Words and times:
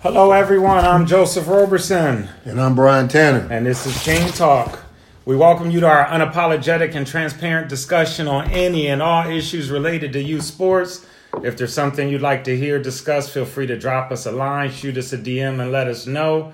Hello, 0.00 0.30
everyone. 0.32 0.84
I'm 0.84 1.06
Joseph 1.06 1.48
Roberson, 1.48 2.28
And 2.44 2.60
I'm 2.60 2.74
Brian 2.74 3.08
Tanner. 3.08 3.48
and 3.50 3.66
this 3.66 3.84
is 3.86 4.00
King 4.02 4.30
Talk. 4.32 4.84
We 5.24 5.36
welcome 5.36 5.70
you 5.70 5.80
to 5.80 5.86
our 5.88 6.06
unapologetic 6.06 6.94
and 6.94 7.06
transparent 7.06 7.68
discussion 7.68 8.28
on 8.28 8.48
any 8.50 8.86
and 8.88 9.02
all 9.02 9.28
issues 9.28 9.70
related 9.70 10.12
to 10.14 10.22
youth 10.22 10.44
sports. 10.44 11.04
If 11.42 11.56
there's 11.56 11.74
something 11.74 12.08
you'd 12.08 12.22
like 12.22 12.44
to 12.44 12.56
hear 12.56 12.80
discussed, 12.80 13.32
feel 13.32 13.44
free 13.44 13.66
to 13.66 13.78
drop 13.78 14.10
us 14.12 14.24
a 14.24 14.32
line, 14.32 14.70
shoot 14.70 14.96
us 14.96 15.12
a 15.12 15.18
DM, 15.18 15.60
and 15.60 15.72
let 15.72 15.88
us 15.88 16.06
know. 16.06 16.52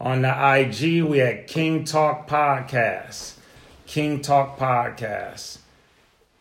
On 0.00 0.22
the 0.22 0.28
IG, 0.58 1.04
we 1.04 1.20
at 1.20 1.46
King 1.46 1.84
Talk 1.84 2.28
Podcast. 2.28 3.34
King 3.86 4.20
Talk 4.20 4.58
Podcast. 4.58 5.58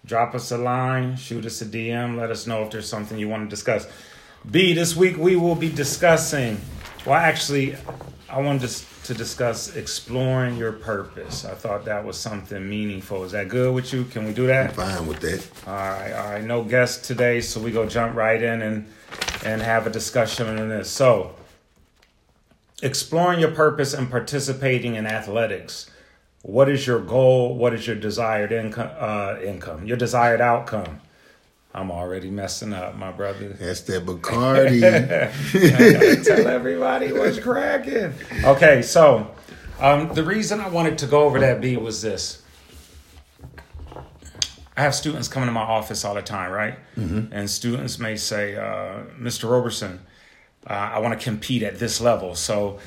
Drop 0.03 0.33
us 0.33 0.51
a 0.51 0.57
line, 0.57 1.15
shoot 1.15 1.45
us 1.45 1.61
a 1.61 1.65
DM, 1.65 2.17
let 2.17 2.31
us 2.31 2.47
know 2.47 2.63
if 2.63 2.71
there's 2.71 2.89
something 2.89 3.19
you 3.19 3.29
want 3.29 3.47
to 3.47 3.49
discuss. 3.49 3.87
B, 4.49 4.73
this 4.73 4.95
week 4.95 5.17
we 5.17 5.35
will 5.35 5.55
be 5.55 5.69
discussing, 5.69 6.59
well, 7.05 7.15
actually, 7.15 7.75
I 8.27 8.39
wanted 8.41 8.67
to, 8.69 9.03
to 9.05 9.13
discuss 9.13 9.75
exploring 9.75 10.57
your 10.57 10.71
purpose. 10.71 11.45
I 11.45 11.53
thought 11.53 11.85
that 11.85 12.03
was 12.03 12.17
something 12.17 12.67
meaningful. 12.67 13.23
Is 13.23 13.33
that 13.33 13.49
good 13.49 13.73
with 13.73 13.93
you? 13.93 14.05
Can 14.05 14.25
we 14.25 14.33
do 14.33 14.47
that? 14.47 14.73
Fine 14.73 15.05
with 15.05 15.19
that. 15.19 15.47
All 15.67 15.73
right, 15.73 16.13
all 16.13 16.31
right. 16.31 16.43
No 16.43 16.63
guests 16.63 17.07
today, 17.07 17.39
so 17.41 17.59
we 17.59 17.71
go 17.71 17.85
jump 17.85 18.15
right 18.15 18.41
in 18.41 18.61
and 18.61 18.87
and 19.43 19.61
have 19.61 19.85
a 19.85 19.89
discussion 19.89 20.47
on 20.47 20.69
this. 20.69 20.89
So, 20.89 21.35
exploring 22.81 23.39
your 23.39 23.51
purpose 23.51 23.93
and 23.93 24.09
participating 24.09 24.95
in 24.95 25.05
athletics. 25.05 25.89
What 26.43 26.69
is 26.69 26.87
your 26.87 26.99
goal? 26.99 27.55
What 27.55 27.73
is 27.73 27.85
your 27.85 27.95
desired 27.95 28.51
income? 28.51 28.89
Uh, 28.97 29.37
income. 29.43 29.85
Your 29.85 29.97
desired 29.97 30.41
outcome. 30.41 31.01
I'm 31.73 31.89
already 31.89 32.29
messing 32.29 32.73
up, 32.73 32.97
my 32.97 33.11
brother. 33.11 33.49
That's 33.49 33.81
that 33.81 34.05
Bacardi. 34.05 34.83
I 34.83 35.93
gotta 35.93 36.23
tell 36.23 36.47
everybody 36.47 37.13
what's 37.13 37.39
cracking. 37.39 38.13
Okay, 38.43 38.81
so 38.81 39.33
um, 39.79 40.13
the 40.13 40.23
reason 40.23 40.59
I 40.59 40.67
wanted 40.67 40.97
to 40.99 41.07
go 41.07 41.23
over 41.23 41.39
that 41.39 41.61
B 41.61 41.77
was 41.77 42.01
this. 42.01 42.41
I 44.75 44.81
have 44.83 44.95
students 44.95 45.27
coming 45.27 45.47
to 45.47 45.53
my 45.53 45.61
office 45.61 46.03
all 46.03 46.15
the 46.15 46.21
time, 46.21 46.51
right? 46.51 46.77
And 47.31 47.49
students 47.49 47.99
may 47.99 48.15
say, 48.15 48.55
uh, 48.55 49.03
"Mr. 49.19 49.49
Roberson, 49.49 50.01
uh, 50.67 50.73
I 50.73 50.99
want 50.99 51.17
to 51.17 51.23
compete 51.23 51.63
at 51.63 51.79
this 51.79 52.01
level." 52.01 52.35
So 52.35 52.79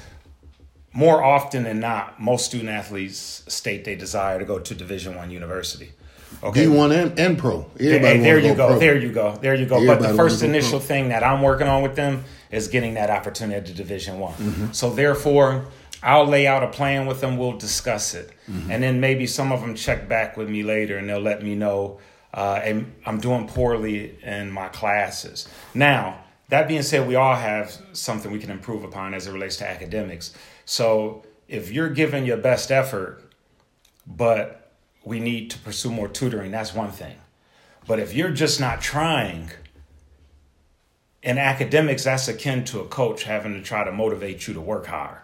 more 0.93 1.23
often 1.25 1.65
than 1.65 1.81
not, 1.81 2.21
most 2.21 2.47
student 2.47 2.71
athletes 2.71 3.45
state 3.49 3.85
they 3.85 3.97
desire 3.97 4.39
to 4.39 4.45
go 4.45 4.59
to 4.59 4.75
Division 4.75 5.15
One 5.17 5.31
university. 5.31 5.93
Okay, 6.43 6.67
D1 6.67 7.03
and, 7.03 7.19
and 7.19 7.39
pro. 7.39 7.63
Hey, 7.79 7.95
Everybody 7.97 8.19
there 8.21 8.39
you 8.39 8.55
go. 8.55 8.67
pro. 8.69 8.79
There 8.79 8.97
you 8.99 9.13
go. 9.13 9.37
There 9.37 9.55
you 9.55 9.67
go. 9.67 9.87
but 9.87 10.01
the 10.01 10.15
first 10.15 10.43
initial 10.43 10.81
thing 10.81 11.09
that 11.09 11.23
I'm 11.23 11.43
working 11.43 11.67
on 11.69 11.83
with 11.83 11.97
them 11.97 12.25
is 12.51 12.69
getting 12.69 12.95
that 12.95 13.11
opportunity 13.11 13.67
to 13.67 13.75
Division 13.75 14.19
One. 14.19 14.35
Mm-hmm. 14.35 14.73
So 14.73 14.91
therefore, 14.91 15.67
I'll 16.03 16.27
lay 16.27 16.47
out 16.47 16.63
a 16.63 16.69
plan 16.69 17.07
with 17.07 17.21
them. 17.21 17.37
We'll 17.39 17.57
discuss 17.59 18.15
it, 18.15 18.31
Mm-hmm. 18.51 18.71
and 18.71 18.83
then 18.83 19.01
maybe 19.01 19.27
some 19.27 19.53
of 19.53 19.61
them 19.63 19.75
check 19.75 20.07
back 20.09 20.37
with 20.37 20.51
me 20.51 20.63
later, 20.63 20.99
and 20.99 21.09
they'll 21.09 21.19
let 21.21 21.43
me 21.43 21.55
know. 21.55 21.99
Uh, 22.35 22.61
and 22.65 22.93
I'm 23.07 23.21
doing 23.21 23.47
poorly 23.47 24.19
in 24.23 24.51
my 24.51 24.69
classes. 24.69 25.49
Now, 25.73 26.19
that 26.49 26.67
being 26.69 26.83
said, 26.83 27.07
we 27.09 27.15
all 27.15 27.37
have 27.37 27.73
something 27.93 28.31
we 28.33 28.39
can 28.41 28.51
improve 28.51 28.83
upon 28.85 29.15
as 29.15 29.27
it 29.29 29.33
relates 29.33 29.57
to 29.59 29.69
academics. 29.71 30.35
So 30.67 31.25
if 31.49 31.71
you're 31.71 31.89
giving 31.91 32.27
your 32.27 32.37
best 32.37 32.71
effort, 32.73 33.23
but 34.07 34.64
we 35.05 35.21
need 35.21 35.51
to 35.51 35.59
pursue 35.59 35.91
more 35.91 36.09
tutoring. 36.09 36.51
That's 36.51 36.75
one 36.75 36.91
thing. 36.91 37.17
But 37.87 37.99
if 37.99 38.15
you're 38.15 38.31
just 38.31 38.61
not 38.61 38.81
trying, 38.81 39.51
in 41.23 41.39
academics, 41.39 42.05
that's 42.05 42.29
akin 42.29 42.65
to 42.67 42.81
a 42.81 42.87
coach 42.87 43.25
having 43.25 43.53
to 43.55 43.63
try 43.63 43.85
to 43.85 43.93
motivate 43.93 44.47
you 44.47 44.55
to 44.55 44.61
work 44.61 44.87
hard. 44.87 45.19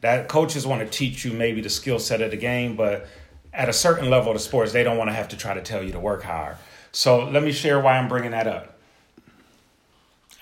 That 0.00 0.28
coaches 0.28 0.66
want 0.66 0.82
to 0.82 0.88
teach 0.88 1.24
you 1.24 1.32
maybe 1.32 1.60
the 1.60 1.70
skill 1.70 2.00
set 2.00 2.20
of 2.20 2.32
the 2.32 2.36
game, 2.36 2.74
but 2.74 3.06
at 3.52 3.68
a 3.68 3.72
certain 3.72 4.10
level 4.10 4.32
of 4.32 4.36
the 4.36 4.42
sports, 4.42 4.72
they 4.72 4.82
don't 4.82 4.98
want 4.98 5.10
to 5.10 5.14
have 5.14 5.28
to 5.28 5.36
try 5.36 5.54
to 5.54 5.62
tell 5.62 5.82
you 5.82 5.92
to 5.92 6.00
work 6.00 6.24
hard. 6.24 6.56
So 6.90 7.24
let 7.24 7.44
me 7.44 7.52
share 7.52 7.78
why 7.78 7.98
I'm 7.98 8.08
bringing 8.08 8.32
that 8.32 8.48
up. 8.48 8.78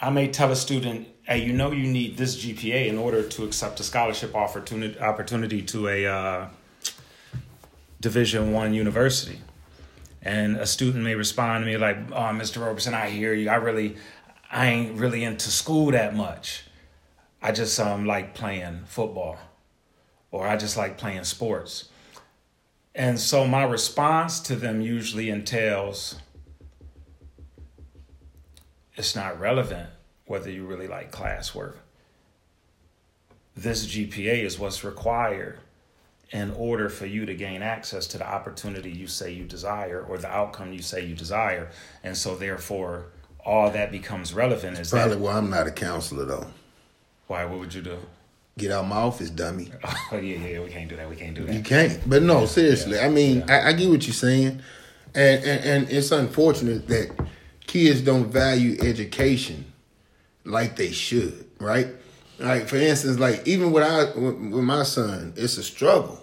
I 0.01 0.09
may 0.09 0.29
tell 0.29 0.51
a 0.51 0.57
student, 0.57 1.09
"Hey, 1.25 1.45
you 1.45 1.53
know 1.53 1.73
you 1.73 1.87
need 1.87 2.17
this 2.17 2.37
GPA 2.43 2.89
in 2.89 2.97
order 2.97 3.23
to 3.23 3.45
accept 3.45 3.81
a 3.81 3.83
scholarship 3.83 4.35
opportunity 4.35 4.99
opportunity 4.99 5.61
to 5.63 5.89
a 5.89 6.07
uh, 6.07 6.47
Division 8.01 8.53
One 8.53 8.75
university." 8.75 9.41
And 10.23 10.57
a 10.57 10.67
student 10.67 11.05
may 11.05 11.15
respond 11.15 11.65
to 11.65 11.71
me 11.71 11.77
like, 11.77 11.97
"Oh, 12.11 12.33
Mr. 12.33 12.65
Roberson, 12.65 12.95
I 12.95 13.09
hear 13.11 13.33
you. 13.33 13.49
I 13.49 13.57
really, 13.57 13.97
I 14.51 14.67
ain't 14.67 14.99
really 14.99 15.25
into 15.25 15.51
school 15.51 15.91
that 15.93 16.15
much. 16.15 16.65
I 17.43 17.53
just 17.53 17.79
um 17.81 18.05
like 18.05 18.35
playing 18.35 18.85
football, 18.87 19.39
or 20.31 20.47
I 20.47 20.57
just 20.57 20.77
like 20.77 20.99
playing 20.99 21.25
sports." 21.25 21.89
And 22.95 23.21
so 23.21 23.47
my 23.47 23.63
response 23.63 24.41
to 24.41 24.57
them 24.57 24.81
usually 24.81 25.31
entails, 25.31 26.17
it's 28.95 29.15
not 29.15 29.39
relevant 29.39 29.91
whether 30.27 30.51
you 30.51 30.67
really 30.67 30.89
like 30.89 31.11
classwork. 31.13 31.77
This 33.57 33.87
GPA 33.87 34.45
is 34.45 34.59
what's 34.59 34.85
required 34.85 35.59
in 36.33 36.51
order 36.53 36.89
for 36.89 37.07
you 37.07 37.27
to 37.27 37.35
gain 37.35 37.63
access 37.63 38.07
to 38.09 38.19
the 38.19 38.27
opportunity 38.29 38.91
you 38.91 39.07
say 39.07 39.33
you 39.33 39.45
desire 39.45 40.01
or 40.09 40.17
the 40.17 40.29
outcome 40.29 40.73
you 40.73 40.81
say 40.83 41.05
you 41.05 41.15
desire. 41.15 41.71
And 42.05 42.17
so 42.17 42.37
therefore 42.37 43.07
all 43.45 43.71
that 43.71 43.91
becomes 43.91 44.33
relevant 44.33 44.79
is 44.79 44.91
Probably 44.91 45.17
that 45.17 45.21
why 45.21 45.35
I'm 45.37 45.51
not 45.51 45.67
a 45.67 45.73
counselor, 45.73 46.25
though. 46.25 46.47
why 47.27 47.45
what 47.45 47.59
would 47.59 47.75
you 47.75 47.83
do? 47.83 47.99
Get 48.59 48.71
out 48.73 48.85
of 48.85 48.91
my 48.91 48.97
office, 48.97 49.31
dummy. 49.31 49.73
Oh 50.13 50.19
yeah, 50.19 50.37
yeah, 50.47 50.61
we 50.61 50.69
can't 50.71 50.89
do 50.89 50.97
that. 50.97 51.09
We 51.09 51.17
can't 51.17 51.35
do 51.35 51.45
that. 51.47 51.55
You 51.55 51.63
can't. 51.63 51.99
But 52.09 52.23
no, 52.23 52.47
seriously. 52.47 52.99
I 52.99 53.09
mean, 53.09 53.45
I, 53.49 53.69
I 53.69 53.73
get 53.73 53.89
what 53.89 54.07
you're 54.07 54.15
saying. 54.15 54.61
And, 55.15 55.45
and, 55.45 55.65
and 55.65 55.91
it's 55.91 56.13
unfortunate 56.13 56.87
that 56.89 57.11
kids 57.67 58.01
don't 58.03 58.27
value 58.27 58.77
education 58.83 59.73
like 60.45 60.77
they 60.77 60.93
should, 60.93 61.49
right? 61.59 61.89
Like, 62.41 62.69
for 62.69 62.77
instance, 62.77 63.19
like, 63.19 63.47
even 63.47 63.73
with, 63.73 63.85
I, 63.85 64.05
with 64.19 64.37
with 64.37 64.65
my 64.65 64.83
son, 64.83 65.35
it's 65.37 65.59
a 65.59 65.63
struggle 65.63 66.21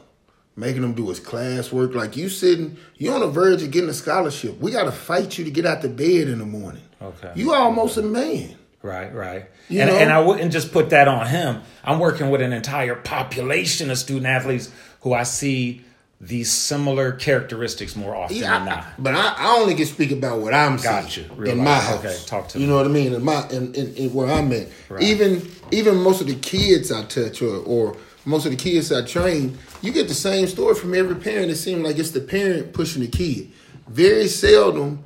making 0.55 0.83
him 0.83 0.93
do 0.93 1.07
his 1.09 1.19
classwork. 1.19 1.93
Like, 1.93 2.17
you 2.17 2.29
sitting, 2.29 2.77
you 2.95 3.11
on 3.11 3.21
the 3.21 3.27
verge 3.27 3.61
of 3.61 3.71
getting 3.71 3.89
a 3.89 3.93
scholarship. 3.93 4.59
We 4.59 4.71
got 4.71 4.83
to 4.83 4.91
fight 4.91 5.37
you 5.37 5.45
to 5.45 5.51
get 5.51 5.65
out 5.65 5.81
the 5.81 5.89
bed 5.89 6.27
in 6.27 6.39
the 6.39 6.45
morning. 6.45 6.83
Okay. 7.01 7.31
You 7.35 7.53
almost 7.53 7.97
a 7.97 8.01
man. 8.01 8.57
Right, 8.81 9.13
right. 9.13 9.45
You 9.69 9.81
and, 9.81 9.89
know? 9.89 9.97
and 9.97 10.11
I 10.11 10.19
wouldn't 10.21 10.51
just 10.51 10.71
put 10.71 10.91
that 10.91 11.07
on 11.07 11.27
him. 11.27 11.61
I'm 11.83 11.99
working 11.99 12.29
with 12.29 12.41
an 12.41 12.53
entire 12.53 12.95
population 12.95 13.91
of 13.91 13.97
student 13.97 14.25
athletes 14.25 14.71
who 15.01 15.13
I 15.13 15.23
see 15.23 15.83
these 16.19 16.51
similar 16.51 17.11
characteristics 17.11 17.95
more 17.95 18.15
often 18.15 18.37
Yeah, 18.37 18.57
than 18.59 18.69
I- 18.69 18.85
but 18.97 19.13
I, 19.13 19.35
I 19.37 19.57
only 19.59 19.75
can 19.75 19.85
speak 19.85 20.11
about 20.11 20.39
what 20.39 20.53
I'm 20.53 20.77
Got 20.77 21.09
seeing 21.11 21.29
you. 21.37 21.43
In 21.43 21.59
my 21.63 21.75
house. 21.79 22.03
Okay, 22.03 22.17
talk 22.25 22.47
to 22.49 22.59
you 22.59 22.65
me. 22.65 22.71
know 22.71 22.77
what 22.77 22.85
I 22.87 22.89
mean? 22.89 23.13
In 23.13 23.23
my 23.23 23.47
in, 23.49 23.73
in, 23.75 23.93
in 23.95 24.13
where 24.13 24.27
I'm 24.31 24.51
at, 24.51 24.67
Right. 24.89 25.03
even 25.03 25.47
even 25.71 25.95
most 25.97 26.21
of 26.21 26.27
the 26.27 26.35
kids 26.35 26.91
I 26.91 27.03
touch 27.03 27.41
or 27.41 27.57
or 27.57 27.95
most 28.25 28.45
of 28.45 28.51
the 28.51 28.57
kids 28.57 28.91
I 28.91 29.05
train, 29.05 29.57
you 29.81 29.91
get 29.93 30.07
the 30.07 30.13
same 30.15 30.47
story 30.47 30.73
from 30.75 30.93
every 30.95 31.15
parent. 31.15 31.51
It 31.51 31.55
seems 31.57 31.81
like 31.83 31.97
it's 31.99 32.11
the 32.11 32.19
parent 32.21 32.73
pushing 32.73 33.01
the 33.03 33.07
kid. 33.07 33.51
Very 33.87 34.27
seldom 34.27 35.03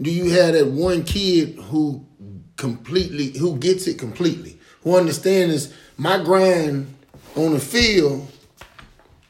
do 0.00 0.10
you 0.10 0.30
have 0.30 0.54
that 0.54 0.68
one 0.68 1.02
kid 1.04 1.56
who 1.58 2.06
completely 2.56 3.36
who 3.36 3.56
gets 3.58 3.86
it 3.88 3.98
completely, 3.98 4.58
who 4.84 4.96
understands 4.96 5.74
my 5.96 6.22
grind 6.22 6.94
on 7.34 7.52
the 7.52 7.58
field 7.60 8.30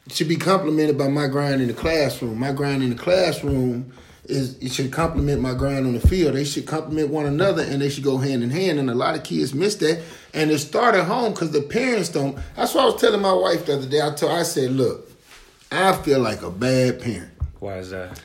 should 0.09 0.27
be 0.27 0.35
complemented 0.35 0.97
by 0.97 1.07
my 1.07 1.27
grind 1.27 1.61
in 1.61 1.67
the 1.67 1.73
classroom. 1.73 2.39
My 2.39 2.51
grind 2.51 2.83
in 2.83 2.89
the 2.89 2.95
classroom 2.95 3.93
is 4.25 4.57
it 4.59 4.71
should 4.71 4.91
complement 4.91 5.41
my 5.41 5.53
grind 5.53 5.85
on 5.85 5.93
the 5.93 5.99
field. 5.99 6.35
They 6.35 6.43
should 6.43 6.65
complement 6.65 7.09
one 7.09 7.25
another 7.25 7.63
and 7.63 7.81
they 7.81 7.89
should 7.89 8.03
go 8.03 8.17
hand 8.17 8.43
in 8.43 8.49
hand. 8.49 8.79
And 8.79 8.89
a 8.89 8.95
lot 8.95 9.15
of 9.15 9.23
kids 9.23 9.53
miss 9.53 9.75
that. 9.75 10.01
And 10.33 10.51
it 10.51 10.59
start 10.59 10.95
at 10.95 11.05
home 11.05 11.33
because 11.33 11.51
the 11.51 11.61
parents 11.61 12.09
don't. 12.09 12.37
That's 12.55 12.73
what 12.73 12.81
I 12.83 12.85
was 12.85 13.01
telling 13.01 13.21
my 13.21 13.33
wife 13.33 13.65
the 13.65 13.75
other 13.75 13.87
day. 13.87 14.01
I 14.01 14.11
told 14.11 14.31
I 14.33 14.43
said, 14.43 14.71
look, 14.71 15.09
I 15.71 15.93
feel 15.93 16.19
like 16.19 16.41
a 16.41 16.51
bad 16.51 17.01
parent 17.01 17.31
Why 17.59 17.77
is 17.79 17.89
that? 17.91 18.21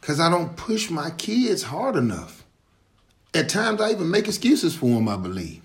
because 0.00 0.18
I 0.20 0.30
don't 0.30 0.56
push 0.56 0.90
my 0.90 1.10
kids 1.10 1.62
hard 1.64 1.96
enough. 1.96 2.44
At 3.32 3.48
times, 3.48 3.80
I 3.80 3.90
even 3.92 4.10
make 4.10 4.26
excuses 4.26 4.74
for 4.74 4.86
them. 4.86 5.08
I 5.08 5.16
believe 5.16 5.62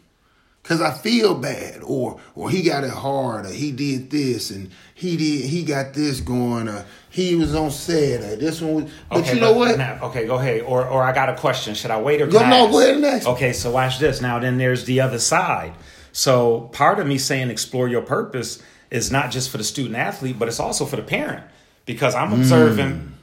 because 0.65 0.81
I 0.81 0.91
feel 0.91 1.35
bad, 1.35 1.81
or 1.83 2.19
or 2.33 2.50
he 2.50 2.63
got 2.63 2.83
it 2.83 2.89
hard, 2.89 3.45
or 3.45 3.51
he 3.51 3.71
did 3.71 4.09
this, 4.09 4.50
and 4.50 4.71
he 4.95 5.15
did 5.15 5.45
he 5.47 5.63
got 5.63 5.94
this 5.94 6.21
going, 6.21 6.67
or 6.67 6.85
he 7.12 7.35
was 7.35 7.53
on 7.53 7.69
set, 7.69 8.21
or 8.21 8.35
this 8.35 8.62
one. 8.62 8.85
Was, 8.85 8.91
but 9.12 9.31
you 9.31 9.39
know 9.39 9.53
what? 9.53 9.77
Now, 9.77 10.00
okay, 10.06 10.25
go 10.25 10.35
ahead. 10.35 10.62
Or 10.62 10.88
or 10.88 11.03
I 11.03 11.13
got 11.13 11.29
a 11.29 11.35
question. 11.35 11.75
Should 11.75 11.91
I 11.91 12.01
wait 12.01 12.19
or 12.19 12.25
Go- 12.25 12.39
I 12.39 12.50
no, 12.50 12.63
ask? 12.63 12.71
go 12.71 12.79
ahead 12.79 12.95
and 12.95 13.06
ask. 13.06 13.27
Okay, 13.27 13.53
so 13.53 13.69
watch 13.69 14.00
this. 14.00 14.21
Now 14.21 14.39
then 14.39 14.57
there's 14.57 14.85
the 14.85 15.01
other 15.01 15.19
side. 15.19 15.73
So 16.12 16.62
part 16.73 17.00
of 17.00 17.06
me 17.06 17.19
saying 17.19 17.51
explore 17.51 17.88
your 17.88 18.01
purpose 18.01 18.59
is 18.89 19.12
not 19.12 19.29
just 19.29 19.51
for 19.51 19.59
the 19.59 19.63
student 19.63 19.95
athlete, 19.95 20.39
but 20.39 20.47
it's 20.47 20.59
also 20.59 20.85
for 20.85 20.95
the 20.95 21.03
parent. 21.03 21.44
Because 21.85 22.15
I'm 22.15 22.29
hmm. 22.29 22.41
observing 22.41 23.14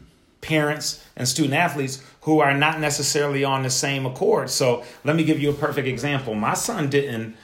parents 0.43 1.03
and 1.17 1.27
student 1.27 1.55
athletes 1.55 2.03
who 2.23 2.41
are 2.41 2.53
not 2.53 2.79
necessarily 2.79 3.45
on 3.45 3.63
the 3.63 3.71
same 3.71 4.05
accord. 4.05 4.51
So 4.51 4.85
let 5.05 5.17
me 5.17 5.25
give 5.25 5.41
you 5.41 5.49
a 5.49 5.55
perfect 5.55 5.89
example. 5.89 6.35
My 6.35 6.53
son 6.53 6.91
didn't 6.91 7.37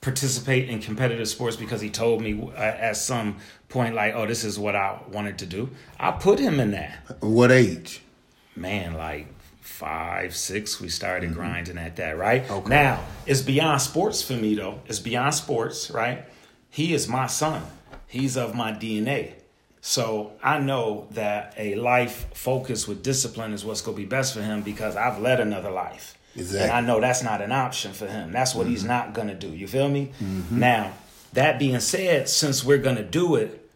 participate 0.00 0.68
in 0.70 0.80
competitive 0.80 1.28
sports 1.28 1.56
because 1.56 1.80
he 1.80 1.90
told 1.90 2.22
me 2.22 2.50
uh, 2.56 2.60
at 2.60 2.96
some 2.96 3.36
point 3.68 3.94
like, 3.94 4.14
"Oh, 4.14 4.24
this 4.24 4.44
is 4.44 4.58
what 4.58 4.74
I 4.74 4.98
wanted 5.12 5.38
to 5.38 5.46
do." 5.46 5.68
I 5.98 6.12
put 6.12 6.38
him 6.38 6.60
in 6.60 6.70
that. 6.70 6.98
What 7.20 7.52
age? 7.52 8.02
Man, 8.54 8.94
like 8.94 9.26
five, 9.60 10.34
six, 10.34 10.80
we 10.80 10.88
started 10.88 11.30
mm-hmm. 11.30 11.40
grinding 11.40 11.76
at 11.76 11.96
that, 11.96 12.16
right? 12.16 12.48
Okay. 12.48 12.68
Now, 12.68 13.04
it's 13.26 13.42
beyond 13.42 13.82
sports 13.82 14.22
for 14.22 14.34
me 14.34 14.54
though. 14.54 14.80
It's 14.86 15.00
beyond 15.00 15.34
sports, 15.34 15.90
right? 15.90 16.24
He 16.70 16.94
is 16.94 17.08
my 17.08 17.26
son. 17.26 17.62
He's 18.06 18.36
of 18.36 18.54
my 18.54 18.72
DNA. 18.72 19.34
So 19.86 20.32
I 20.42 20.58
know 20.58 21.06
that 21.12 21.54
a 21.56 21.76
life 21.76 22.26
focused 22.34 22.88
with 22.88 23.04
discipline 23.04 23.52
is 23.52 23.64
what's 23.64 23.82
going 23.82 23.96
to 23.96 24.02
be 24.02 24.04
best 24.04 24.34
for 24.34 24.42
him 24.42 24.62
because 24.62 24.96
I've 24.96 25.20
led 25.20 25.38
another 25.38 25.70
life. 25.70 26.18
Exactly. 26.34 26.68
And 26.68 26.72
I 26.72 26.80
know 26.80 27.00
that's 27.00 27.22
not 27.22 27.40
an 27.40 27.52
option 27.52 27.92
for 27.92 28.08
him. 28.08 28.32
That's 28.32 28.52
what 28.52 28.64
mm-hmm. 28.64 28.72
he's 28.72 28.82
not 28.82 29.14
going 29.14 29.28
to 29.28 29.34
do. 29.36 29.46
You 29.46 29.68
feel 29.68 29.88
me? 29.88 30.10
Mm-hmm. 30.20 30.58
Now, 30.58 30.92
that 31.34 31.60
being 31.60 31.78
said, 31.78 32.28
since 32.28 32.64
we're 32.64 32.78
going 32.78 32.96
to 32.96 33.04
do 33.04 33.36
it, 33.36 33.70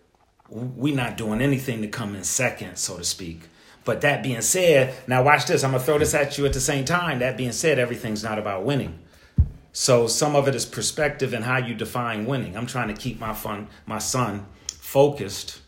we're 0.48 0.96
not 0.96 1.16
doing 1.16 1.40
anything 1.40 1.80
to 1.82 1.86
come 1.86 2.16
in 2.16 2.24
second, 2.24 2.76
so 2.76 2.96
to 2.98 3.04
speak. 3.04 3.42
But 3.84 4.00
that 4.00 4.24
being 4.24 4.42
said, 4.42 4.96
now 5.06 5.22
watch 5.22 5.46
this. 5.46 5.62
I'm 5.62 5.70
going 5.70 5.80
to 5.80 5.86
throw 5.86 5.98
this 5.98 6.12
at 6.12 6.36
you 6.36 6.44
at 6.44 6.54
the 6.54 6.60
same 6.60 6.84
time. 6.84 7.20
That 7.20 7.36
being 7.36 7.52
said, 7.52 7.78
everything's 7.78 8.24
not 8.24 8.36
about 8.36 8.64
winning. 8.64 8.98
So 9.72 10.08
some 10.08 10.34
of 10.34 10.48
it 10.48 10.56
is 10.56 10.66
perspective 10.66 11.32
and 11.34 11.44
how 11.44 11.58
you 11.58 11.72
define 11.72 12.26
winning. 12.26 12.56
I'm 12.56 12.66
trying 12.66 12.88
to 12.88 13.00
keep 13.00 13.20
my 13.20 13.32
fun, 13.32 13.68
my 13.86 13.98
son 13.98 14.46
focused 14.66 15.60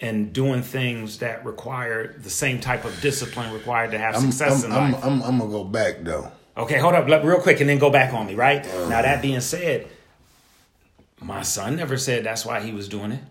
and 0.00 0.32
doing 0.32 0.62
things 0.62 1.18
that 1.18 1.44
require 1.44 2.14
the 2.18 2.30
same 2.30 2.60
type 2.60 2.84
of 2.84 3.00
discipline 3.00 3.52
required 3.52 3.90
to 3.90 3.98
have 3.98 4.14
I'm, 4.16 4.30
success 4.30 4.64
I'm, 4.64 4.70
in 4.70 4.76
I'm, 4.76 4.92
life. 4.92 5.04
I'm, 5.04 5.22
I'm, 5.22 5.38
gonna 5.38 5.50
go 5.50 5.64
back 5.64 5.96
though. 6.02 6.30
Okay, 6.56 6.78
hold 6.78 6.94
up, 6.94 7.06
real 7.24 7.40
quick, 7.40 7.60
and 7.60 7.68
then 7.68 7.78
go 7.78 7.90
back 7.90 8.12
on 8.12 8.26
me. 8.26 8.34
Right 8.34 8.64
now, 8.64 9.02
that 9.02 9.22
being 9.22 9.40
said, 9.40 9.88
my 11.20 11.42
son 11.42 11.76
never 11.76 11.96
said 11.96 12.24
that's 12.24 12.44
why 12.44 12.60
he 12.60 12.72
was 12.72 12.88
doing 12.88 13.12
it. 13.12 13.22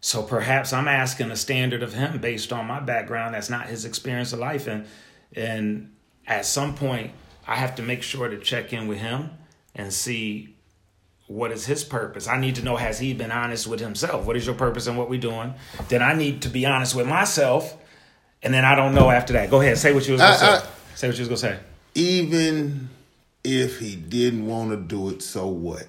So 0.00 0.22
perhaps 0.22 0.72
I'm 0.72 0.88
asking 0.88 1.30
a 1.30 1.36
standard 1.36 1.82
of 1.82 1.92
him 1.92 2.18
based 2.18 2.52
on 2.52 2.66
my 2.66 2.80
background. 2.80 3.34
That's 3.34 3.50
not 3.50 3.66
his 3.66 3.84
experience 3.84 4.32
of 4.32 4.40
life, 4.40 4.66
and 4.66 4.86
and 5.34 5.92
at 6.26 6.44
some 6.44 6.74
point, 6.74 7.12
I 7.46 7.56
have 7.56 7.76
to 7.76 7.82
make 7.82 8.02
sure 8.02 8.28
to 8.28 8.38
check 8.38 8.72
in 8.72 8.88
with 8.88 8.98
him 8.98 9.30
and 9.74 9.92
see 9.92 10.55
what 11.28 11.50
is 11.50 11.66
his 11.66 11.84
purpose? 11.84 12.28
I 12.28 12.38
need 12.38 12.56
to 12.56 12.62
know 12.62 12.76
has 12.76 12.98
he 12.98 13.12
been 13.12 13.30
honest 13.30 13.66
with 13.66 13.80
himself? 13.80 14.26
What 14.26 14.36
is 14.36 14.46
your 14.46 14.54
purpose 14.54 14.86
and 14.86 14.96
what 14.96 15.10
we're 15.10 15.20
doing? 15.20 15.54
Then 15.88 16.02
I 16.02 16.14
need 16.14 16.42
to 16.42 16.48
be 16.48 16.66
honest 16.66 16.94
with 16.94 17.06
myself, 17.06 17.76
and 18.42 18.54
then 18.54 18.64
I 18.64 18.74
don't 18.74 18.94
know 18.94 19.10
after 19.10 19.32
that. 19.34 19.50
Go 19.50 19.60
ahead, 19.60 19.78
say 19.78 19.92
what 19.92 20.06
you 20.06 20.12
was 20.12 20.20
gonna 20.20 20.34
I, 20.34 20.36
say. 20.36 20.46
I, 20.46 20.62
say 20.94 21.08
what 21.08 21.16
you 21.16 21.26
was 21.26 21.28
gonna 21.28 21.54
say. 21.54 21.58
Even 21.94 22.90
if 23.42 23.78
he 23.80 23.96
didn't 23.96 24.46
want 24.46 24.70
to 24.70 24.76
do 24.76 25.10
it, 25.10 25.22
so 25.22 25.48
what? 25.48 25.86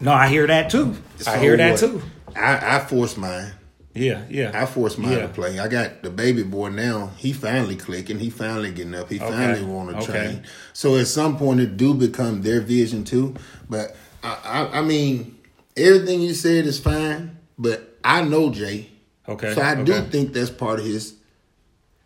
No, 0.00 0.12
I 0.12 0.28
hear 0.28 0.46
that 0.46 0.70
too. 0.70 0.96
So 1.18 1.30
I 1.30 1.38
hear 1.38 1.56
that 1.56 1.72
what? 1.72 1.80
too. 1.80 2.02
I, 2.36 2.76
I 2.76 2.78
forced 2.80 3.18
mine. 3.18 3.52
Yeah, 3.94 4.24
yeah. 4.30 4.50
I 4.54 4.66
forced 4.66 4.98
mine 4.98 5.12
yeah. 5.12 5.22
to 5.22 5.28
play. 5.28 5.58
I 5.58 5.68
got 5.68 6.02
the 6.02 6.10
baby 6.10 6.42
boy 6.42 6.70
now. 6.70 7.10
He 7.18 7.32
finally 7.32 7.76
clicking. 7.76 8.18
He 8.18 8.30
finally 8.30 8.72
getting 8.72 8.94
up. 8.94 9.10
He 9.10 9.20
okay. 9.20 9.30
finally 9.30 9.64
want 9.64 9.90
to 9.90 9.96
okay. 9.96 10.06
train. 10.06 10.42
So 10.72 10.96
at 10.96 11.08
some 11.08 11.36
point, 11.36 11.60
it 11.60 11.76
do 11.76 11.92
become 11.92 12.42
their 12.42 12.60
vision 12.60 13.04
too. 13.04 13.34
But 13.68 13.94
I, 14.22 14.38
I, 14.44 14.78
I 14.78 14.82
mean, 14.82 15.38
everything 15.76 16.20
you 16.20 16.34
said 16.34 16.66
is 16.66 16.78
fine, 16.78 17.36
but 17.58 17.98
I 18.04 18.22
know 18.22 18.50
Jay. 18.50 18.88
Okay. 19.28 19.54
So 19.54 19.60
I 19.60 19.72
okay. 19.72 19.84
do 19.84 20.02
think 20.02 20.32
that's 20.32 20.50
part 20.50 20.80
of 20.80 20.84
his 20.84 21.14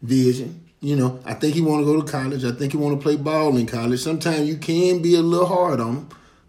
vision. 0.03 0.63
You 0.81 0.97
know, 0.97 1.21
I 1.25 1.35
think 1.35 1.55
he 1.55 1.63
want 1.63 1.81
to 1.81 1.85
go 1.85 2.01
to 2.01 2.11
college. 2.11 2.45
I 2.45 2.53
think 2.53 2.73
he 2.73 2.79
want 2.79 2.99
to 2.99 3.03
play 3.03 3.17
ball 3.17 3.57
in 3.57 3.67
college. 3.67 4.01
Sometimes 4.01 4.49
you 4.49 4.57
can 4.57 5.01
be 5.01 5.15
a 5.17 5.23
little 5.23 5.47
hard 5.47 5.81
on 5.81 5.97
him, 5.97 6.09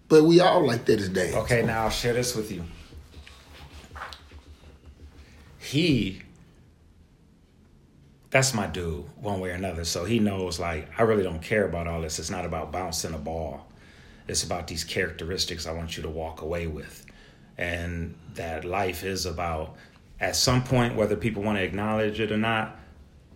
but 0.10 0.24
we 0.24 0.40
all 0.42 0.66
like 0.66 0.86
that 0.86 1.00
as 1.00 1.10
dads. 1.10 1.36
Okay, 1.36 1.64
now 1.64 1.84
I'll 1.84 1.90
share 1.90 2.14
this 2.14 2.36
with 2.36 2.52
you. 2.52 2.64
He, 5.60 6.22
that's 8.30 8.54
my 8.54 8.68
dude, 8.68 9.06
one 9.18 9.40
way 9.40 9.50
or 9.50 9.54
another. 9.54 9.86
So 9.86 10.06
he 10.06 10.20
knows, 10.20 10.60
like, 10.60 10.88
I 11.00 11.04
really 11.04 11.24
don't 11.24 11.42
care 11.42 11.66
about 11.66 11.88
all 11.88 12.02
this. 12.02 12.20
It's 12.20 12.30
not 12.30 12.46
about 12.46 12.72
bouncing 12.72 13.14
a 13.14 13.18
ball. 13.18 13.66
It's 14.28 14.44
about 14.44 14.68
these 14.68 14.84
characteristics 14.84 15.66
I 15.66 15.72
want 15.72 15.98
you 15.98 16.04
to 16.04 16.10
walk 16.10 16.42
away 16.42 16.68
with. 16.68 17.06
And 17.58 18.16
that 18.36 18.66
life 18.66 19.04
is 19.04 19.26
about, 19.26 19.76
at 20.20 20.36
some 20.36 20.64
point, 20.64 20.96
whether 20.96 21.16
people 21.16 21.44
want 21.44 21.58
to 21.58 21.64
acknowledge 21.64 22.20
it 22.20 22.32
or 22.32 22.38
not, 22.38 22.78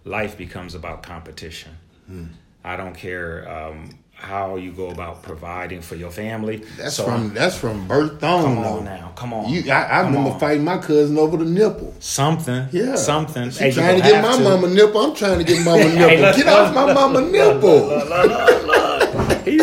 life 0.03 0.37
becomes 0.37 0.75
about 0.75 1.03
competition. 1.03 1.71
Hmm. 2.07 2.25
I 2.63 2.75
don't 2.75 2.93
care 2.93 3.49
um, 3.49 3.89
how 4.13 4.55
you 4.55 4.71
go 4.71 4.91
about 4.91 5.23
providing 5.23 5.81
for 5.81 5.95
your 5.95 6.11
family. 6.11 6.57
That's 6.77 6.95
so, 6.95 7.05
from 7.05 7.33
that's 7.33 7.57
from 7.57 7.87
birth 7.87 8.23
on. 8.23 8.43
Come 8.43 8.57
on 8.59 8.85
now, 8.85 9.11
come 9.15 9.33
on. 9.33 9.49
You, 9.51 9.71
I, 9.71 9.83
I 9.83 9.99
remember 10.01 10.29
on. 10.29 10.39
fighting 10.39 10.63
my 10.63 10.77
cousin 10.77 11.17
over 11.17 11.37
the 11.37 11.45
nipple. 11.45 11.95
Something, 11.99 12.67
yeah, 12.71 12.95
something. 12.95 13.49
She 13.49 13.63
hey, 13.63 13.71
trying 13.71 13.99
to 13.99 14.07
get 14.07 14.21
my 14.21 14.37
to. 14.37 14.43
mama 14.43 14.67
nipple. 14.67 15.01
I'm 15.01 15.15
trying 15.15 15.39
to 15.39 15.43
get 15.43 15.65
mama 15.65 15.85
nipple. 15.85 16.07
hey, 16.07 16.35
get 16.35 16.47
off 16.47 16.73
my 16.75 16.93
mama 16.93 17.21
nipple. 17.21 17.89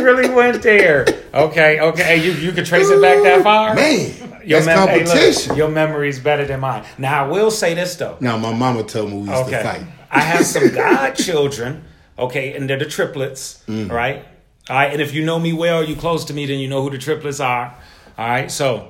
Really 0.03 0.29
went 0.29 0.62
there. 0.62 1.06
Okay, 1.35 1.81
okay. 1.81 2.17
You 2.25 2.33
you 2.33 2.53
can 2.53 2.65
trace 2.65 2.89
it 2.89 3.00
back 3.00 3.23
that 3.23 3.43
far, 3.43 3.75
man. 3.75 4.41
Your 4.45 4.61
that's 4.61 4.67
mem- 4.67 4.79
competition. 4.79 5.43
Hey, 5.43 5.49
look, 5.49 5.59
your 5.59 5.69
memory's 5.69 6.19
better 6.19 6.45
than 6.45 6.61
mine. 6.61 6.85
Now 6.97 7.25
I 7.25 7.29
will 7.29 7.50
say 7.50 7.75
this 7.75 7.97
though. 7.97 8.17
Now 8.21 8.39
my 8.39 8.53
mama 8.53 8.83
told 8.83 9.11
me 9.11 9.19
we 9.19 9.29
used 9.29 9.33
okay. 9.47 9.50
to 9.50 9.62
fight. 9.62 9.83
I 10.11 10.21
have 10.21 10.47
some 10.47 10.71
godchildren. 10.71 11.85
Okay, 12.19 12.55
and 12.55 12.69
they're 12.69 12.79
the 12.79 12.85
triplets, 12.85 13.62
mm. 13.69 13.89
right? 13.91 14.25
All 14.69 14.77
right, 14.77 14.93
and 14.93 15.00
if 15.00 15.15
you 15.15 15.25
know 15.25 15.39
me 15.39 15.53
well, 15.53 15.85
you 15.85 15.95
close 15.95 16.25
to 16.27 16.35
me, 16.35 16.47
then 16.47 16.59
you 16.59 16.67
know 16.67 16.83
who 16.83 16.91
the 16.91 16.99
triplets 16.99 17.39
are. 17.39 17.77
All 18.19 18.29
right, 18.29 18.51
so 18.51 18.89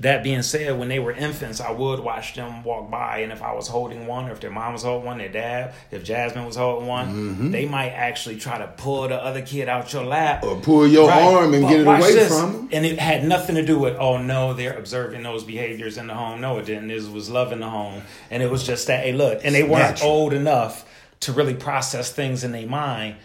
that 0.00 0.22
being 0.22 0.42
said, 0.42 0.78
when 0.78 0.88
they 0.88 0.98
were 0.98 1.12
infants, 1.12 1.60
I 1.60 1.70
would 1.70 2.00
watch 2.00 2.34
them 2.34 2.62
walk 2.64 2.90
by, 2.90 3.18
and 3.18 3.32
if 3.32 3.42
I 3.42 3.54
was 3.54 3.66
holding 3.68 4.06
one, 4.06 4.28
or 4.28 4.32
if 4.32 4.40
their 4.40 4.50
mom 4.50 4.74
was 4.74 4.82
holding 4.82 5.06
one, 5.06 5.18
their 5.18 5.30
dad, 5.30 5.72
if 5.90 6.04
Jasmine 6.04 6.44
was 6.44 6.56
holding 6.56 6.86
one, 6.86 7.08
mm-hmm. 7.08 7.50
they 7.50 7.66
might 7.66 7.90
actually 7.90 8.36
try 8.36 8.58
to 8.58 8.66
pull 8.76 9.08
the 9.08 9.16
other 9.16 9.40
kid 9.40 9.68
out 9.68 9.92
your 9.92 10.04
lap 10.04 10.44
or 10.44 10.56
pull 10.56 10.86
your 10.86 11.08
right. 11.08 11.22
arm 11.22 11.54
and 11.54 11.62
but 11.62 11.70
get 11.70 11.80
it 11.80 11.86
away 11.86 12.12
this. 12.12 12.28
from 12.28 12.52
them. 12.52 12.68
And 12.72 12.84
it 12.84 12.98
had 12.98 13.24
nothing 13.24 13.56
to 13.56 13.64
do 13.64 13.78
with 13.78 13.96
oh 13.96 14.18
no, 14.18 14.52
they're 14.52 14.78
observing 14.78 15.22
those 15.22 15.44
behaviors 15.44 15.96
in 15.96 16.08
the 16.08 16.14
home. 16.14 16.40
No, 16.40 16.58
it 16.58 16.66
didn't. 16.66 16.90
It 16.90 17.10
was 17.10 17.30
loving 17.30 17.60
the 17.60 17.70
home, 17.70 18.02
and 18.30 18.42
it 18.42 18.50
was 18.50 18.66
just 18.66 18.86
that. 18.88 19.04
Hey, 19.04 19.12
look, 19.12 19.40
and 19.44 19.54
they 19.54 19.62
weren't 19.62 19.90
Natural. 19.90 20.10
old 20.10 20.32
enough 20.34 20.84
to 21.20 21.32
really 21.32 21.54
process 21.54 22.12
things 22.12 22.44
in 22.44 22.52
their 22.52 22.66
mind 22.66 23.16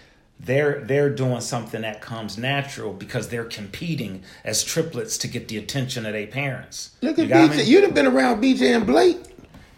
they're 0.43 0.81
they're 0.81 1.09
doing 1.09 1.41
something 1.41 1.81
that 1.81 2.01
comes 2.01 2.38
natural 2.38 2.93
because 2.93 3.29
they're 3.29 3.45
competing 3.45 4.24
as 4.43 4.63
triplets 4.63 5.17
to 5.19 5.27
get 5.27 5.48
the 5.48 5.57
attention 5.57 6.05
of 6.05 6.13
their 6.13 6.27
parents. 6.27 6.91
Look 7.01 7.19
at 7.19 7.27
you 7.27 7.33
BJ. 7.33 7.65
You'd 7.65 7.83
have 7.83 7.93
been 7.93 8.07
around 8.07 8.41
BJ 8.41 8.75
and 8.75 8.86
Blake, 8.86 9.19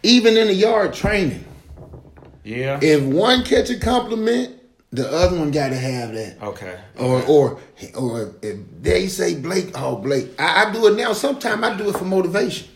even 0.02 0.36
in 0.36 0.48
the 0.48 0.54
yard 0.54 0.94
training. 0.94 1.44
Yeah. 2.44 2.78
If 2.82 3.02
one 3.02 3.42
catch 3.44 3.70
a 3.70 3.78
compliment, 3.78 4.54
the 4.90 5.10
other 5.10 5.38
one 5.38 5.50
got 5.50 5.68
to 5.70 5.76
have 5.76 6.14
that. 6.14 6.42
Okay. 6.42 6.78
Or 6.98 7.22
or 7.22 7.60
or 7.94 8.34
if 8.42 8.58
they 8.80 9.08
say 9.08 9.34
Blake, 9.34 9.72
oh 9.74 9.96
Blake, 9.96 10.28
I, 10.38 10.64
I 10.66 10.72
do 10.72 10.86
it 10.86 10.96
now. 10.96 11.12
Sometimes 11.12 11.62
I 11.62 11.76
do 11.76 11.90
it 11.90 11.96
for 11.96 12.04
motivation. 12.04 12.68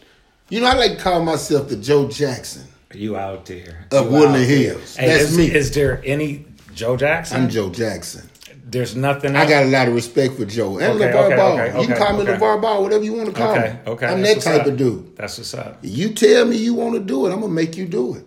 You 0.50 0.60
know, 0.60 0.66
I 0.66 0.74
like 0.74 0.96
to 0.96 1.02
call 1.02 1.22
myself 1.22 1.68
the 1.68 1.76
Joe 1.76 2.08
Jackson. 2.08 2.66
Are 2.90 2.96
You 2.96 3.16
out 3.16 3.44
there? 3.44 3.86
Of 3.92 4.10
Woodland 4.10 4.46
Hills. 4.46 4.96
Hey, 4.96 5.08
That's 5.08 5.30
is, 5.30 5.38
me. 5.38 5.54
Is 5.54 5.74
there 5.74 6.02
any 6.06 6.46
Joe 6.78 6.96
Jackson? 6.96 7.42
I'm 7.42 7.48
Joe 7.48 7.70
Jackson. 7.70 8.30
There's 8.64 8.94
nothing. 8.94 9.34
Else? 9.34 9.46
I 9.46 9.50
got 9.50 9.64
a 9.64 9.66
lot 9.66 9.88
of 9.88 9.94
respect 9.94 10.34
for 10.34 10.44
Joe 10.44 10.78
and 10.78 10.92
okay, 10.92 11.10
LeVar 11.10 11.24
okay, 11.24 11.36
Ball. 11.36 11.60
Okay, 11.60 11.80
you 11.80 11.86
can 11.88 11.96
call 11.96 12.16
me 12.16 12.24
LeVar 12.24 12.62
Ball, 12.62 12.82
whatever 12.82 13.02
you 13.02 13.14
want 13.14 13.26
to 13.26 13.34
call 13.34 13.56
me. 13.56 13.72
Okay, 13.84 14.06
I'm 14.06 14.22
That's 14.22 14.44
that 14.44 14.58
type 14.58 14.60
up. 14.60 14.66
of 14.68 14.76
dude. 14.76 15.16
That's 15.16 15.38
what's 15.38 15.54
up. 15.54 15.78
You 15.82 16.10
tell 16.10 16.44
me 16.44 16.56
you 16.56 16.74
want 16.74 16.94
to 16.94 17.00
do 17.00 17.26
it, 17.26 17.32
I'm 17.32 17.40
gonna 17.40 17.52
make 17.52 17.76
you 17.76 17.86
do 17.86 18.14
it. 18.14 18.24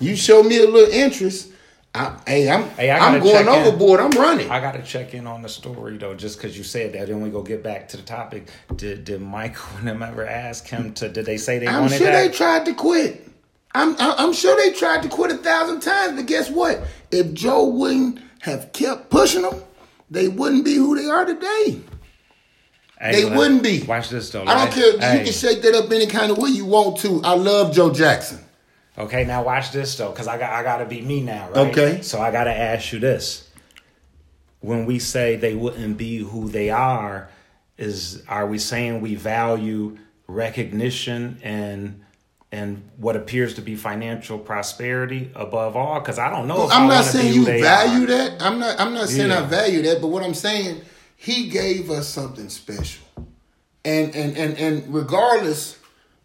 You 0.00 0.16
show 0.16 0.42
me 0.42 0.58
a 0.58 0.68
little 0.68 0.92
interest. 0.92 1.50
I, 1.94 2.18
hey, 2.26 2.50
I'm 2.50 2.68
hey, 2.70 2.90
I'm 2.90 3.22
going 3.22 3.48
overboard. 3.48 4.00
In. 4.00 4.06
I'm 4.06 4.20
running. 4.20 4.50
I 4.50 4.60
got 4.60 4.72
to 4.72 4.82
check 4.82 5.14
in 5.14 5.26
on 5.26 5.40
the 5.40 5.48
story 5.48 5.96
though, 5.96 6.14
just 6.14 6.36
because 6.36 6.58
you 6.58 6.64
said 6.64 6.92
that. 6.92 7.08
Then 7.08 7.22
we 7.22 7.30
go 7.30 7.42
get 7.42 7.62
back 7.62 7.88
to 7.88 7.96
the 7.96 8.02
topic. 8.02 8.50
Did 8.76 9.04
did 9.04 9.22
Michael 9.22 9.64
and 9.78 9.88
them 9.88 10.02
ever 10.02 10.26
ask 10.26 10.66
him 10.66 10.92
to? 10.94 11.08
Did 11.08 11.24
they 11.24 11.38
say 11.38 11.58
they 11.58 11.68
I'm 11.68 11.82
wanted 11.82 11.96
sure 11.96 12.06
that? 12.08 12.30
they 12.30 12.36
tried 12.36 12.66
to 12.66 12.74
quit. 12.74 13.31
I'm 13.74 13.96
I'm 13.98 14.32
sure 14.32 14.56
they 14.56 14.72
tried 14.72 15.02
to 15.02 15.08
quit 15.08 15.30
a 15.30 15.36
thousand 15.38 15.80
times, 15.80 16.16
but 16.16 16.26
guess 16.26 16.50
what? 16.50 16.82
If 17.10 17.32
Joe 17.32 17.64
wouldn't 17.64 18.20
have 18.40 18.72
kept 18.72 19.10
pushing 19.10 19.42
them, 19.42 19.62
they 20.10 20.28
wouldn't 20.28 20.64
be 20.64 20.74
who 20.74 20.96
they 20.96 21.08
are 21.08 21.24
today. 21.24 21.80
Hey, 23.00 23.22
they 23.22 23.36
wouldn't 23.36 23.62
be. 23.62 23.82
Watch 23.82 24.10
this 24.10 24.30
though. 24.30 24.44
I 24.44 24.64
don't 24.64 24.72
care. 24.72 24.98
Hey. 24.98 25.18
You 25.18 25.24
can 25.24 25.32
shake 25.32 25.62
that 25.62 25.74
up 25.74 25.90
any 25.90 26.06
kind 26.06 26.30
of 26.30 26.38
way 26.38 26.50
you 26.50 26.66
want 26.66 26.98
to. 26.98 27.20
I 27.24 27.34
love 27.34 27.74
Joe 27.74 27.92
Jackson. 27.92 28.40
Okay, 28.98 29.24
now 29.24 29.42
watch 29.42 29.72
this 29.72 29.96
though, 29.96 30.10
because 30.10 30.28
I 30.28 30.38
got 30.38 30.52
I 30.52 30.62
gotta 30.62 30.84
be 30.84 31.00
me 31.00 31.22
now, 31.22 31.48
right? 31.48 31.68
Okay. 31.68 32.02
So 32.02 32.20
I 32.20 32.30
gotta 32.30 32.54
ask 32.54 32.92
you 32.92 32.98
this. 32.98 33.48
When 34.60 34.86
we 34.86 34.98
say 34.98 35.36
they 35.36 35.54
wouldn't 35.54 35.96
be 35.96 36.18
who 36.18 36.48
they 36.48 36.70
are, 36.70 37.30
is 37.78 38.22
are 38.28 38.46
we 38.46 38.58
saying 38.58 39.00
we 39.00 39.14
value 39.14 39.96
recognition 40.28 41.40
and 41.42 42.01
and 42.52 42.82
what 42.98 43.16
appears 43.16 43.54
to 43.54 43.62
be 43.62 43.74
financial 43.74 44.38
prosperity 44.38 45.30
above 45.34 45.74
all 45.74 45.98
because 45.98 46.18
i 46.18 46.30
don't 46.30 46.46
know 46.46 46.56
well, 46.58 46.72
i'm 46.72 46.86
not 46.86 47.04
saying 47.04 47.32
you 47.34 47.44
value 47.44 48.04
are. 48.04 48.06
that 48.06 48.40
i'm 48.42 48.58
not 48.58 48.78
i'm 48.78 48.92
not 48.94 49.08
saying 49.08 49.30
yeah. 49.30 49.40
i 49.42 49.42
value 49.46 49.82
that 49.82 50.00
but 50.00 50.08
what 50.08 50.22
i'm 50.22 50.34
saying 50.34 50.80
he 51.16 51.48
gave 51.48 51.88
us 51.88 52.08
something 52.08 52.48
special. 52.48 53.04
And 53.84 54.12
and 54.16 54.36
and 54.36 54.58
and 54.58 54.92
regardless 54.92 55.78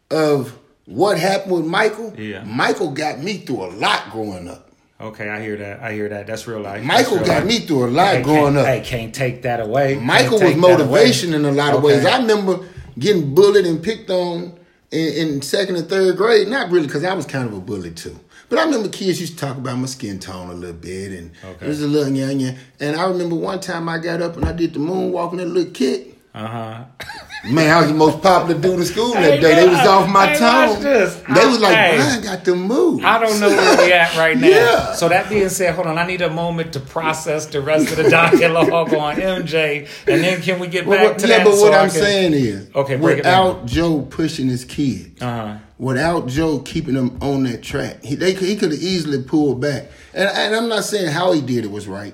of 0.09 0.57
what 0.85 1.19
happened 1.19 1.51
with 1.51 1.65
Michael, 1.67 2.15
Yeah. 2.17 2.43
Michael 2.43 2.89
got 2.89 3.19
me 3.19 3.37
through 3.37 3.65
a 3.65 3.69
lot 3.73 4.09
growing 4.11 4.47
up. 4.47 4.71
Okay, 4.99 5.29
I 5.29 5.39
hear 5.39 5.55
that. 5.57 5.81
I 5.81 5.93
hear 5.93 6.09
that. 6.09 6.25
That's 6.25 6.47
real 6.47 6.61
life. 6.61 6.83
Michael 6.83 7.17
real 7.17 7.25
got 7.27 7.43
life. 7.43 7.45
me 7.45 7.59
through 7.59 7.85
a 7.85 7.91
lot 7.91 8.15
Hey, 8.15 8.21
growing 8.23 8.57
up. 8.57 8.65
Hey, 8.65 8.81
can't 8.83 9.13
take 9.13 9.43
that 9.43 9.59
away. 9.59 9.93
Michael 9.99 10.31
was 10.31 10.41
take 10.41 10.55
that 10.55 10.63
away. 10.65 10.71
motivation 10.77 11.35
in 11.35 11.45
a 11.45 11.51
lot 11.51 11.75
of 11.75 11.83
ways. 11.83 12.03
I 12.03 12.17
remember 12.17 12.65
getting 12.97 13.35
bullied 13.35 13.67
and 13.67 13.83
picked 13.83 14.09
on 14.09 14.56
in, 14.91 15.29
in 15.29 15.41
second 15.41 15.75
and 15.75 15.87
third 15.89 16.17
grade. 16.17 16.47
Not 16.47 16.71
really, 16.71 16.87
because 16.87 17.03
I 17.03 17.13
was 17.13 17.25
kind 17.25 17.47
of 17.47 17.53
a 17.55 17.59
bully 17.59 17.91
too. 17.91 18.19
But 18.49 18.59
I 18.59 18.63
remember 18.65 18.87
kids 18.89 19.19
used 19.19 19.33
to 19.37 19.45
talk 19.45 19.57
about 19.57 19.77
my 19.77 19.87
skin 19.87 20.19
tone 20.19 20.49
a 20.49 20.53
little 20.53 20.73
bit, 20.75 21.11
and 21.11 21.31
Okay. 21.43 21.65
it 21.65 21.69
was 21.69 21.81
a 21.81 21.87
little 21.87 22.13
young, 22.13 22.39
young. 22.39 22.55
And 22.79 22.95
I 22.95 23.05
remember 23.07 23.35
one 23.35 23.59
time 23.59 23.89
I 23.89 23.97
got 23.97 24.21
up 24.21 24.37
and 24.37 24.45
I 24.45 24.53
did 24.53 24.73
the 24.73 24.79
moonwalk 24.79 25.31
and 25.31 25.39
that 25.39 25.47
little 25.47 25.71
kick. 25.73 26.17
Uh 26.33 26.47
huh. 26.47 26.83
Man, 27.45 27.69
I 27.71 27.79
was 27.81 27.87
the 27.89 27.93
most 27.93 28.21
popular 28.21 28.59
dude 28.59 28.79
in 28.79 28.85
school 28.85 29.13
that 29.13 29.39
day. 29.39 29.55
They 29.55 29.67
was 29.69 29.79
off 29.79 30.09
my 30.09 30.27
hey, 30.27 30.81
this. 30.81 31.15
They 31.15 31.45
was 31.45 31.59
like, 31.61 31.75
Hey. 31.75 31.95
Brian 31.97 32.23
got 32.23 32.43
the 32.43 32.55
move. 32.55 33.05
I 33.05 33.19
don't 33.19 33.39
know 33.39 33.47
where 33.49 33.77
we 33.85 33.93
at 33.93 34.17
right 34.17 34.37
now. 34.37 34.47
Yeah. 34.47 34.93
So 34.93 35.07
that 35.07 35.29
being 35.29 35.47
said, 35.49 35.75
hold 35.75 35.87
on. 35.87 35.97
I 35.97 36.05
need 36.05 36.21
a 36.21 36.29
moment 36.29 36.73
to 36.73 36.79
process 36.79 37.45
the 37.45 37.61
rest 37.61 37.91
of 37.91 37.97
the 37.97 38.09
dialogue 38.09 38.93
on 38.93 39.15
MJ, 39.15 39.87
and 40.07 40.23
then 40.23 40.41
can 40.41 40.59
we 40.59 40.67
get 40.67 40.81
back 40.89 40.89
Well, 40.89 41.15
to 41.15 41.27
yeah, 41.27 41.37
that? 41.37 41.45
but 41.45 41.55
so 41.55 41.61
what 41.63 41.73
I 41.73 41.83
I'm 41.83 41.89
can- 41.89 41.99
saying 42.01 42.33
is, 42.33 42.69
Okay, 42.75 42.95
break 42.97 43.19
it 43.19 43.23
down. 43.23 43.47
without 43.47 43.65
Joe 43.67 44.01
pushing 44.01 44.47
his 44.47 44.65
kids, 44.65 45.21
Uh-huh. 45.21 45.57
without 45.77 46.27
Joe 46.27 46.59
keeping 46.59 46.95
them 46.95 47.17
on 47.21 47.43
that 47.43 47.61
track, 47.63 48.03
he 48.03 48.15
they, 48.15 48.33
he 48.33 48.55
could 48.57 48.71
have 48.71 48.81
easily 48.81 49.21
pulled 49.23 49.61
back. 49.61 49.85
And, 50.13 50.27
and 50.29 50.55
I'm 50.55 50.67
not 50.67 50.83
saying 50.83 51.11
how 51.11 51.31
he 51.31 51.41
did 51.41 51.63
it 51.63 51.71
was 51.71 51.87
right. 51.87 52.13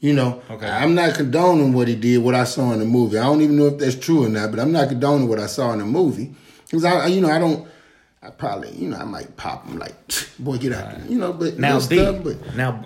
You 0.00 0.14
know, 0.14 0.40
Okay. 0.50 0.66
I'm 0.66 0.94
not 0.94 1.14
condoning 1.14 1.74
what 1.74 1.86
he 1.86 1.94
did, 1.94 2.18
what 2.22 2.34
I 2.34 2.44
saw 2.44 2.72
in 2.72 2.78
the 2.78 2.86
movie. 2.86 3.18
I 3.18 3.24
don't 3.24 3.42
even 3.42 3.56
know 3.58 3.66
if 3.66 3.78
that's 3.78 3.96
true 3.96 4.24
or 4.24 4.28
not, 4.30 4.50
but 4.50 4.58
I'm 4.58 4.72
not 4.72 4.88
condoning 4.88 5.28
what 5.28 5.38
I 5.38 5.44
saw 5.46 5.72
in 5.74 5.78
the 5.80 5.84
movie 5.84 6.34
because 6.64 6.84
I, 6.86 7.06
you 7.08 7.20
know, 7.20 7.30
I 7.30 7.38
don't. 7.38 7.68
I 8.22 8.30
probably, 8.30 8.70
you 8.72 8.88
know, 8.88 8.96
I 8.98 9.04
might 9.04 9.34
pop 9.36 9.66
him 9.66 9.78
like, 9.78 9.94
boy, 10.38 10.56
get 10.58 10.72
out, 10.72 10.90
there. 10.98 11.06
you 11.06 11.18
know. 11.18 11.32
But 11.34 11.58
Now, 11.58 11.78
B. 11.78 11.96
stuff, 11.98 12.16
but 12.24 12.54
Now, 12.56 12.84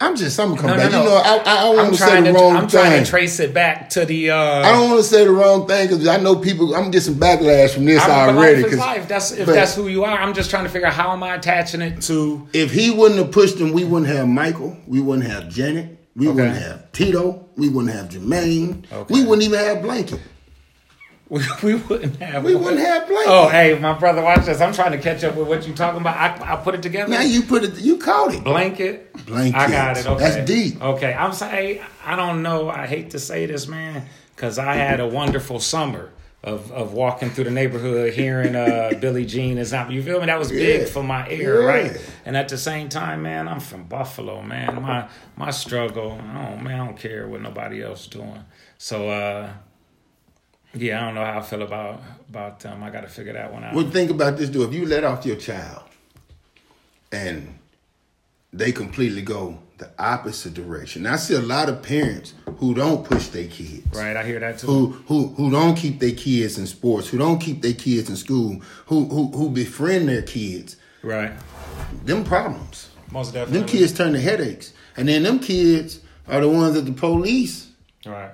I'm 0.00 0.14
just, 0.16 0.38
I'm 0.40 0.50
gonna 0.50 0.60
come 0.60 0.70
no, 0.70 0.76
back. 0.76 0.92
no, 0.92 0.98
no. 0.98 1.04
You 1.04 1.08
know, 1.10 1.16
I, 1.16 1.38
I 1.38 1.62
don't 1.62 1.76
want 1.76 1.94
to 1.94 2.00
say 2.02 2.20
the 2.22 2.32
wrong 2.32 2.56
I'm 2.56 2.68
thing. 2.68 2.80
trying 2.80 3.04
to 3.04 3.08
trace 3.10 3.38
it 3.40 3.54
back 3.54 3.88
to 3.90 4.04
the. 4.04 4.30
Uh, 4.32 4.36
I 4.36 4.72
don't 4.72 4.90
want 4.90 5.02
to 5.02 5.08
say 5.08 5.24
the 5.24 5.30
wrong 5.30 5.66
thing 5.68 5.88
because 5.88 6.06
I 6.08 6.16
know 6.18 6.34
people. 6.36 6.74
I'm 6.74 6.86
getting 6.90 7.00
some 7.00 7.14
backlash 7.14 7.70
from 7.74 7.84
this 7.84 8.02
I- 8.02 8.28
already. 8.28 8.62
life 8.64 8.76
life. 8.76 9.08
That's 9.08 9.30
if 9.32 9.46
but 9.46 9.54
that's 9.54 9.74
who 9.76 9.86
you 9.86 10.02
are. 10.04 10.18
I'm 10.18 10.34
just 10.34 10.50
trying 10.50 10.64
to 10.64 10.70
figure 10.70 10.88
out 10.88 10.94
how 10.94 11.12
am 11.12 11.22
I 11.22 11.34
attaching 11.36 11.80
it 11.80 12.02
to. 12.02 12.46
if 12.52 12.72
he 12.72 12.90
wouldn't 12.90 13.18
have 13.20 13.30
pushed 13.30 13.58
him, 13.58 13.72
we 13.72 13.84
wouldn't 13.84 14.10
have 14.10 14.26
Michael. 14.28 14.76
We 14.88 15.00
wouldn't 15.00 15.28
have 15.28 15.48
Janet. 15.48 15.95
We 16.16 16.28
Okay. 16.28 16.34
wouldn't 16.36 16.56
have 16.62 16.92
Tito. 16.92 17.46
We 17.56 17.68
wouldn't 17.68 17.94
have 17.94 18.08
Jermaine. 18.08 18.90
Okay. 18.90 19.14
We 19.14 19.24
wouldn't 19.24 19.42
even 19.46 19.58
have 19.58 19.82
Blanket. 19.82 20.20
We, 21.28 21.42
we 21.64 21.74
wouldn't 21.74 22.22
have. 22.22 22.44
We 22.44 22.54
wouldn't 22.54 22.78
have 22.78 23.08
Blanket. 23.08 23.28
Oh, 23.28 23.48
hey, 23.48 23.76
my 23.80 23.94
brother, 23.94 24.22
watch 24.22 24.46
this. 24.46 24.60
I'm 24.60 24.72
trying 24.72 24.92
to 24.92 24.98
catch 24.98 25.24
up 25.24 25.34
with 25.34 25.48
what 25.48 25.66
you're 25.66 25.74
talking 25.74 26.00
about. 26.00 26.16
I, 26.16 26.52
I 26.52 26.56
put 26.56 26.76
it 26.76 26.82
together. 26.84 27.10
Now 27.10 27.22
you 27.22 27.42
put 27.42 27.64
it. 27.64 27.74
You 27.80 27.98
caught 27.98 28.32
it. 28.32 28.44
Blanket. 28.44 29.12
Blanket. 29.26 29.58
I 29.58 29.68
got 29.68 29.96
it. 29.98 30.06
Okay. 30.06 30.22
That's 30.22 30.46
deep. 30.48 30.80
Okay. 30.80 31.12
I'm 31.12 31.32
saying 31.32 31.82
I 32.04 32.14
don't 32.14 32.44
know. 32.44 32.70
I 32.70 32.86
hate 32.86 33.10
to 33.10 33.18
say 33.18 33.44
this, 33.46 33.66
man, 33.66 34.06
because 34.36 34.56
I 34.60 34.74
had 34.76 35.00
a 35.00 35.06
wonderful 35.08 35.58
summer 35.58 36.12
of, 36.46 36.70
of 36.72 36.92
walking 36.92 37.28
through 37.28 37.44
the 37.44 37.50
neighborhood, 37.50 38.14
hearing 38.14 38.54
uh, 38.56 38.92
Billie 39.00 39.26
Jean 39.26 39.58
is 39.58 39.72
not. 39.72 39.90
You 39.90 40.02
feel 40.02 40.20
me? 40.20 40.26
That 40.26 40.38
was 40.38 40.50
big 40.50 40.82
Yeah. 40.82 40.86
for 40.86 41.02
my 41.02 41.28
ear, 41.28 41.60
Yeah. 41.60 41.66
right? 41.66 42.10
And 42.24 42.36
at 42.36 42.48
the 42.48 42.56
same 42.56 42.88
time, 42.88 43.22
man, 43.22 43.48
I'm 43.48 43.60
from 43.60 43.84
Buffalo, 43.84 44.40
man. 44.42 44.80
My 44.80 45.08
my 45.36 45.50
struggle. 45.50 46.12
Oh 46.12 46.56
man, 46.56 46.80
I 46.80 46.86
don't 46.86 46.96
care 46.96 47.26
what 47.28 47.42
nobody 47.42 47.82
else 47.82 48.06
doing. 48.06 48.44
So 48.78 49.10
uh, 49.10 49.52
yeah, 50.72 51.02
I 51.02 51.04
don't 51.06 51.14
know 51.16 51.24
how 51.24 51.38
I 51.40 51.42
feel 51.42 51.62
about 51.62 52.00
about 52.28 52.60
them. 52.60 52.82
I 52.82 52.90
got 52.90 53.00
to 53.02 53.08
figure 53.08 53.32
that 53.32 53.52
one 53.52 53.64
out. 53.64 53.74
Well, 53.74 53.90
think 53.90 54.10
about 54.10 54.36
this, 54.38 54.48
dude. 54.48 54.68
If 54.68 54.74
you 54.74 54.86
let 54.86 55.02
off 55.04 55.26
your 55.26 55.36
child 55.36 55.82
and 57.12 57.58
they 58.52 58.70
completely 58.72 59.22
go 59.22 59.58
the 59.78 59.90
opposite 59.98 60.54
direction. 60.54 61.06
I 61.06 61.16
see 61.16 61.34
a 61.34 61.40
lot 61.40 61.68
of 61.68 61.82
parents 61.82 62.32
who 62.58 62.74
don't 62.74 63.04
push 63.04 63.28
their 63.28 63.46
kids. 63.46 63.86
Right, 63.94 64.16
I 64.16 64.24
hear 64.24 64.40
that 64.40 64.58
too. 64.58 64.66
who 64.66 64.86
who 65.06 65.26
who 65.36 65.50
don't 65.50 65.74
keep 65.76 66.00
their 66.00 66.12
kids 66.12 66.58
in 66.58 66.66
sports, 66.66 67.08
who 67.08 67.18
don't 67.18 67.38
keep 67.38 67.60
their 67.62 67.74
kids 67.74 68.08
in 68.08 68.16
school, 68.16 68.60
who 68.86 69.04
who 69.08 69.28
who 69.32 69.50
befriend 69.50 70.08
their 70.08 70.22
kids. 70.22 70.76
Right, 71.02 71.32
Them 72.04 72.24
problems. 72.24 72.88
most 73.12 73.32
definitely. 73.34 73.58
Them 73.60 73.68
kids 73.68 73.92
turn 73.92 74.12
to 74.14 74.20
headaches. 74.20 74.72
And 74.96 75.06
then 75.08 75.22
them 75.22 75.38
kids 75.38 76.00
are 76.26 76.40
the 76.40 76.48
ones 76.48 76.74
that 76.74 76.86
the 76.86 76.92
police 76.92 77.68
Right. 78.04 78.30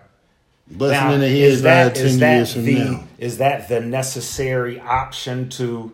busting 0.71 0.91
Now, 1.09 1.13
in 1.13 1.21
their 1.21 1.29
is 1.31 1.61
heads 1.61 1.63
that 1.63 1.95
ten 1.97 2.07
is 2.07 2.19
that 2.21 2.37
years 2.37 2.53
from 2.55 2.65
the 2.65 2.75
now. 2.85 3.05
is 3.19 3.39
that 3.39 3.69
the 3.69 3.81
necessary 3.81 4.79
option 4.81 5.49
to 5.51 5.93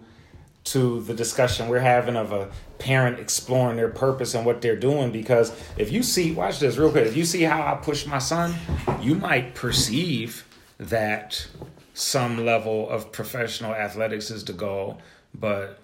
to 0.65 1.01
the 1.01 1.15
discussion 1.15 1.69
we're 1.69 1.79
having 1.81 2.15
of 2.17 2.31
a 2.33 2.51
parent 2.79 3.19
exploring 3.19 3.77
their 3.77 3.89
purpose 3.89 4.35
and 4.35 4.47
what 4.47 4.61
they're 4.63 4.77
doing? 4.77 5.11
Because 5.13 5.53
if 5.77 5.91
you 5.91 6.03
see, 6.03 6.33
watch 6.33 6.61
this 6.61 6.77
real 6.77 6.91
quick. 6.91 7.07
If 7.07 7.17
you 7.17 7.25
see 7.25 7.43
how 7.43 7.63
I 7.63 7.77
push 7.77 8.07
my 8.07 8.19
son, 8.19 8.55
you 9.01 9.15
might 9.15 9.55
perceive 9.55 10.45
that 10.79 11.47
some 11.95 12.45
level 12.45 12.89
of 12.89 13.11
professional 13.11 13.75
athletics 13.75 14.31
is 14.31 14.45
the 14.45 14.53
goal, 14.53 14.99
but 15.35 15.81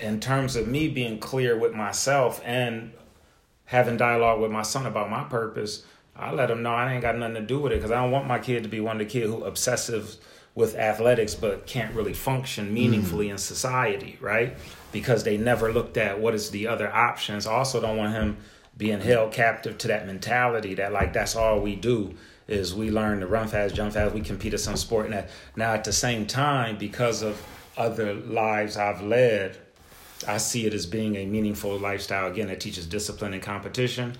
in 0.00 0.18
terms 0.18 0.56
of 0.56 0.66
me 0.66 0.88
being 0.88 1.18
clear 1.18 1.58
with 1.58 1.74
myself 1.74 2.40
and 2.44 2.92
having 3.66 3.96
dialogue 3.96 4.40
with 4.40 4.50
my 4.50 4.62
son 4.62 4.86
about 4.86 5.10
my 5.10 5.24
purpose, 5.24 5.84
I 6.16 6.32
let 6.32 6.50
him 6.50 6.62
know 6.62 6.72
I 6.72 6.92
ain't 6.92 7.02
got 7.02 7.16
nothing 7.16 7.34
to 7.34 7.40
do 7.42 7.60
with 7.60 7.72
it 7.72 7.76
because 7.76 7.90
I 7.90 8.02
don't 8.02 8.10
want 8.10 8.26
my 8.26 8.38
kid 8.38 8.62
to 8.62 8.68
be 8.68 8.80
one 8.80 9.00
of 9.00 9.06
the 9.06 9.12
kid 9.12 9.26
who 9.26 9.44
obsessive 9.44 10.16
with 10.54 10.76
athletics 10.76 11.34
but 11.34 11.66
can't 11.66 11.94
really 11.94 12.12
function 12.12 12.72
meaningfully 12.74 13.26
hmm. 13.26 13.32
in 13.32 13.38
society, 13.38 14.18
right? 14.20 14.56
Because 14.92 15.24
they 15.24 15.36
never 15.36 15.72
looked 15.72 15.96
at 15.96 16.20
what 16.20 16.34
is 16.34 16.50
the 16.50 16.66
other 16.66 16.92
options. 16.92 17.46
Also 17.46 17.80
don't 17.80 17.96
want 17.96 18.12
him 18.12 18.36
being 18.76 19.00
held 19.00 19.32
captive 19.32 19.78
to 19.78 19.88
that 19.88 20.06
mentality 20.06 20.74
that 20.74 20.92
like 20.92 21.12
that's 21.12 21.36
all 21.36 21.60
we 21.60 21.76
do 21.76 22.14
is 22.48 22.74
we 22.74 22.90
learn 22.90 23.20
to 23.20 23.26
run 23.26 23.48
fast, 23.48 23.74
jump 23.74 23.92
fast, 23.92 24.14
we 24.14 24.20
compete 24.20 24.52
at 24.52 24.60
some 24.60 24.76
sport. 24.76 25.06
And 25.06 25.14
that 25.14 25.30
now 25.56 25.72
at 25.72 25.84
the 25.84 25.92
same 25.92 26.26
time, 26.26 26.76
because 26.76 27.22
of 27.22 27.40
other 27.76 28.14
lives 28.14 28.76
I've 28.76 29.00
led, 29.00 29.58
I 30.26 30.38
see 30.38 30.66
it 30.66 30.74
as 30.74 30.86
being 30.86 31.16
a 31.16 31.26
meaningful 31.26 31.78
lifestyle. 31.78 32.30
Again, 32.30 32.48
that 32.48 32.60
teaches 32.60 32.86
discipline 32.86 33.32
and 33.32 33.42
competition. 33.42 34.14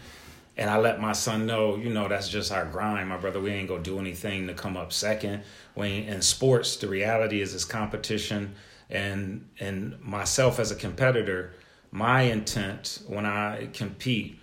And 0.56 0.68
I 0.68 0.78
let 0.78 1.00
my 1.00 1.12
son 1.12 1.46
know, 1.46 1.76
you 1.76 1.88
know, 1.88 2.08
that's 2.08 2.28
just 2.28 2.52
our 2.52 2.66
grind, 2.66 3.08
my 3.08 3.16
brother. 3.16 3.40
We 3.40 3.50
ain't 3.50 3.68
gonna 3.68 3.82
do 3.82 3.98
anything 3.98 4.46
to 4.48 4.54
come 4.54 4.76
up 4.76 4.92
second. 4.92 5.42
When 5.74 5.90
in 5.90 6.20
sports, 6.20 6.76
the 6.76 6.88
reality 6.88 7.40
is 7.40 7.54
it's 7.54 7.64
competition. 7.64 8.54
And 8.90 9.48
and 9.58 9.98
myself 10.02 10.58
as 10.58 10.70
a 10.70 10.74
competitor, 10.74 11.54
my 11.90 12.22
intent 12.22 13.00
when 13.06 13.24
I 13.24 13.68
compete 13.72 14.38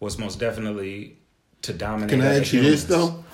was 0.00 0.18
most 0.18 0.40
definitely 0.40 1.16
to 1.62 1.72
dominate. 1.72 2.10
Can 2.10 2.22
I 2.22 2.40
ask 2.40 2.52
you 2.52 2.62
this 2.62 2.84
though? 2.84 3.24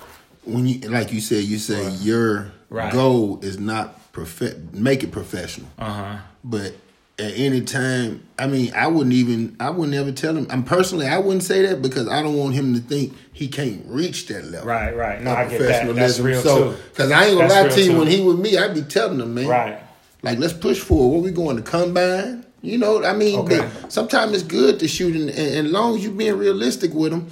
When 0.43 0.67
you 0.67 0.79
like 0.89 1.11
you 1.11 1.19
said, 1.21 1.43
you 1.45 1.57
say 1.57 1.89
your 1.95 2.51
Right. 2.69 2.91
goal 2.91 3.39
is 3.41 3.57
not 3.57 4.11
prof- 4.11 4.71
make 4.73 5.03
it 5.03 5.11
professional. 5.11 5.69
Uh 5.79 5.93
huh. 5.93 6.17
But 6.43 6.73
at 7.19 7.33
any 7.35 7.61
time, 7.61 8.23
I 8.37 8.45
mean, 8.45 8.71
I 8.75 8.87
wouldn't 8.87 9.13
even, 9.13 9.55
I 9.59 9.71
wouldn't 9.71 9.95
ever 9.95 10.11
tell 10.11 10.35
him. 10.37 10.45
I'm 10.51 10.63
personally, 10.63 11.07
I 11.07 11.17
wouldn't 11.17 11.41
say 11.43 11.65
that 11.65 11.81
because 11.81 12.07
I 12.07 12.21
don't 12.21 12.37
want 12.37 12.53
him 12.53 12.75
to 12.75 12.79
think 12.79 13.15
he 13.33 13.47
can't 13.47 13.83
reach 13.87 14.27
that 14.27 14.45
level. 14.45 14.67
Right, 14.67 14.95
right. 14.95 15.21
No, 15.21 15.31
I 15.33 15.47
get 15.49 15.59
that. 15.61 15.95
That's 15.95 16.19
real 16.19 16.41
so, 16.41 16.71
too. 16.73 16.77
Because 16.89 17.11
I 17.11 17.25
ain't 17.25 17.37
gonna 17.37 17.49
That's 17.49 17.75
lie 17.75 17.75
to 17.75 17.81
you, 17.83 17.91
too. 17.93 17.97
when 17.99 18.07
he 18.07 18.21
with 18.23 18.39
me, 18.39 18.57
I'd 18.57 18.75
be 18.75 18.83
telling 18.83 19.19
him, 19.19 19.33
man, 19.33 19.47
Right. 19.47 19.79
like 20.21 20.37
let's 20.37 20.53
push 20.53 20.79
forward. 20.79 21.15
What 21.15 21.23
we 21.23 21.31
going 21.31 21.57
to 21.57 21.63
combine? 21.63 22.45
You 22.61 22.77
know, 22.77 23.03
I 23.03 23.13
mean, 23.13 23.39
Okay. 23.39 23.67
sometimes 23.89 24.33
it's 24.33 24.43
good 24.43 24.79
to 24.79 24.87
shoot, 24.87 25.15
and, 25.15 25.29
and, 25.29 25.55
and 25.55 25.67
as 25.67 25.73
long 25.73 25.95
as 25.95 26.03
you 26.03 26.11
being 26.11 26.37
realistic 26.37 26.93
with 26.93 27.11
them, 27.11 27.27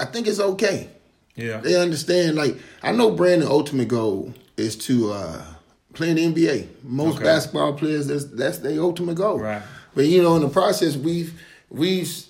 I 0.00 0.04
think 0.06 0.26
it's 0.26 0.40
okay. 0.40 0.88
Yeah. 1.36 1.58
They 1.58 1.80
understand. 1.80 2.36
Like 2.36 2.56
I 2.82 2.90
know 2.92 3.10
Brandon' 3.12 3.48
ultimate 3.48 3.88
goal 3.88 4.34
is 4.56 4.74
to 4.86 5.12
uh, 5.12 5.42
play 5.94 6.10
in 6.10 6.16
the 6.16 6.24
NBA. 6.46 6.66
Most 6.84 7.16
Okay. 7.16 7.24
basketball 7.24 7.72
players, 7.74 8.06
that's 8.06 8.24
that's 8.24 8.58
their 8.58 8.80
ultimate 8.80 9.14
goal. 9.16 9.38
Right. 9.40 9.62
But 9.94 10.06
you 10.06 10.22
know, 10.22 10.36
in 10.36 10.42
the 10.42 10.48
process, 10.48 10.96
we've 10.96 11.32
we've 11.70 12.24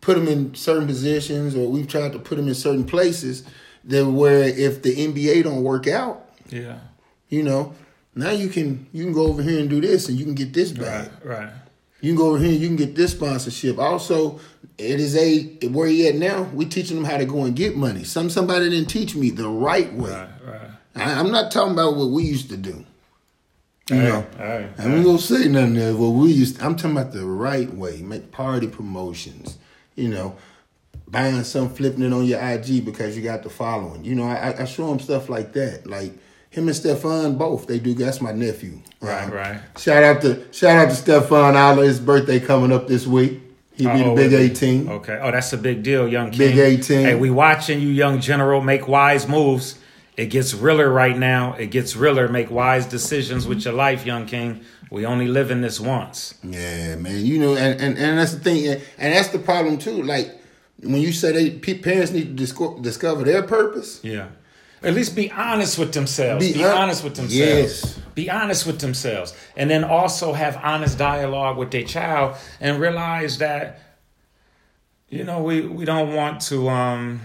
put 0.00 0.16
them 0.16 0.28
in 0.28 0.54
certain 0.54 0.86
positions, 0.86 1.54
or 1.54 1.68
we've 1.68 1.88
tried 1.88 2.12
to 2.12 2.18
put 2.18 2.36
them 2.36 2.48
in 2.48 2.54
certain 2.54 2.84
places 2.84 3.44
that 3.84 4.06
where 4.06 4.44
if 4.44 4.82
the 4.82 4.94
NBA 4.94 5.42
don't 5.42 5.62
work 5.62 5.86
out, 5.86 6.26
Yeah. 6.50 6.78
you 7.28 7.42
know, 7.42 7.74
now 8.14 8.30
you 8.30 8.48
can 8.48 8.86
you 8.92 9.04
can 9.04 9.12
go 9.12 9.26
over 9.26 9.42
here 9.42 9.58
and 9.60 9.68
do 9.68 9.80
this, 9.80 10.08
and 10.08 10.18
you 10.18 10.24
can 10.24 10.34
get 10.34 10.52
this 10.52 10.72
back. 10.72 11.10
Right. 11.24 11.38
Right. 11.40 11.50
You 12.02 12.12
can 12.12 12.16
go 12.16 12.28
over 12.30 12.38
here 12.38 12.52
and 12.52 12.60
you 12.60 12.66
can 12.68 12.76
get 12.76 12.94
this 12.94 13.10
sponsorship. 13.10 13.78
Also, 13.78 14.40
it 14.78 14.98
is 15.00 15.14
a 15.16 15.42
where 15.68 15.86
he 15.86 16.08
at 16.08 16.14
now. 16.14 16.44
We 16.54 16.64
teaching 16.64 16.96
them 16.96 17.04
how 17.04 17.18
to 17.18 17.26
go 17.26 17.44
and 17.44 17.54
get 17.54 17.76
money. 17.76 18.04
Some 18.04 18.30
somebody 18.30 18.70
didn't 18.70 18.88
teach 18.88 19.14
me 19.14 19.28
the 19.28 19.48
right 19.50 19.92
way. 19.94 20.10
Right. 20.10 20.28
Right. 20.46 20.70
I, 20.96 21.12
I'm 21.20 21.30
not 21.30 21.50
talking 21.50 21.72
about 21.72 21.96
what 21.96 22.10
we 22.10 22.24
used 22.24 22.50
to 22.50 22.56
do. 22.56 22.84
You 23.90 23.96
Hey, 23.96 24.08
know, 24.08 24.26
hey, 24.38 24.68
I 24.78 24.84
ain't 24.86 25.04
gonna 25.04 25.18
say 25.18 25.48
nothing 25.48 25.74
there. 25.74 25.96
What 25.96 26.10
we 26.10 26.30
used, 26.30 26.60
I'm 26.62 26.76
talking 26.76 26.96
about 26.96 27.12
the 27.12 27.26
right 27.26 27.72
way. 27.74 28.02
Make 28.02 28.30
party 28.30 28.68
promotions. 28.68 29.58
You 29.96 30.08
know, 30.08 30.36
buying 31.08 31.42
some, 31.42 31.68
flipping 31.70 32.04
it 32.04 32.12
on 32.12 32.24
your 32.24 32.40
IG 32.40 32.84
because 32.84 33.16
you 33.16 33.22
got 33.22 33.42
the 33.42 33.50
following. 33.50 34.04
You 34.04 34.14
know, 34.14 34.24
I, 34.24 34.62
I 34.62 34.64
show 34.64 34.90
him 34.92 35.00
stuff 35.00 35.28
like 35.28 35.52
that. 35.54 35.86
Like 35.88 36.12
him 36.50 36.68
and 36.68 36.76
Stefan 36.76 37.36
both, 37.36 37.66
they 37.66 37.78
do. 37.80 37.94
That's 37.94 38.20
my 38.20 38.32
nephew. 38.32 38.80
Right, 39.00 39.24
Um, 39.24 39.30
right. 39.32 39.60
Shout 39.76 40.02
out 40.04 40.22
to 40.22 40.44
shout 40.52 40.76
out 40.76 40.90
to 40.90 40.94
Stefan 40.94 41.56
Aller. 41.56 41.84
His 41.84 41.98
birthday 41.98 42.38
coming 42.38 42.70
up 42.72 42.86
this 42.86 43.06
week. 43.08 43.40
He'll 43.74 43.92
be 43.92 44.02
Oh, 44.04 44.14
the 44.14 44.28
big 44.28 44.32
eighteen. 44.34 44.88
Okay. 44.88 45.18
Oh, 45.20 45.30
that's 45.32 45.52
a 45.52 45.58
big 45.58 45.82
deal, 45.82 46.06
young 46.06 46.30
King. 46.30 46.38
Big 46.38 46.58
18. 46.58 47.00
Hey, 47.06 47.14
we 47.16 47.30
watching 47.30 47.80
you, 47.80 47.88
young 47.88 48.20
general, 48.20 48.60
make 48.60 48.86
wise 48.86 49.26
moves. 49.26 49.78
It 50.16 50.26
gets 50.26 50.54
realer 50.54 50.90
right 50.90 51.16
now. 51.16 51.54
It 51.54 51.70
gets 51.70 51.96
realer. 51.96 52.28
Make 52.28 52.50
wise 52.50 52.86
decisions 52.86 53.46
with 53.46 53.64
your 53.64 53.74
life, 53.74 54.04
young 54.04 54.26
King. 54.26 54.64
We 54.90 55.06
only 55.06 55.28
live 55.28 55.50
in 55.50 55.60
this 55.60 55.78
once. 55.80 56.34
Yeah, 56.42 56.96
man. 56.96 57.24
You 57.24 57.38
know, 57.38 57.56
and, 57.56 57.80
and, 57.80 57.96
and 57.96 58.18
that's 58.18 58.34
the 58.34 58.40
thing, 58.40 58.66
and, 58.66 59.14
that's 59.14 59.28
the 59.28 59.38
problem 59.38 59.78
too. 59.78 60.02
Like 60.02 60.36
when 60.82 61.00
you 61.00 61.12
say 61.12 61.32
they 61.32 61.74
parents 61.74 62.12
need 62.12 62.36
to 62.36 62.80
discover 62.80 63.24
their 63.24 63.42
purpose. 63.42 64.00
Yeah. 64.02 64.28
At 64.82 64.94
least 64.94 65.14
be 65.14 65.30
honest 65.30 65.78
with 65.78 65.92
themselves. 65.92 66.46
Be 66.46 66.54
Be, 66.54 66.62
hon- 66.62 66.76
honest 66.76 67.04
with 67.04 67.14
themselves. 67.14 67.34
Yes. 67.34 68.00
Be 68.14 68.30
honest 68.30 68.66
with 68.66 68.78
themselves. 68.80 69.34
And 69.56 69.70
then 69.70 69.84
also 69.84 70.32
have 70.32 70.58
honest 70.62 70.96
dialogue 70.96 71.58
with 71.58 71.70
their 71.70 71.84
child 71.84 72.36
and 72.60 72.80
realize 72.80 73.38
that, 73.38 73.80
you 75.10 75.24
know, 75.24 75.42
we, 75.42 75.60
we 75.60 75.84
don't 75.84 76.14
want 76.14 76.40
to 76.42 76.68
um 76.70 77.20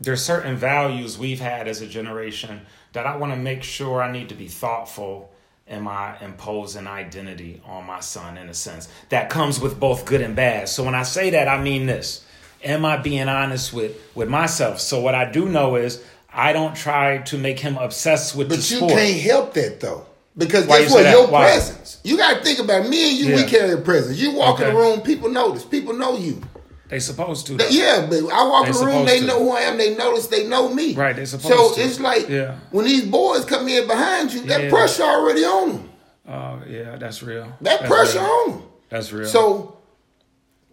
there's 0.00 0.22
certain 0.22 0.56
values 0.56 1.16
we've 1.18 1.40
had 1.40 1.68
as 1.68 1.80
a 1.80 1.86
generation 1.86 2.60
that 2.92 3.06
I 3.06 3.16
want 3.16 3.32
to 3.32 3.38
make 3.38 3.62
sure 3.62 4.02
I 4.02 4.10
need 4.12 4.28
to 4.30 4.34
be 4.34 4.48
thoughtful 4.48 5.30
in 5.66 5.82
my 5.82 6.18
imposing 6.20 6.86
identity 6.86 7.62
on 7.64 7.84
my 7.86 8.00
son 8.00 8.36
in 8.36 8.48
a 8.50 8.54
sense 8.54 8.88
that 9.08 9.30
comes 9.30 9.58
with 9.60 9.80
both 9.80 10.04
good 10.04 10.20
and 10.20 10.36
bad. 10.36 10.68
So 10.68 10.84
when 10.84 10.94
I 10.94 11.04
say 11.04 11.30
that, 11.30 11.48
I 11.48 11.62
mean 11.62 11.86
this. 11.86 12.24
Am 12.62 12.84
I 12.84 12.96
being 12.96 13.28
honest 13.28 13.72
with 13.72 13.96
with 14.14 14.28
myself? 14.28 14.80
So 14.80 15.00
what 15.00 15.14
I 15.14 15.30
do 15.30 15.48
know 15.48 15.76
is 15.76 16.02
I 16.32 16.52
don't 16.52 16.74
try 16.74 17.18
to 17.18 17.38
make 17.38 17.60
him 17.60 17.76
obsessed 17.78 18.34
with 18.34 18.48
the 18.48 18.56
But 18.56 18.70
you 18.70 18.76
sport. 18.78 18.92
can't 18.92 19.20
help 19.22 19.54
that 19.54 19.80
though. 19.80 20.06
Because 20.36 20.66
Why 20.66 20.80
guess 20.82 20.90
you 20.90 20.96
what? 20.96 21.10
Your 21.10 21.26
Why? 21.28 21.42
presence. 21.44 22.00
You 22.02 22.16
gotta 22.16 22.42
think 22.42 22.58
about 22.58 22.84
it. 22.86 22.88
me 22.88 23.10
and 23.10 23.18
you, 23.18 23.36
we 23.36 23.44
carry 23.44 23.72
a 23.72 23.76
presence. 23.78 24.18
You 24.18 24.32
walk 24.32 24.60
in 24.60 24.66
the 24.66 24.74
room, 24.74 25.00
people 25.02 25.30
notice. 25.30 25.64
People 25.64 25.94
know 25.94 26.16
you. 26.18 26.42
They 26.88 27.00
supposed 27.00 27.46
to. 27.46 27.56
though. 27.56 27.66
Yeah, 27.68 28.06
but 28.08 28.18
I 28.30 28.46
walk 28.48 28.64
They 28.64 28.70
in 28.70 28.76
the 28.76 28.86
room, 28.86 29.06
they 29.06 29.20
to. 29.20 29.26
know 29.26 29.38
who 29.42 29.50
I 29.52 29.60
am, 29.62 29.78
they 29.78 29.94
notice, 29.96 30.26
they 30.26 30.46
know 30.46 30.72
me. 30.72 30.94
Right, 30.94 31.16
they 31.16 31.24
supposed 31.24 31.48
So 31.48 31.68
to. 31.70 31.74
So 31.74 31.80
it's 31.80 31.98
like 32.00 32.28
Yeah. 32.28 32.56
when 32.70 32.84
these 32.84 33.04
boys 33.06 33.44
come 33.46 33.66
in 33.68 33.86
behind 33.86 34.32
you, 34.32 34.42
that 34.42 34.64
Yeah. 34.64 34.70
pressure 34.70 35.02
already 35.02 35.44
on 35.44 35.68
them. 35.72 35.90
Oh 36.28 36.58
yeah, 36.68 36.96
that's 36.96 37.22
real. 37.22 37.44
That 37.62 37.80
That's 37.80 37.86
pressure 37.88 38.18
real. 38.20 38.28
on 38.28 38.50
them. 38.50 38.62
That's 38.90 39.12
real. 39.12 39.26
So 39.28 39.76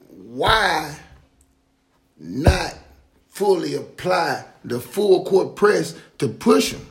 why 0.09 0.95
not 2.19 2.73
fully 3.29 3.75
apply 3.75 4.45
the 4.63 4.79
full 4.79 5.25
court 5.25 5.55
press 5.55 5.95
to 6.19 6.27
push 6.27 6.73
them? 6.73 6.87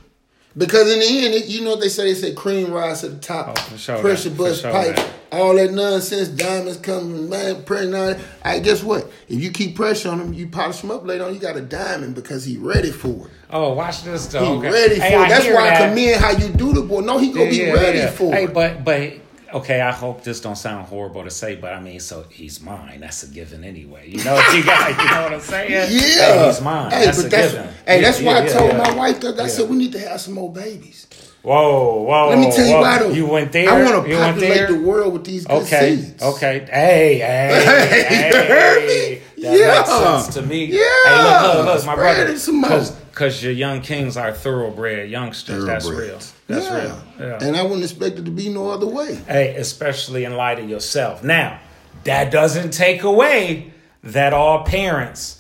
Because 0.57 0.93
in 0.93 0.99
the 0.99 1.07
end, 1.27 1.35
it, 1.35 1.47
you 1.47 1.63
know 1.63 1.71
what 1.71 1.81
they 1.81 1.89
say? 1.89 2.13
They 2.13 2.15
say 2.15 2.35
cream 2.35 2.73
rise 2.73 3.03
to 3.03 3.09
the 3.11 3.19
top, 3.19 3.57
Oh, 3.57 3.61
for 3.63 3.79
sure 3.79 3.99
pressure 4.01 4.31
bust 4.31 4.63
sure 4.63 4.73
pipe, 4.73 4.97
that. 4.97 5.11
all 5.31 5.55
that 5.55 5.73
nonsense, 5.73 6.27
diamonds 6.29 6.79
coming, 6.79 7.29
man, 7.31 7.63
pressing 7.63 7.95
on. 7.95 8.17
I 8.45 8.59
guess 8.59 8.83
what? 8.83 9.09
If 9.29 9.41
you 9.41 9.53
keep 9.53 9.77
pressure 9.77 10.09
on 10.09 10.21
him, 10.21 10.35
you 10.35 10.49
polish 10.49 10.83
him 10.83 10.91
up 10.91 11.07
later 11.07 11.25
on. 11.25 11.35
You 11.35 11.39
got 11.41 11.57
a 11.57 11.61
diamond 11.61 12.17
because 12.17 12.45
he 12.45 12.57
ready 12.57 12.91
for 12.91 13.27
it. 13.27 13.33
oh, 13.51 13.75
watch 13.75 14.03
this 14.03 14.27
though. 14.27 14.45
He 14.45 14.51
okay. 14.59 14.71
ready 14.73 14.95
for 14.97 15.03
Hey, 15.03 15.15
it. 15.15 15.19
I 15.21 15.29
That's 15.29 15.47
why 15.47 15.71
I 15.71 15.89
commend 15.89 16.21
how 16.21 16.31
you 16.33 16.49
do 16.53 16.73
the 16.73 16.83
boy. 16.83 17.01
No, 17.01 17.19
he 17.19 17.33
gonna 17.33 17.49
be 17.49 17.71
ready 17.71 18.07
for 18.17 18.33
Hey, 18.35 18.45
it. 18.45 18.53
but 18.53 18.85
but 18.85 19.13
okay, 19.55 19.81
I 19.81 19.91
hope 19.93 20.23
this 20.25 20.41
don't 20.41 20.57
sound 20.57 20.87
horrible 20.87 21.25
to 21.25 21.31
say, 21.31 21.57
but 21.57 21.73
I 21.73 21.81
mean, 21.81 22.01
so 22.01 22.25
he's 22.31 22.61
mine. 22.61 23.01
That's 23.01 23.23
a 23.23 23.29
given 23.29 23.65
anyway. 23.65 24.09
You 24.11 24.23
know, 24.25 24.37
you 24.55 24.65
got, 24.65 24.91
you 24.91 25.11
know 25.11 25.23
what 25.23 25.33
I'm 25.35 25.41
saying? 25.41 25.71
Yeah, 25.71 25.87
Hey, 25.87 26.47
he's 26.47 26.61
mine. 26.61 26.91
Hey, 26.91 27.05
that's 27.07 27.17
but 27.19 27.27
a 27.27 27.29
that's 27.31 27.53
given. 27.53 27.69
hey, 27.87 27.97
Yeah, 27.97 28.03
that's 28.03 28.21
why 28.23 28.33
yeah, 28.33 28.39
I 28.39 28.47
told 28.47 28.77
my 28.77 28.95
wife 28.95 29.21
that 29.21 29.39
I 29.41 29.47
said 29.49 29.69
we 29.69 29.77
need 29.77 29.93
to 29.93 29.99
have 30.01 30.21
some 30.21 30.35
more 30.35 30.53
babies. 30.53 31.07
Whoa, 31.43 32.03
whoa. 32.03 32.29
Let 32.29 32.39
me 32.39 32.51
tell 32.53 32.67
you 32.67 32.73
whoa. 32.75 32.81
why 32.83 32.99
though. 32.99 33.09
You 33.11 33.27
went 33.27 33.51
there. 33.53 33.71
I 33.71 33.83
want 33.83 34.07
to 34.07 34.15
populate 34.17 34.53
there? 34.55 34.67
the 34.69 34.81
world 34.81 35.13
with 35.15 35.25
these 35.25 35.47
good 35.47 35.63
Okay. 35.63 35.97
seeds. 35.97 36.23
Okay. 36.23 36.67
Hey, 36.71 37.19
hey, 37.19 37.65
Hey, 37.65 38.05
hey. 38.09 38.29
you 38.29 38.55
heard 38.55 38.87
me? 38.87 39.43
That 39.43 39.59
Yeah. 39.59 39.79
makes 39.79 39.89
sense 40.25 40.35
to 40.35 40.43
me. 40.43 40.65
Yeah. 40.67 40.81
Hey, 41.07 41.23
look, 41.23 41.43
look, 41.67 41.75
look, 41.77 41.87
my 41.87 41.95
brother. 41.95 42.27
it 42.27 42.39
some 42.41 42.57
more. 42.61 42.69
Because 42.69 42.91
because 42.91 43.43
your 43.43 43.53
young 43.53 43.81
kings 43.81 44.19
are 44.19 44.33
thoroughbred 44.35 45.09
youngsters. 45.11 45.65
That's 45.65 45.89
real. 45.89 46.19
Thoroughbreds. 46.51 46.69
That's 46.69 47.19
Yeah. 47.19 47.27
real. 47.27 47.39
Yeah. 47.41 47.47
And 47.47 47.57
I 47.57 47.63
wouldn't 47.63 47.83
expect 47.83 48.19
it 48.19 48.25
to 48.25 48.31
be 48.31 48.49
no 48.49 48.71
other 48.71 48.87
way. 48.87 49.19
Hey, 49.27 49.55
especially 49.57 50.25
in 50.25 50.37
light 50.37 50.59
of 50.59 50.69
yourself. 50.69 51.23
Now, 51.23 51.59
that 52.05 52.31
doesn't 52.31 52.71
take 52.71 53.03
away 53.03 53.73
that 54.03 54.33
all 54.33 54.65
parents 54.65 55.37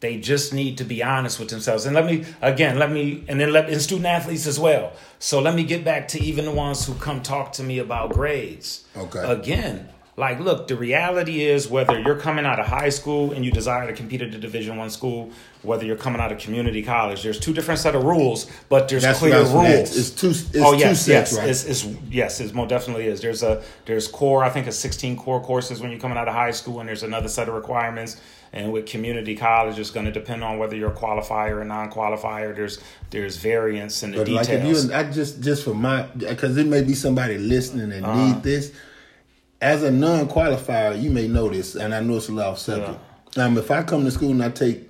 they 0.00 0.16
just 0.16 0.54
need 0.54 0.78
to 0.78 0.84
be 0.84 1.02
honest 1.02 1.38
with 1.38 1.50
themselves. 1.50 1.84
And 1.84 1.94
let 1.94 2.06
me 2.06 2.24
again, 2.40 2.78
let 2.78 2.90
me 2.90 3.22
and 3.28 3.38
then 3.38 3.52
let 3.52 3.68
and 3.68 3.80
student 3.80 4.06
athletes 4.06 4.46
as 4.46 4.58
well. 4.58 4.92
So 5.18 5.40
let 5.40 5.54
me 5.54 5.62
get 5.62 5.84
back 5.84 6.08
to 6.08 6.22
even 6.22 6.46
the 6.46 6.50
ones 6.50 6.86
who 6.86 6.94
come 6.94 7.22
talk 7.22 7.52
to 7.54 7.62
me 7.62 7.78
about 7.78 8.10
grades. 8.14 8.84
Okay. 8.96 9.20
Again, 9.22 9.90
like 10.20 10.38
look, 10.38 10.68
the 10.68 10.76
reality 10.76 11.42
is 11.44 11.68
whether 11.68 11.98
you're 11.98 12.16
coming 12.20 12.44
out 12.46 12.60
of 12.60 12.66
high 12.66 12.90
school 12.90 13.32
and 13.32 13.44
you 13.44 13.50
desire 13.50 13.86
to 13.88 13.92
compete 13.92 14.22
at 14.22 14.28
a 14.34 14.38
division 14.38 14.76
one 14.76 14.90
school, 14.90 15.30
whether 15.62 15.84
you're 15.84 15.96
coming 15.96 16.20
out 16.20 16.30
of 16.30 16.38
community 16.38 16.82
college, 16.82 17.22
there's 17.24 17.40
two 17.40 17.52
different 17.52 17.80
set 17.80 17.94
of 17.94 18.04
rules, 18.04 18.46
but 18.68 18.88
there's 18.88 19.02
That's 19.02 19.18
clear 19.18 19.32
what 19.32 19.38
I 19.38 19.42
was 19.42 19.50
gonna 19.52 19.68
rules. 19.76 19.90
ask. 19.90 19.98
It's 19.98 20.10
two. 20.10 20.28
It's 20.30 20.56
oh 20.56 20.72
two 20.72 20.78
yes, 20.78 21.00
sets, 21.04 21.32
yes, 21.32 21.38
right? 21.38 21.48
it's, 21.48 21.64
it's 21.64 21.84
yes, 22.10 22.40
it 22.40 22.54
most 22.54 22.68
definitely 22.68 23.06
is. 23.06 23.20
There's 23.20 23.42
a 23.42 23.62
there's 23.86 24.06
core. 24.08 24.44
I 24.44 24.50
think 24.50 24.66
it's 24.68 24.76
16 24.76 25.16
core 25.16 25.40
courses 25.42 25.80
when 25.80 25.90
you're 25.90 26.00
coming 26.00 26.18
out 26.18 26.28
of 26.28 26.34
high 26.34 26.52
school, 26.52 26.78
and 26.80 26.88
there's 26.88 27.02
another 27.02 27.28
set 27.28 27.48
of 27.48 27.54
requirements. 27.54 28.20
And 28.52 28.72
with 28.72 28.86
community 28.86 29.36
college, 29.36 29.78
it's 29.78 29.92
going 29.92 30.06
to 30.06 30.10
depend 30.12 30.42
on 30.42 30.58
whether 30.58 30.74
you're 30.74 30.90
a 30.90 30.94
qualifier 30.96 31.60
or 31.60 31.64
non-qualifier. 31.64 32.54
There's 32.56 32.80
there's 33.10 33.36
variance 33.36 34.02
in 34.02 34.10
the 34.10 34.18
But 34.18 34.28
like 34.28 34.46
details. 34.48 34.84
if 34.86 34.90
you, 34.90 34.96
I 34.96 35.04
just 35.04 35.40
just 35.40 35.64
for 35.64 35.72
my 35.74 36.02
because 36.16 36.56
there 36.56 36.64
may 36.64 36.82
be 36.82 36.94
somebody 36.94 37.38
listening 37.38 37.90
that 37.90 38.02
Uh-huh. 38.02 38.26
need 38.34 38.42
this. 38.42 38.72
As 39.60 39.82
a 39.82 39.90
non-qualifier, 39.90 41.00
you 41.00 41.10
may 41.10 41.28
know 41.28 41.50
this, 41.50 41.74
and 41.74 41.94
I 41.94 42.00
know 42.00 42.16
it's 42.16 42.28
a 42.28 42.32
lot 42.32 42.46
of 42.46 42.58
subject. 42.58 42.98
Um, 43.36 43.58
if 43.58 43.70
I 43.70 43.82
come 43.82 44.04
to 44.04 44.10
school 44.10 44.30
and 44.30 44.42
I 44.42 44.50
take 44.50 44.89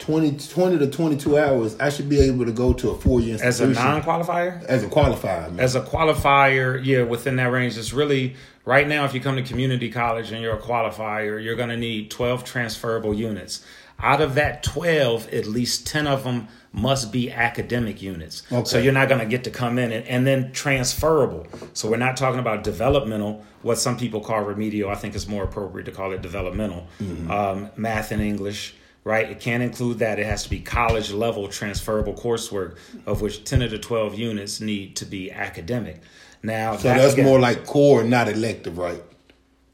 20, 0.00 0.36
20 0.38 0.78
to 0.78 0.86
twenty-two 0.88 1.38
hours, 1.38 1.76
I 1.78 1.88
should 1.90 2.08
be 2.08 2.20
able 2.20 2.44
to 2.46 2.52
go 2.52 2.72
to 2.72 2.90
a 2.90 2.98
four-year 2.98 3.34
institution. 3.34 3.70
as 3.70 3.76
a 3.76 3.80
non-qualifier, 3.80 4.64
as 4.64 4.82
a 4.82 4.88
qualifier. 4.88 5.50
Man. 5.50 5.60
as 5.60 5.74
a 5.76 5.80
qualifier, 5.82 6.84
yeah, 6.84 7.02
within 7.02 7.36
that 7.36 7.50
range, 7.52 7.76
it's 7.78 7.92
really 7.92 8.34
right 8.64 8.88
now. 8.88 9.04
If 9.04 9.14
you 9.14 9.20
come 9.20 9.36
to 9.36 9.42
community 9.42 9.90
college 9.90 10.32
and 10.32 10.42
you're 10.42 10.56
a 10.56 10.60
qualifier, 10.60 11.42
you're 11.42 11.56
going 11.56 11.68
to 11.68 11.76
need 11.76 12.10
12 12.10 12.44
transferable 12.44 13.14
units. 13.14 13.64
Out 14.02 14.22
of 14.22 14.34
that 14.36 14.62
12, 14.62 15.28
at 15.34 15.46
least 15.46 15.86
10 15.86 16.06
of 16.06 16.24
them 16.24 16.48
must 16.72 17.12
be 17.12 17.30
academic 17.30 18.00
units. 18.00 18.42
Okay. 18.50 18.64
So 18.64 18.78
you're 18.78 18.94
not 18.94 19.08
going 19.08 19.20
to 19.20 19.26
get 19.26 19.44
to 19.44 19.50
come 19.50 19.78
in 19.78 19.92
and, 19.92 20.06
and 20.06 20.26
then 20.26 20.52
transferable. 20.52 21.46
So 21.74 21.90
we're 21.90 21.98
not 21.98 22.16
talking 22.16 22.40
about 22.40 22.64
developmental, 22.64 23.44
what 23.60 23.76
some 23.76 23.98
people 23.98 24.20
call 24.22 24.40
remedial. 24.40 24.88
I 24.88 24.94
think 24.94 25.14
it's 25.14 25.28
more 25.28 25.44
appropriate 25.44 25.84
to 25.84 25.92
call 25.92 26.12
it 26.12 26.22
developmental. 26.22 26.86
Um, 27.28 27.68
math 27.76 28.10
and 28.12 28.22
English, 28.22 28.74
right? 29.10 29.28
It 29.28 29.40
can't 29.40 29.62
include 29.62 29.98
that. 29.98 30.20
It 30.20 30.26
has 30.26 30.44
to 30.44 30.50
be 30.50 30.60
college 30.60 31.10
level 31.10 31.48
transferable 31.48 32.14
coursework, 32.14 32.78
of 33.06 33.20
which 33.20 33.44
10 33.44 33.62
of 33.62 33.72
the 33.72 33.78
12 33.78 34.16
units 34.16 34.60
need 34.60 34.94
to 34.96 35.04
be 35.04 35.32
academic. 35.32 36.00
Now, 36.44 36.76
so 36.76 36.88
that's 36.94 37.16
more 37.16 37.40
like 37.40 37.66
core, 37.66 38.04
not 38.04 38.28
elective, 38.28 38.78
right? 38.78 39.02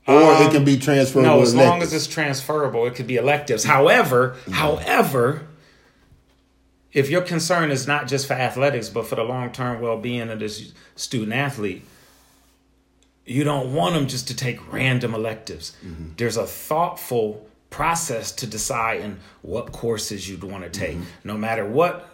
Or 0.08 0.42
it 0.42 0.52
can 0.52 0.64
be 0.64 0.78
transferable. 0.78 1.30
Um, 1.30 1.36
no, 1.36 1.42
as 1.42 1.54
long 1.54 1.82
as 1.82 1.92
it's 1.92 2.06
transferable, 2.06 2.86
it 2.86 2.94
could 2.94 3.06
be 3.06 3.16
electives. 3.16 3.64
However, 3.64 4.36
however, 4.50 5.46
if 6.92 7.10
your 7.10 7.22
concern 7.22 7.70
is 7.70 7.86
not 7.86 8.08
just 8.08 8.26
for 8.26 8.34
athletics, 8.34 8.88
but 8.88 9.06
for 9.06 9.16
the 9.16 9.22
long 9.22 9.52
term 9.52 9.80
well 9.82 9.98
being 9.98 10.30
of 10.30 10.38
this 10.38 10.72
student 10.94 11.32
athlete, 11.32 11.84
you 13.26 13.44
don't 13.44 13.74
want 13.74 13.94
them 13.94 14.06
just 14.06 14.28
to 14.28 14.36
take 14.36 14.72
random 14.72 15.12
electives. 15.14 15.76
Mm-hmm. 15.84 16.10
There's 16.16 16.36
a 16.36 16.46
thoughtful 16.46 17.46
process 17.80 18.32
to 18.32 18.46
deciding 18.46 19.18
what 19.42 19.70
courses 19.70 20.26
you'd 20.28 20.42
want 20.42 20.64
to 20.64 20.70
take. 20.70 20.96
Mm-hmm. 20.96 21.28
No 21.32 21.36
matter 21.36 21.64
what 21.66 22.08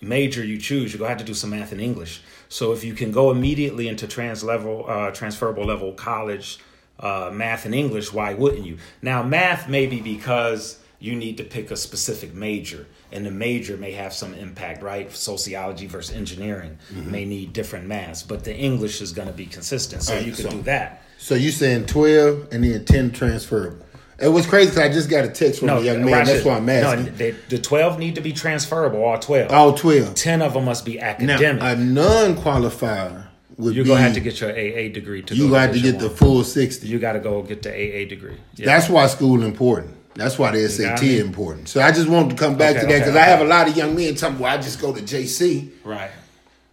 major 0.00 0.44
you 0.44 0.58
choose, 0.58 0.92
you're 0.92 0.98
gonna 0.98 1.10
have 1.10 1.18
to 1.18 1.24
do 1.24 1.32
some 1.34 1.50
math 1.50 1.70
and 1.72 1.80
English. 1.80 2.22
So 2.48 2.72
if 2.72 2.82
you 2.84 2.94
can 2.94 3.12
go 3.12 3.30
immediately 3.30 3.86
into 3.88 4.06
trans 4.08 4.42
level, 4.42 4.84
uh, 4.88 5.10
transferable 5.12 5.64
level 5.64 5.92
college 5.92 6.58
uh, 6.98 7.30
math 7.32 7.64
and 7.66 7.74
English, 7.74 8.12
why 8.12 8.34
wouldn't 8.34 8.66
you? 8.66 8.78
Now 9.00 9.22
math 9.22 9.68
maybe 9.68 10.00
because 10.00 10.78
you 10.98 11.14
need 11.14 11.36
to 11.36 11.44
pick 11.44 11.70
a 11.70 11.76
specific 11.76 12.32
major, 12.34 12.86
and 13.12 13.26
the 13.26 13.30
major 13.30 13.76
may 13.76 13.92
have 13.92 14.12
some 14.12 14.32
impact, 14.34 14.82
right? 14.82 15.12
Sociology 15.12 15.86
versus 15.86 16.16
engineering 16.16 16.78
Mm-hmm. 16.92 17.10
may 17.10 17.24
need 17.24 17.52
different 17.52 17.86
maths, 17.86 18.22
but 18.22 18.42
the 18.44 18.54
English 18.56 19.00
is 19.02 19.12
going 19.12 19.28
to 19.28 19.34
be 19.34 19.46
consistent, 19.46 20.02
so 20.02 20.14
Right, 20.14 20.26
you 20.26 20.32
can 20.32 20.44
so- 20.44 20.50
do 20.50 20.62
that. 20.62 21.02
So 21.18 21.34
you're 21.36 21.52
saying 21.52 21.86
twelve 21.86 22.48
and 22.52 22.64
then 22.64 22.84
ten 22.84 23.10
transferable? 23.10 23.84
It 24.18 24.28
was 24.28 24.46
crazy 24.46 24.70
because 24.70 24.82
I 24.84 24.92
just 24.92 25.10
got 25.10 25.24
a 25.24 25.28
text 25.28 25.58
from 25.60 25.66
No, 25.66 25.78
a 25.78 25.82
young 25.84 26.04
man. 26.04 26.24
That's 26.24 26.44
why 26.44 26.56
I'm 26.56 26.68
asking. 26.68 27.04
No, 27.06 27.10
they, 27.12 27.32
the 27.48 27.58
twelve 27.58 27.98
need 27.98 28.14
to 28.14 28.20
be 28.20 28.32
transferable, 28.32 29.02
all 29.02 29.18
twelve. 29.18 29.50
All 29.50 29.74
twelve. 29.74 30.14
Ten 30.14 30.40
of 30.42 30.54
them 30.54 30.64
must 30.66 30.84
be 30.84 30.98
Now 30.98 31.06
academic. 31.06 31.62
a 31.62 31.74
non-qualifier 31.76 33.26
would 33.56 33.74
You're 33.74 33.84
gonna 33.84 34.00
have 34.00 34.14
to 34.14 34.20
get 34.20 34.40
your 34.40 34.50
AA 34.50 34.92
degree 34.92 35.22
to 35.22 35.34
you 35.34 35.48
go 35.48 35.54
got 35.54 35.72
to 35.72 35.80
get 35.80 35.98
the 35.98 36.10
full 36.10 36.42
sixty. 36.44 36.88
You 36.88 36.98
got 36.98 37.12
to 37.12 37.20
go 37.20 37.42
get 37.42 37.62
the 37.62 37.70
AA 37.70 38.08
degree. 38.08 38.36
Yeah. 38.56 38.66
That's 38.66 38.88
why 38.88 39.06
school 39.06 39.40
is 39.40 39.44
important. 39.46 39.94
That's 40.14 40.38
why 40.38 40.52
the 40.52 40.68
SAT 40.68 41.02
me? 41.02 41.18
important. 41.18 41.68
So 41.68 41.80
I 41.80 41.90
just 41.90 42.08
wanted 42.08 42.30
to 42.30 42.36
come 42.36 42.56
back 42.56 42.76
Okay, 42.76 42.80
to 42.82 42.86
that 42.86 42.92
okay, 42.92 42.98
because 43.00 43.16
I 43.16 43.22
have 43.24 43.40
a 43.40 43.44
lot 43.44 43.68
of 43.68 43.76
young 43.76 43.96
men 43.96 44.14
telling 44.14 44.36
me, 44.36 44.42
well, 44.42 44.52
I 44.56 44.60
just 44.62 44.80
go 44.80 44.94
to 44.94 45.00
JC. 45.02 45.70
Right. 45.82 46.10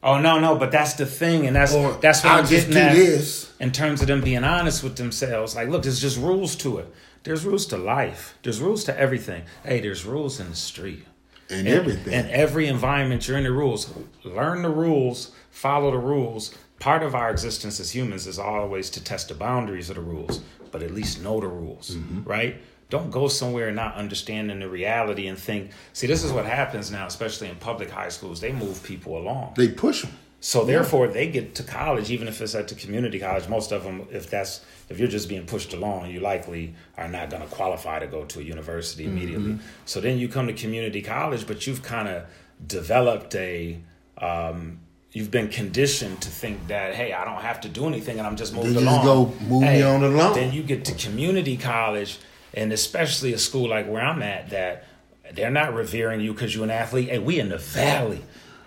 Oh 0.04 0.20
no, 0.20 0.40
no, 0.40 0.56
but 0.56 0.72
that's 0.72 0.94
the 0.94 1.06
thing, 1.08 1.46
and 1.48 1.56
that's 1.56 1.74
Or 1.74 1.94
that's 1.94 2.24
what 2.24 2.32
I'll 2.34 2.40
I'm 2.40 2.46
just 2.48 2.68
getting 2.70 2.74
do 2.84 2.90
at 2.90 2.96
this. 2.96 3.52
in 3.60 3.72
terms 3.72 4.02
of 4.02 4.08
them 4.08 4.22
being 4.22 4.44
honest 4.44 4.84
with 4.84 4.96
themselves. 4.96 5.56
Like, 5.56 5.70
look, 5.70 5.84
there's 5.84 6.00
just 6.00 6.18
rules 6.18 6.56
to 6.58 6.80
it. 6.80 6.88
There's 7.24 7.46
rules 7.46 7.66
to 7.68 7.78
life. 7.78 8.36
There's 8.44 8.60
rules 8.62 8.84
to 8.86 8.98
everything. 9.00 9.44
Hey, 9.64 9.80
there's 9.82 10.06
rules 10.06 10.40
in 10.40 10.50
the 10.50 10.56
street. 10.56 11.06
And 11.50 11.68
In- 11.68 11.74
everything. 11.78 12.14
And 12.14 12.30
every 12.30 12.68
environment, 12.68 13.28
you're 13.28 13.38
in 13.38 13.44
the 13.44 13.52
rules. 13.52 13.92
Learn 14.24 14.62
the 14.62 14.70
rules, 14.70 15.32
follow 15.52 15.92
the 15.92 15.98
rules. 15.98 16.56
Part 16.80 17.04
of 17.04 17.14
our 17.14 17.30
existence 17.30 17.80
as 17.80 17.94
humans 17.94 18.26
is 18.26 18.40
always 18.40 18.90
to 18.92 19.04
test 19.04 19.28
the 19.28 19.36
boundaries 19.36 19.90
of 19.90 19.98
the 19.98 20.02
rules, 20.02 20.42
but 20.72 20.82
at 20.82 20.92
least 20.92 21.22
know 21.22 21.40
the 21.40 21.48
rules, 21.48 21.92
Mm-hmm. 21.96 22.24
right? 22.24 22.56
Don't 22.90 23.12
go 23.12 23.28
somewhere 23.28 23.72
not 23.72 23.96
understanding 23.96 24.60
the 24.60 24.68
reality 24.68 25.28
and 25.28 25.38
think, 25.38 25.72
see, 25.94 26.08
this 26.08 26.24
is 26.26 26.32
what 26.34 26.46
happens 26.46 26.92
now, 26.92 27.06
especially 27.08 27.48
in 27.50 27.56
public 27.58 27.90
high 27.90 28.10
schools. 28.10 28.42
They 28.42 28.52
move 28.52 28.82
people 28.84 29.18
along. 29.18 29.54
They 29.56 29.70
push 29.70 30.02
them. 30.02 30.12
So 30.44 30.66
therefore, 30.66 31.08
they 31.08 31.30
get 31.30 31.54
to 31.56 31.64
college, 31.64 32.10
even 32.10 32.28
if 32.28 32.42
it's 32.42 32.56
at 32.56 32.68
the 32.68 32.74
community 32.74 33.20
college. 33.20 33.48
Most 33.48 33.72
of 33.72 33.84
them, 33.84 34.08
if 34.12 34.28
that's 34.28 34.66
if 34.90 35.00
you're 35.00 35.08
just 35.08 35.30
being 35.30 35.46
pushed 35.46 35.72
along, 35.74 36.10
you 36.10 36.20
likely 36.20 36.74
are 36.98 37.08
not 37.08 37.30
going 37.30 37.44
to 37.44 37.48
qualify 37.48 38.00
to 38.00 38.08
go 38.08 38.26
to 38.26 38.40
a 38.40 38.44
university 38.44 39.06
immediately. 39.06 39.60
So 39.86 40.02
then 40.02 40.18
you 40.18 40.28
come 40.28 40.48
to 40.48 40.54
community 40.54 41.04
college, 41.04 41.46
but 41.46 41.68
you've 41.68 41.84
kind 41.84 42.08
of 42.08 42.26
developed 42.66 43.36
a 43.36 43.80
um, 44.18 44.80
you've 45.12 45.30
been 45.30 45.48
conditioned 45.48 46.22
to 46.22 46.30
think 46.30 46.68
that 46.68 46.96
hey, 46.96 47.14
I 47.14 47.24
don't 47.24 47.42
have 47.42 47.62
to 47.62 47.70
do 47.70 47.86
anything, 47.86 48.18
and 48.18 48.26
I'm 48.26 48.36
just 48.36 48.54
moved 48.54 48.74
just 48.74 48.80
along. 48.84 49.06
go 49.06 49.26
move 49.48 49.62
me 49.62 49.84
on 49.84 50.04
along. 50.04 50.34
Then 50.34 50.54
you 50.54 50.64
get 50.64 50.86
to 50.86 50.96
community 50.96 51.56
college, 51.56 52.18
and 52.56 52.74
especially 52.74 53.32
a 53.34 53.38
school 53.38 53.70
like 53.70 53.88
where 53.88 54.02
I'm 54.02 54.24
at, 54.24 54.50
that 54.50 54.86
they're 55.34 55.52
not 55.52 55.76
revering 55.76 56.20
you 56.22 56.34
because 56.34 56.56
you're 56.56 56.64
an 56.64 56.72
athlete. 56.72 57.10
Hey, 57.10 57.20
we 57.20 57.40
in 57.40 57.50
the 57.50 57.60
valley. 57.60 58.24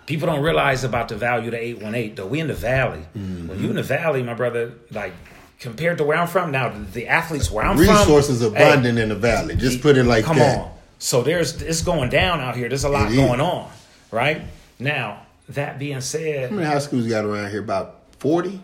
People 0.06 0.26
don't 0.26 0.42
realize 0.42 0.84
about 0.84 1.08
the 1.08 1.16
value 1.16 1.46
of 1.46 1.52
the 1.52 1.58
818, 1.60 2.14
though. 2.14 2.26
We 2.26 2.40
in 2.40 2.48
the 2.48 2.54
valley. 2.54 3.00
Mm-hmm. 3.16 3.48
When 3.48 3.62
you 3.62 3.70
in 3.70 3.76
the 3.76 3.82
valley, 3.82 4.22
my 4.22 4.34
brother, 4.34 4.72
like 4.90 5.12
compared 5.60 5.98
to 5.98 6.04
where 6.04 6.18
I'm 6.18 6.26
from, 6.28 6.50
now 6.50 6.74
the 6.92 7.08
athletes 7.08 7.50
where 7.50 7.64
I'm 7.64 7.76
from, 7.76 7.88
Resources 7.88 8.42
from. 8.42 8.54
hey, 8.54 8.68
abundant 8.70 8.98
in 8.98 9.08
the 9.08 9.14
valley. 9.14 9.56
Just 9.56 9.80
put 9.80 9.96
it 9.96 10.04
like 10.04 10.24
come 10.24 10.38
that. 10.38 10.58
on. 10.58 10.70
So 10.98 11.22
there's 11.22 11.60
it's 11.62 11.82
going 11.82 12.10
down 12.10 12.40
out 12.40 12.56
here. 12.56 12.68
There's 12.68 12.84
a 12.84 12.88
lot 12.88 13.06
It 13.06 13.12
is. 13.12 13.16
going 13.16 13.40
on, 13.40 13.70
right? 14.10 14.42
Now, 14.78 15.22
that 15.50 15.78
being 15.78 16.00
said, 16.00 16.50
How 16.50 16.56
many 16.56 16.66
high 16.68 16.78
schools 16.80 17.06
got 17.06 17.24
around 17.24 17.50
here? 17.50 17.60
About 17.60 18.00
40? 18.18 18.60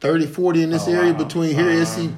30, 0.00 0.26
40 0.26 0.62
in 0.62 0.70
this 0.70 0.86
Oh, 0.86 0.92
area 0.92 1.12
between 1.14 1.54
here, 1.56 1.84
SC, 1.84 2.10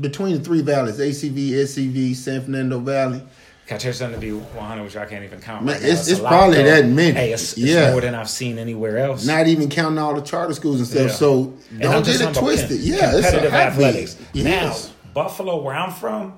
between 0.00 0.34
the 0.38 0.40
three 0.44 0.60
valleys, 0.62 0.98
ACV, 0.98 1.50
SCV, 1.52 2.14
San 2.14 2.42
Fernando 2.42 2.78
Valley. 2.78 3.22
Can 3.66 3.76
I 3.76 3.78
tell 3.78 3.88
you 3.90 3.92
something 3.94 4.20
to 4.20 4.26
be 4.26 4.32
100, 4.32 4.82
which 4.84 4.96
I 4.96 5.06
can't 5.06 5.24
even 5.24 5.40
count. 5.40 5.64
Man, 5.64 5.74
right 5.76 5.82
it's- 5.82 6.06
it's 6.08 6.20
probably 6.20 6.58
though. 6.58 6.64
that 6.64 6.86
many. 6.86 7.12
Hey, 7.12 7.32
it's, 7.32 7.52
it's 7.52 7.58
Yeah. 7.58 7.92
more 7.92 8.00
than 8.02 8.14
I've 8.14 8.28
seen 8.28 8.58
anywhere 8.58 8.98
else. 8.98 9.24
Not 9.24 9.46
even 9.46 9.70
counting 9.70 9.98
all 9.98 10.14
the 10.14 10.20
charter 10.20 10.52
schools 10.52 10.80
and 10.80 10.86
stuff. 10.86 11.06
Yeah. 11.08 11.14
So 11.14 11.54
don't 11.80 12.04
get 12.04 12.20
it 12.20 12.34
twisted. 12.34 12.80
yeah, 12.80 13.16
it's 13.16 13.26
a 13.28 13.30
competitive 13.30 13.52
hot 13.52 13.60
athletics. 13.68 14.16
league. 14.34 14.44
Now, 14.44 14.76
Buffalo, 15.14 15.62
where 15.62 15.74
I'm 15.74 15.92
from, 15.92 16.34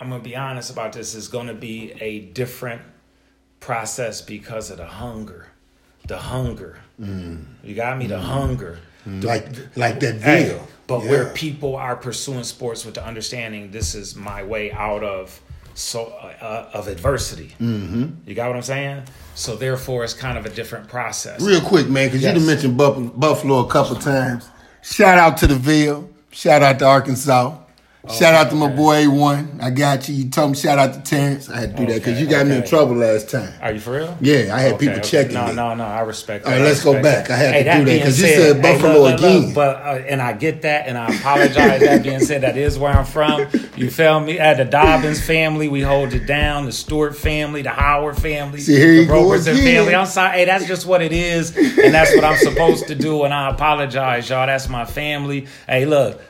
I'm 0.00 0.10
gonna 0.10 0.22
be 0.22 0.36
honest 0.36 0.70
about 0.70 0.92
this. 0.92 1.14
Is 1.14 1.28
going 1.28 1.46
to 1.46 1.54
be 1.54 1.92
a 2.00 2.20
different 2.20 2.82
process 3.60 4.20
because 4.20 4.70
of 4.70 4.78
the 4.78 4.86
hunger, 4.86 5.46
the 6.06 6.18
hunger. 6.18 6.78
Mm. 7.00 7.44
You 7.62 7.74
got 7.74 7.96
me, 7.96 8.08
the 8.08 8.18
hunger. 8.18 8.78
The- 9.06 9.26
like 9.26 9.46
like 9.76 10.00
that 10.00 10.20
Hey, 10.20 10.42
video. 10.44 10.66
but 10.86 11.02
Yeah. 11.04 11.10
where 11.10 11.24
people 11.30 11.76
are 11.76 11.96
pursuing 11.96 12.44
sports 12.44 12.84
with 12.84 12.94
the 12.94 13.04
understanding 13.04 13.70
this 13.70 13.94
is 13.94 14.14
my 14.16 14.42
way 14.42 14.70
out 14.72 15.02
of 15.02 15.40
so 15.74 16.12
uh, 16.40 16.68
of 16.74 16.86
adversity. 16.88 17.54
Mm-hmm. 17.60 18.06
You 18.28 18.34
got 18.34 18.48
what 18.48 18.56
I'm 18.56 18.62
saying? 18.62 19.02
So 19.34 19.56
therefore, 19.56 20.04
it's 20.04 20.12
kind 20.12 20.36
of 20.36 20.44
a 20.44 20.50
different 20.50 20.86
process. 20.88 21.40
Real 21.40 21.62
quick, 21.62 21.88
man, 21.88 22.08
because 22.08 22.22
Yes. 22.22 22.38
you 22.38 22.46
mentioned 22.46 22.76
Buff- 22.76 23.12
Buffalo 23.16 23.60
a 23.60 23.68
couple 23.68 23.96
times. 23.96 24.44
Shout 24.82 25.16
out 25.18 25.38
to 25.38 25.46
the 25.46 25.54
Ville. 25.56 26.10
Shout 26.30 26.62
out 26.62 26.78
to 26.80 26.84
Arkansas. 26.86 27.56
Shout 28.10 28.34
out 28.34 28.50
to 28.50 28.56
my 28.56 28.66
boy 28.68 29.04
A1. 29.04 29.62
I 29.62 29.70
got 29.70 30.08
you. 30.08 30.16
You 30.16 30.28
told 30.28 30.50
me 30.50 30.56
shout 30.56 30.76
out 30.76 30.92
to 30.92 31.00
Terrence. 31.02 31.48
I 31.48 31.60
had 31.60 31.76
to 31.76 31.86
do 31.86 31.92
that 31.92 32.00
because 32.00 32.20
you 32.20 32.26
got 32.26 32.48
me 32.48 32.56
in 32.56 32.64
trouble 32.66 32.96
last 32.96 33.30
time. 33.30 33.52
Are 33.62 33.70
you 33.72 33.78
for 33.78 33.92
real? 33.92 34.18
Yeah, 34.20 34.52
I 34.56 34.58
had 34.58 34.80
people 34.80 34.98
checking 34.98 35.34
No, 35.34 35.46
me. 35.46 35.54
no, 35.54 35.72
no. 35.74 35.84
I 35.84 36.00
respect. 36.00 36.44
All 36.44 36.50
that. 36.50 36.56
right, 36.58 36.64
let's 36.64 36.82
go 36.82 37.00
back. 37.00 37.30
I 37.30 37.36
had 37.36 37.52
to 37.52 37.84
do 37.84 37.84
that, 37.84 37.98
because 37.98 38.20
you 38.20 38.26
said 38.26 38.60
Buffalo 38.60 39.02
look, 39.02 39.12
look, 39.12 39.20
look, 39.20 39.40
again. 39.42 39.54
but 39.54 39.76
uh, 39.76 40.02
and 40.08 40.20
I 40.20 40.32
get 40.32 40.62
that, 40.62 40.88
and 40.88 40.98
I 40.98 41.14
apologize. 41.14 41.80
that 41.80 42.02
being 42.02 42.18
said, 42.18 42.40
that 42.42 42.56
is 42.56 42.76
where 42.76 42.92
I'm 42.92 43.04
from. 43.04 43.46
You 43.76 43.88
feel 43.88 44.18
me? 44.18 44.36
At 44.40 44.56
the 44.56 44.64
Dobbins 44.64 45.24
family, 45.24 45.68
we 45.68 45.80
hold 45.82 46.12
it 46.12 46.26
down. 46.26 46.64
The 46.66 46.72
Stewart 46.72 47.16
family, 47.16 47.62
the 47.62 47.70
Howard 47.70 48.16
family, 48.16 48.58
See, 48.62 49.04
the 49.06 49.12
Robertson 49.12 49.56
family. 49.58 49.94
I'm 49.94 50.06
sorry. 50.06 50.38
Hey, 50.38 50.44
that's 50.46 50.66
just 50.66 50.86
what 50.86 51.02
it 51.02 51.12
is, 51.12 51.56
and 51.56 51.94
that's 51.94 52.12
what 52.16 52.24
I'm 52.24 52.36
supposed 52.38 52.88
to 52.88 52.96
do. 52.96 53.22
And 53.22 53.32
I 53.32 53.50
apologize, 53.50 54.28
y'all. 54.28 54.46
That's 54.48 54.68
my 54.68 54.86
family. 54.86 55.46
Hey, 55.68 55.86
look. 55.86 56.20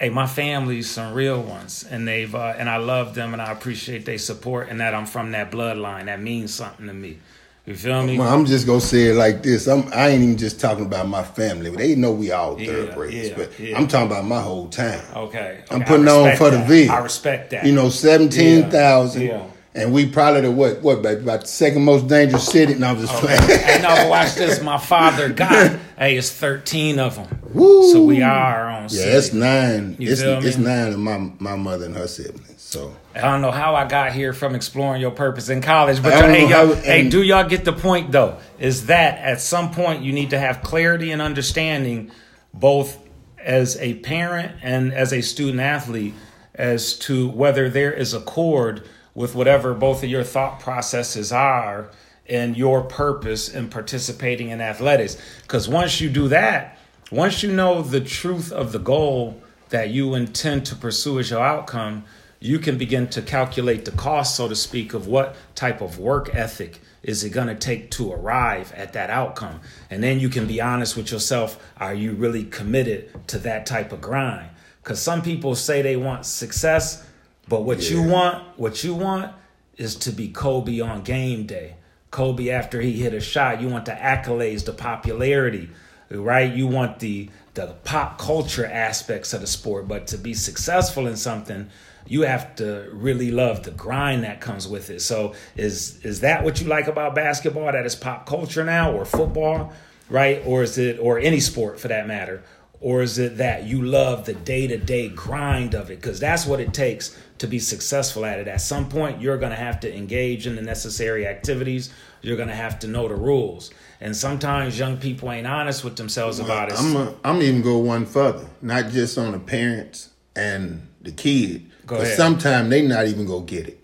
Hey, 0.00 0.08
my 0.08 0.26
family's 0.26 0.88
some 0.88 1.12
real 1.12 1.42
ones, 1.42 1.84
and 1.84 2.08
they've 2.08 2.34
uh, 2.34 2.54
and 2.56 2.70
I 2.70 2.78
love 2.78 3.14
them, 3.14 3.34
and 3.34 3.42
I 3.42 3.52
appreciate 3.52 4.06
their 4.06 4.16
support, 4.16 4.70
and 4.70 4.80
that 4.80 4.94
I'm 4.94 5.04
from 5.04 5.32
that 5.32 5.50
bloodline. 5.52 6.06
That 6.06 6.22
means 6.22 6.54
something 6.54 6.86
to 6.86 6.94
me. 6.94 7.18
You 7.66 7.76
feel 7.76 8.02
me? 8.02 8.18
Well, 8.18 8.32
I'm 8.32 8.46
just 8.46 8.66
gonna 8.66 8.80
say 8.80 9.08
it 9.08 9.14
like 9.14 9.42
this. 9.42 9.66
I'm, 9.68 9.92
I 9.92 10.08
ain't 10.08 10.22
even 10.22 10.38
just 10.38 10.58
talking 10.58 10.86
about 10.86 11.06
my 11.06 11.22
family. 11.22 11.68
They 11.68 11.96
know 11.96 12.12
we 12.12 12.32
all 12.32 12.58
Yeah, 12.58 12.66
thoroughbreds, 12.66 13.28
yeah, 13.28 13.34
but 13.36 13.60
yeah. 13.60 13.76
I'm 13.76 13.86
talking 13.86 14.10
about 14.10 14.24
my 14.24 14.40
whole 14.40 14.68
town. 14.70 15.04
Okay. 15.14 15.62
I'm 15.70 15.84
putting 15.84 16.08
on 16.08 16.34
for 16.38 16.48
the 16.48 16.56
that. 16.56 16.66
Ville. 16.66 16.90
I 16.90 16.98
respect 17.00 17.50
that. 17.50 17.66
You 17.66 17.72
know, 17.72 17.90
seventeen 17.90 18.70
thousand, 18.70 19.22
Yeah, 19.22 19.28
yeah. 19.28 19.49
And 19.74 19.92
we 19.92 20.06
probably 20.06 20.40
the 20.42 20.50
what 20.50 20.80
what 20.82 21.02
baby, 21.02 21.22
about 21.22 21.42
the 21.42 21.46
second 21.46 21.84
most 21.84 22.08
dangerous 22.08 22.46
city. 22.46 22.72
And 22.74 22.84
I'm 22.84 22.98
just 22.98 23.14
Okay. 23.22 23.36
playing. 23.36 23.60
hey, 23.60 23.82
no, 23.82 24.08
watch 24.08 24.34
this. 24.34 24.60
My 24.62 24.78
father 24.78 25.28
got, 25.28 25.78
hey, 25.98 26.16
it's 26.16 26.30
13 26.32 26.98
of 26.98 27.14
them. 27.16 27.40
Woo. 27.54 27.92
So 27.92 28.02
we 28.02 28.22
are 28.22 28.30
our 28.30 28.70
own 28.70 28.82
Yeah, 28.84 28.88
city. 28.88 29.10
it's 29.10 29.32
nine. 29.32 29.96
You 29.98 30.12
It's, 30.12 30.22
feel 30.22 30.40
me? 30.40 30.48
it's 30.48 30.56
nine 30.56 30.92
of 30.92 30.98
my 30.98 31.30
my 31.38 31.56
mother 31.56 31.86
and 31.86 31.96
her 31.96 32.08
siblings. 32.08 32.54
So 32.60 32.94
I 33.14 33.20
don't 33.22 33.42
know 33.42 33.50
how 33.50 33.74
I 33.74 33.86
got 33.86 34.12
here 34.12 34.32
from 34.32 34.54
exploring 34.54 35.00
your 35.00 35.10
purpose 35.10 35.48
in 35.48 35.60
college, 35.60 36.00
but 36.02 36.12
hey, 36.12 36.48
y'all, 36.48 36.74
how- 36.74 36.74
hey, 36.82 37.08
do 37.08 37.22
y'all 37.22 37.48
get 37.48 37.64
the 37.64 37.72
point 37.72 38.12
though? 38.12 38.36
Is 38.58 38.86
that 38.86 39.18
at 39.18 39.40
some 39.40 39.72
point 39.72 40.02
you 40.02 40.12
need 40.12 40.30
to 40.30 40.38
have 40.38 40.62
clarity 40.62 41.10
and 41.10 41.20
understanding, 41.20 42.10
both 42.54 42.96
as 43.42 43.76
a 43.78 43.94
parent 43.94 44.52
and 44.62 44.92
as 44.92 45.12
a 45.12 45.20
student 45.22 45.60
athlete, 45.60 46.14
as 46.54 46.94
to 46.98 47.28
whether 47.30 47.68
there 47.68 47.92
is 47.92 48.14
accord 48.14 48.82
with 49.14 49.34
whatever 49.34 49.74
both 49.74 50.02
of 50.02 50.10
your 50.10 50.24
thought 50.24 50.60
processes 50.60 51.32
are 51.32 51.90
and 52.28 52.56
your 52.56 52.82
purpose 52.82 53.48
in 53.48 53.68
participating 53.68 54.50
in 54.50 54.60
athletics. 54.60 55.16
Because 55.42 55.68
once 55.68 56.00
you 56.00 56.08
do 56.08 56.28
that, 56.28 56.78
once 57.10 57.42
you 57.42 57.52
know 57.52 57.82
the 57.82 58.00
truth 58.00 58.52
of 58.52 58.72
the 58.72 58.78
goal 58.78 59.42
that 59.70 59.90
you 59.90 60.14
intend 60.14 60.64
to 60.66 60.76
pursue 60.76 61.18
as 61.18 61.30
your 61.30 61.42
outcome, 61.42 62.04
you 62.38 62.58
can 62.58 62.78
begin 62.78 63.08
to 63.08 63.20
calculate 63.20 63.84
the 63.84 63.90
cost, 63.90 64.36
so 64.36 64.48
to 64.48 64.56
speak, 64.56 64.94
of 64.94 65.06
what 65.06 65.36
type 65.54 65.80
of 65.80 65.98
work 65.98 66.34
ethic 66.34 66.80
is 67.02 67.24
it 67.24 67.30
going 67.30 67.48
to 67.48 67.54
take 67.54 67.90
to 67.90 68.12
arrive 68.12 68.72
at 68.72 68.92
that 68.92 69.10
outcome. 69.10 69.60
And 69.90 70.02
then 70.02 70.20
you 70.20 70.28
can 70.28 70.46
be 70.46 70.60
honest 70.60 70.96
with 70.96 71.10
yourself 71.10 71.58
are 71.76 71.94
you 71.94 72.12
really 72.12 72.44
committed 72.44 73.26
to 73.28 73.38
that 73.40 73.66
type 73.66 73.92
of 73.92 74.00
grind? 74.00 74.50
Because 74.82 75.00
some 75.00 75.22
people 75.22 75.54
say 75.54 75.82
they 75.82 75.96
want 75.96 76.24
success, 76.26 77.06
but 77.50 77.64
what 77.64 77.90
you 77.90 78.00
want, 78.00 78.44
what 78.56 78.84
you 78.84 78.94
want 78.94 79.34
is 79.76 79.96
to 79.96 80.12
be 80.12 80.28
Kobe 80.28 80.78
on 80.78 81.02
game 81.02 81.46
day. 81.46 81.74
Kobe 82.12 82.48
after 82.48 82.80
he 82.80 82.92
hit 82.92 83.12
a 83.12 83.20
shot, 83.20 83.60
you 83.60 83.68
want 83.68 83.86
the 83.86 83.92
accolades, 83.92 84.64
the 84.64 84.72
popularity, 84.72 85.68
right? 86.10 86.52
You 86.52 86.68
want 86.68 87.00
the 87.00 87.28
the 87.54 87.74
pop 87.82 88.18
culture 88.18 88.64
aspects 88.64 89.32
of 89.32 89.40
the 89.40 89.48
sport, 89.48 89.88
but 89.88 90.06
to 90.06 90.16
be 90.16 90.32
successful 90.32 91.08
in 91.08 91.16
something, 91.16 91.68
you 92.06 92.22
have 92.22 92.54
to 92.56 92.88
really 92.92 93.32
love 93.32 93.64
the 93.64 93.72
grind 93.72 94.22
that 94.22 94.40
comes 94.40 94.68
with 94.68 94.88
it. 94.88 95.00
So 95.00 95.34
is 95.56 95.98
is 96.04 96.20
that 96.20 96.44
what 96.44 96.60
you 96.60 96.68
like 96.68 96.86
about 96.86 97.16
basketball 97.16 97.72
that 97.72 97.84
is 97.84 97.96
pop 97.96 98.26
culture 98.26 98.64
now 98.64 98.92
or 98.92 99.04
football, 99.04 99.72
right? 100.08 100.40
Or 100.46 100.62
is 100.62 100.78
it 100.78 101.00
or 101.00 101.18
any 101.18 101.40
sport 101.40 101.80
for 101.80 101.88
that 101.88 102.06
matter? 102.06 102.44
Or 102.80 103.02
is 103.02 103.18
it 103.18 103.38
that 103.38 103.64
you 103.64 103.82
love 103.82 104.24
the 104.24 104.34
day 104.34 104.68
to 104.68 104.78
day 104.78 105.08
grind 105.08 105.74
of 105.74 105.90
it? 105.90 106.00
Because 106.00 106.20
that's 106.20 106.46
what 106.46 106.60
it 106.60 106.72
takes 106.72 107.16
to 107.40 107.46
be 107.46 107.58
successful 107.58 108.26
at 108.26 108.38
it. 108.38 108.46
At 108.48 108.60
some 108.60 108.88
point, 108.88 109.20
you're 109.20 109.38
going 109.38 109.50
to 109.50 109.56
have 109.56 109.80
to 109.80 109.96
engage 109.96 110.46
in 110.46 110.56
the 110.56 110.62
necessary 110.62 111.26
activities. 111.26 111.90
You're 112.20 112.36
going 112.36 112.50
to 112.50 112.54
have 112.54 112.78
to 112.80 112.86
know 112.86 113.08
the 113.08 113.14
rules. 113.14 113.70
And 113.98 114.14
sometimes 114.14 114.78
young 114.78 114.98
people 114.98 115.32
ain't 115.32 115.46
honest 115.46 115.82
with 115.82 115.96
themselves 115.96 116.38
about 116.38 116.68
it. 116.70 116.78
I'm 116.78 116.96
a, 116.96 117.14
I'm 117.24 117.40
even 117.40 117.62
go 117.62 117.78
one 117.78 118.04
further, 118.04 118.46
not 118.60 118.90
just 118.90 119.16
on 119.16 119.32
the 119.32 119.38
parents 119.38 120.10
and 120.36 120.86
the 121.00 121.12
kid. 121.12 121.70
Go 121.86 121.96
but 121.96 122.08
sometimes 122.08 122.68
they 122.68 122.86
not 122.86 123.06
even 123.06 123.24
go 123.24 123.40
get 123.40 123.68
it. 123.68 123.82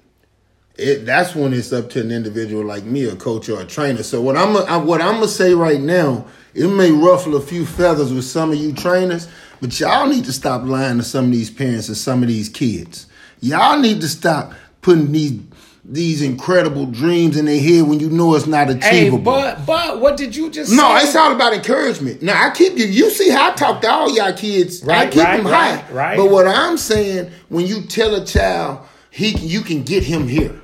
it, 0.76 1.06
that's 1.06 1.34
when 1.34 1.54
it's 1.54 1.72
up 1.72 1.88
to 1.90 2.00
an 2.00 2.10
individual 2.10 2.62
like 2.62 2.84
me, 2.84 3.04
a 3.04 3.16
coach 3.16 3.48
or 3.48 3.62
a 3.62 3.64
trainer. 3.64 4.02
So 4.02 4.20
what 4.20 4.36
I'm 4.36 4.54
I, 4.56 4.76
what 4.76 5.00
I'm 5.00 5.14
gonna 5.14 5.28
say 5.28 5.54
right 5.54 5.80
now, 5.80 6.26
it 6.52 6.68
may 6.68 6.90
ruffle 6.90 7.36
a 7.36 7.40
few 7.40 7.64
feathers 7.64 8.12
with 8.12 8.24
some 8.24 8.52
of 8.52 8.58
you 8.58 8.74
trainers, 8.74 9.28
but 9.62 9.78
y'all 9.80 10.08
need 10.08 10.26
to 10.26 10.32
stop 10.32 10.62
lying 10.64 10.98
to 10.98 11.04
some 11.04 11.26
of 11.26 11.30
these 11.30 11.50
parents 11.50 11.88
and 11.88 11.96
some 11.96 12.22
of 12.22 12.28
these 12.28 12.50
kids. 12.50 13.06
Y'all 13.40 13.78
need 13.78 14.00
to 14.00 14.08
stop 14.08 14.52
putting 14.82 15.12
these 15.12 15.40
these 15.88 16.20
incredible 16.20 16.86
dreams 16.86 17.36
in 17.36 17.44
their 17.44 17.60
head 17.60 17.82
when 17.86 18.00
you 18.00 18.10
know 18.10 18.34
it's 18.34 18.46
not 18.48 18.68
achievable. 18.68 19.34
Hey, 19.40 19.54
but 19.54 19.66
but 19.66 20.00
what 20.00 20.16
did 20.16 20.34
you 20.34 20.50
just 20.50 20.72
No, 20.72 20.96
say? 20.98 21.04
it's 21.04 21.14
all 21.14 21.30
about 21.32 21.52
encouragement. 21.52 22.22
Now 22.22 22.44
I 22.44 22.50
keep 22.50 22.76
you. 22.76 22.86
You 22.86 23.08
see 23.10 23.30
how 23.30 23.52
I 23.52 23.54
talk 23.54 23.82
to 23.82 23.88
all 23.90 24.10
y'all 24.12 24.32
kids. 24.32 24.82
I 24.82 24.86
Right, 24.86 25.10
keep 25.12 25.22
right, 25.22 25.36
them 25.36 25.46
right, 25.46 25.80
high. 25.80 25.92
right. 25.92 26.16
But 26.16 26.30
what 26.32 26.48
I'm 26.48 26.76
saying, 26.76 27.30
when 27.50 27.66
you 27.68 27.82
tell 27.82 28.16
a 28.16 28.24
child 28.24 28.80
he, 29.10 29.32
can- 29.34 29.46
you 29.48 29.60
can 29.60 29.82
get 29.84 30.02
him 30.02 30.26
here, 30.26 30.60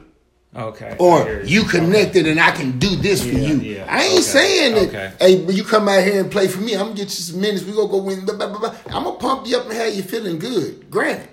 Okay. 0.55 0.97
Or 0.99 1.41
you 1.47 1.63
connected, 1.65 2.27
and 2.27 2.39
I 2.39 2.51
can 2.51 2.79
do 2.79 2.95
this 2.97 3.23
for 3.25 3.33
you. 3.33 3.55
yeah, 3.61 3.87
I 3.89 4.03
ain't 4.03 4.13
okay, 4.15 4.21
saying 4.23 4.75
that. 4.75 4.89
okay. 4.89 5.13
Hey, 5.19 5.51
you 5.53 5.65
come 5.65 5.89
out 5.89 6.03
here 6.05 6.21
and 6.21 6.31
play 6.31 6.47
for 6.49 6.61
me, 6.61 6.75
I'm 6.75 6.81
gonna 6.89 6.95
get 6.95 7.05
you 7.05 7.09
some 7.11 7.41
minutes. 7.41 7.65
We 7.65 7.73
gonna 7.73 7.89
go 7.89 8.03
win. 8.03 8.27
Blah, 8.27 8.37
blah, 8.37 8.59
blah. 8.59 8.75
I'm 8.91 9.05
gonna 9.05 9.17
pump 9.19 9.47
you 9.47 9.57
up 9.57 9.65
and 9.65 9.73
have 9.73 9.95
you 9.95 10.03
feeling 10.03 10.39
good. 10.39 10.91
Granted. 10.91 11.29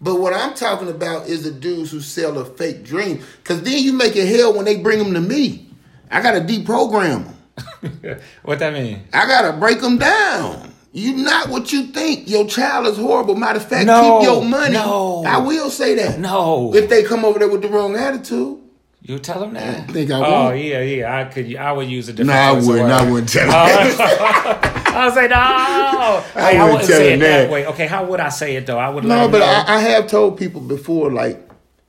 But 0.00 0.16
what 0.20 0.32
I'm 0.34 0.54
talking 0.54 0.88
about 0.88 1.26
is 1.26 1.44
the 1.44 1.50
dudes 1.50 1.90
who 1.90 2.00
sell 2.00 2.38
a 2.38 2.44
fake 2.44 2.84
dream. 2.84 3.22
Cause 3.44 3.62
then 3.62 3.82
you 3.82 3.92
make 3.92 4.14
it 4.16 4.26
hell 4.28 4.54
when 4.54 4.64
they 4.64 4.76
bring 4.76 4.98
them 4.98 5.14
to 5.14 5.20
me. 5.20 5.68
I 6.10 6.20
gotta 6.22 6.40
deprogram 6.40 7.24
them. 7.24 8.20
what 8.42 8.58
that 8.58 8.72
mean? 8.74 9.04
I 9.12 9.26
gotta 9.26 9.56
break 9.56 9.80
them 9.80 9.96
down. 9.98 10.72
You 10.92 11.14
not 11.16 11.48
what 11.50 11.72
you 11.72 11.86
think. 11.88 12.28
Your 12.28 12.46
child 12.46 12.86
is 12.86 12.96
horrible. 12.96 13.34
Matter 13.34 13.58
of 13.58 13.68
fact, 13.68 13.86
No, 13.86 14.18
keep 14.20 14.28
your 14.28 14.44
money. 14.44 14.74
no. 14.74 15.24
I 15.26 15.38
will 15.38 15.68
say 15.70 15.94
that. 15.96 16.18
No. 16.18 16.74
If 16.74 16.88
they 16.88 17.02
come 17.02 17.24
over 17.24 17.38
there 17.38 17.48
with 17.48 17.62
the 17.62 17.68
wrong 17.68 17.96
attitude. 17.96 18.60
You 19.02 19.18
tell 19.18 19.38
them 19.40 19.54
that. 19.54 19.88
I 19.88 19.92
think 19.92 20.10
I 20.10 20.16
Oh 20.18 20.44
won't. 20.46 20.58
yeah, 20.58 20.80
yeah. 20.80 21.18
I 21.20 21.24
could. 21.24 21.54
I 21.56 21.70
would 21.72 21.88
use 21.88 22.08
a 22.08 22.12
different. 22.12 22.28
No, 22.28 22.34
I 22.34 22.52
wouldn't. 22.52 22.90
I 22.90 23.10
wouldn't 23.10 23.28
tell 23.28 23.48
Oh, 23.48 24.62
them. 24.62 24.72
I 24.96 25.06
was 25.06 25.16
like, 25.16 25.30
no. 25.30 25.36
I, 25.36 26.56
I 26.56 26.64
wouldn't 26.64 26.84
say 26.84 27.14
it 27.14 27.18
that 27.18 27.42
that. 27.42 27.50
way. 27.50 27.66
Okay, 27.66 27.86
how 27.86 28.06
would 28.06 28.20
I 28.20 28.30
say 28.30 28.56
it 28.56 28.66
though? 28.66 28.78
I 28.78 28.88
would. 28.88 29.04
No, 29.04 29.28
but. 29.28 29.42
I, 29.42 29.76
I 29.76 29.80
have 29.80 30.06
told 30.06 30.38
people 30.38 30.60
before, 30.60 31.12
like, 31.12 31.46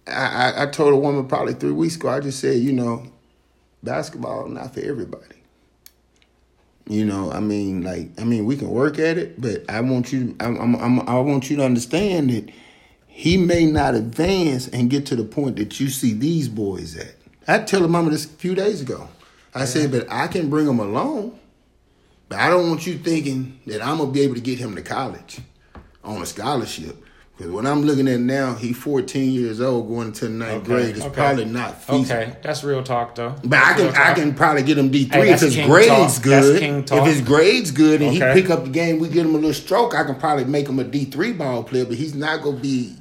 I, 0.07 0.11
I, 0.11 0.63
I 0.63 0.65
told 0.67 0.93
a 0.93 0.97
woman 0.97 1.27
probably 1.27 1.53
three 1.53 1.71
weeks 1.71 1.95
ago, 1.95 2.09
I 2.09 2.19
just 2.19 2.39
said, 2.39 2.57
you 2.57 2.73
know, 2.73 3.05
basketball 3.83 4.47
not 4.47 4.73
for 4.73 4.81
everybody. 4.81 5.35
You 6.89 7.05
know, 7.05 7.31
I 7.31 7.41
mean, 7.41 7.81
like, 7.81 8.09
I 8.19 8.23
mean, 8.23 8.45
we 8.45 8.55
can 8.55 8.69
work 8.69 8.97
at 8.97 9.17
it, 9.17 9.39
but 9.41 9.69
I 9.69 9.81
want 9.81 10.13
you, 10.13 10.35
I'm, 10.39 10.57
I'm, 10.57 10.75
I'm, 10.75 11.09
I 11.09 11.19
want 11.19 11.49
you 11.49 11.57
to 11.57 11.65
understand 11.65 12.29
that 12.29 12.49
he 13.07 13.35
may 13.35 13.65
not 13.65 13.93
advance 13.95 14.67
and 14.69 14.89
get 14.89 15.05
to 15.07 15.15
the 15.15 15.25
point 15.25 15.57
that 15.57 15.79
you 15.79 15.89
see 15.89 16.13
these 16.13 16.47
boys 16.47 16.95
at. 16.95 17.15
I 17.47 17.59
tell 17.59 17.81
the 17.81 17.87
mama 17.87 18.11
this 18.11 18.25
a 18.25 18.29
few 18.29 18.55
days 18.55 18.81
ago. 18.81 19.09
I 19.53 19.65
said, 19.65 19.91
but 19.91 20.07
I 20.09 20.27
can 20.27 20.49
bring 20.49 20.65
them 20.65 20.79
along, 20.79 21.37
but 22.29 22.39
I 22.39 22.49
don't 22.49 22.69
want 22.69 22.85
you 22.87 22.97
thinking 22.97 23.59
that 23.67 23.81
I'm 23.85 23.97
gonna 23.97 24.11
be 24.11 24.21
able 24.21 24.35
to 24.35 24.41
get 24.41 24.59
him 24.59 24.75
to 24.75 24.81
college 24.81 25.39
on 26.03 26.21
a 26.21 26.25
scholarship. 26.25 27.03
Because 27.35 27.51
what 27.51 27.67
I'm 27.67 27.83
looking 27.83 28.07
at 28.07 28.19
now, 28.19 28.55
he 28.55 28.73
14 28.73 29.31
years 29.31 29.61
old, 29.61 29.87
going 29.87 30.07
into 30.07 30.27
ninth 30.27 30.63
Okay, 30.63 30.65
grade. 30.65 30.95
It's 30.95 31.05
okay. 31.05 31.13
probably 31.13 31.45
not 31.45 31.79
feasible. 31.79 32.19
Okay, 32.21 32.35
that's 32.41 32.63
real 32.63 32.81
talk 32.81 33.13
though. 33.13 33.35
But 33.43 33.59
I 33.59 33.73
can 33.75 33.87
I 33.95 34.13
can 34.15 34.33
probably 34.33 34.63
get 34.63 34.77
him 34.77 34.89
D 34.89 35.05
three 35.05 35.27
Hey, 35.27 35.33
if 35.33 35.41
his 35.41 35.55
grades 35.55 36.15
talk. 36.15 36.23
Good. 36.23 36.63
If 36.91 37.05
his 37.05 37.21
grades 37.21 37.69
good 37.69 38.01
and 38.01 38.15
Okay. 38.15 38.33
he 38.33 38.41
pick 38.41 38.49
up 38.49 38.63
the 38.63 38.71
game, 38.71 38.97
we 38.99 39.07
get 39.09 39.25
him 39.25 39.35
a 39.35 39.37
little 39.37 39.53
stroke. 39.53 39.93
I 39.93 40.03
can 40.03 40.15
probably 40.15 40.45
make 40.45 40.67
him 40.67 40.79
a 40.79 40.83
D 40.83 41.05
three 41.05 41.31
ball 41.31 41.63
player, 41.63 41.85
but 41.85 41.95
he's 41.95 42.15
not 42.15 42.41
gonna 42.41 42.57
be 42.57 42.95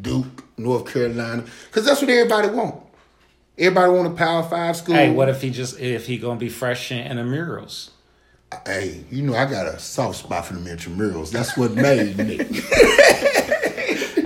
Duke, 0.00 0.44
North 0.56 0.90
Carolina, 0.90 1.44
because 1.66 1.84
that's 1.84 2.00
what 2.00 2.08
everybody 2.10 2.48
want. 2.48 2.76
Everybody 3.58 3.92
want 3.92 4.06
a 4.08 4.10
Power 4.16 4.42
Five 4.42 4.76
school. 4.78 4.94
Hey, 4.94 5.10
what 5.10 5.28
if 5.28 5.42
he 5.42 5.50
just 5.50 5.78
if 5.78 6.06
he 6.06 6.16
gonna 6.16 6.40
be 6.40 6.48
fresh 6.48 6.90
in, 6.92 6.98
in 6.98 7.16
the 7.18 7.24
murals? 7.24 7.90
Hey, 8.64 9.04
you 9.10 9.22
know 9.22 9.34
I 9.34 9.50
got 9.50 9.66
a 9.66 9.78
soft 9.78 10.18
spot 10.18 10.46
for 10.46 10.54
the 10.54 10.70
intramurals. 10.70 11.30
That's 11.30 11.56
what 11.56 11.72
made 11.72 12.16
me. 12.16 12.40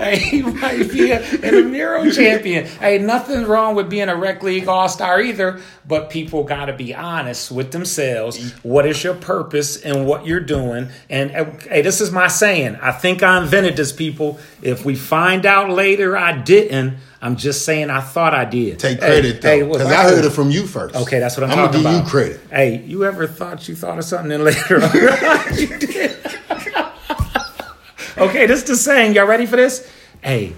Hey, 0.01 0.17
he 0.17 0.41
might 0.41 0.91
be 0.91 1.13
an 1.13 1.23
intramural 1.23 2.11
champion. 2.11 2.65
Hey, 2.65 2.97
nothing 2.97 3.45
wrong 3.45 3.75
with 3.75 3.91
being 3.91 4.09
a 4.09 4.17
rec 4.17 4.43
league 4.43 4.67
all 4.67 4.89
star 4.89 5.21
either, 5.21 5.61
but 5.87 6.09
people 6.09 6.43
got 6.43 6.67
to 6.67 6.73
be 6.73 6.95
honest 6.95 7.51
with 7.51 7.71
themselves. 7.71 8.53
What 8.63 8.87
is 8.87 9.05
your 9.05 9.13
purpose 9.15 9.77
and 9.77 10.07
what 10.07 10.25
you're 10.25 10.41
doing? 10.41 10.89
And 11.11 11.37
uh, 11.37 11.51
hey, 11.69 11.83
this 11.83 12.01
is 12.01 12.11
my 12.11 12.29
saying. 12.29 12.77
I 12.77 12.93
think 12.93 13.23
I 13.23 13.43
invented 13.43 13.77
this, 13.77 13.93
people. 13.93 14.41
If 14.63 14.87
we 14.87 14.95
find 14.95 15.45
out 15.45 15.69
later 15.69 16.17
I 16.17 16.33
didn't, 16.33 16.97
I'm 17.23 17.37
just 17.37 17.67
saying 17.67 17.91
I 17.91 18.01
thought 18.01 18.33
I 18.33 18.47
did. 18.47 18.79
Take 18.79 18.99
credit 18.99 19.43
hey, 19.43 19.61
though, 19.61 19.73
because 19.73 19.93
I 19.93 20.05
heard 20.05 20.25
it 20.25 20.31
from 20.31 20.51
you 20.51 20.67
first. 20.67 20.97
Okay, 20.97 21.19
that's 21.19 21.37
what 21.37 21.45
I'm, 21.45 21.51
I'm 21.51 21.57
talking 21.67 21.81
about. 21.81 21.91
I'm 21.91 21.95
gonna 21.97 21.99
give 21.99 22.07
you 22.07 22.11
credit. 22.11 22.41
Hey, 22.51 22.83
you 22.87 23.05
ever 23.05 23.27
thought 23.27 23.69
you 23.69 23.77
thought 23.77 23.99
of 23.99 24.05
something 24.05 24.33
and 24.33 24.45
later 24.45 24.83
on 24.83 24.91
you 25.59 25.79
did? 25.79 26.17
okay, 28.19 28.47
this 28.47 28.63
is 28.63 28.65
the 28.65 28.77
saying. 28.77 29.15
Y'all 29.15 29.27
ready 29.27 29.45
for 29.45 29.57
this? 29.57 29.91
Hey, 30.23 30.55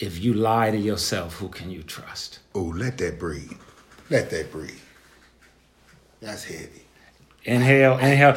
if 0.00 0.22
you 0.22 0.34
lie 0.34 0.70
to 0.70 0.76
yourself, 0.76 1.34
who 1.34 1.48
can 1.48 1.70
you 1.70 1.82
trust? 1.84 2.40
Oh, 2.54 2.62
let 2.62 2.98
that 2.98 3.20
breathe. 3.20 3.52
Let 4.08 4.30
that 4.30 4.50
breathe. 4.50 4.80
That's 6.20 6.42
heavy. 6.42 6.82
Inhale, 7.44 7.98
inhale. 7.98 8.34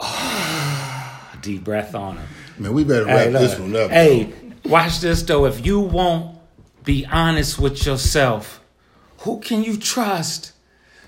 Ah, 0.00 1.36
deep 1.42 1.64
breath 1.64 1.94
on 1.94 2.16
him. 2.16 2.28
Man, 2.58 2.72
we 2.72 2.84
better 2.84 3.04
wrap 3.04 3.26
Hey, 3.26 3.32
this 3.32 3.58
one 3.58 3.76
up. 3.76 3.90
Hey, 3.90 4.32
watch 4.64 5.00
this 5.00 5.22
though. 5.22 5.44
If 5.44 5.66
you 5.66 5.80
won't 5.80 6.38
be 6.84 7.06
honest 7.06 7.58
with 7.58 7.84
yourself, 7.86 8.60
who 9.18 9.40
can 9.40 9.62
you 9.62 9.76
trust? 9.76 10.52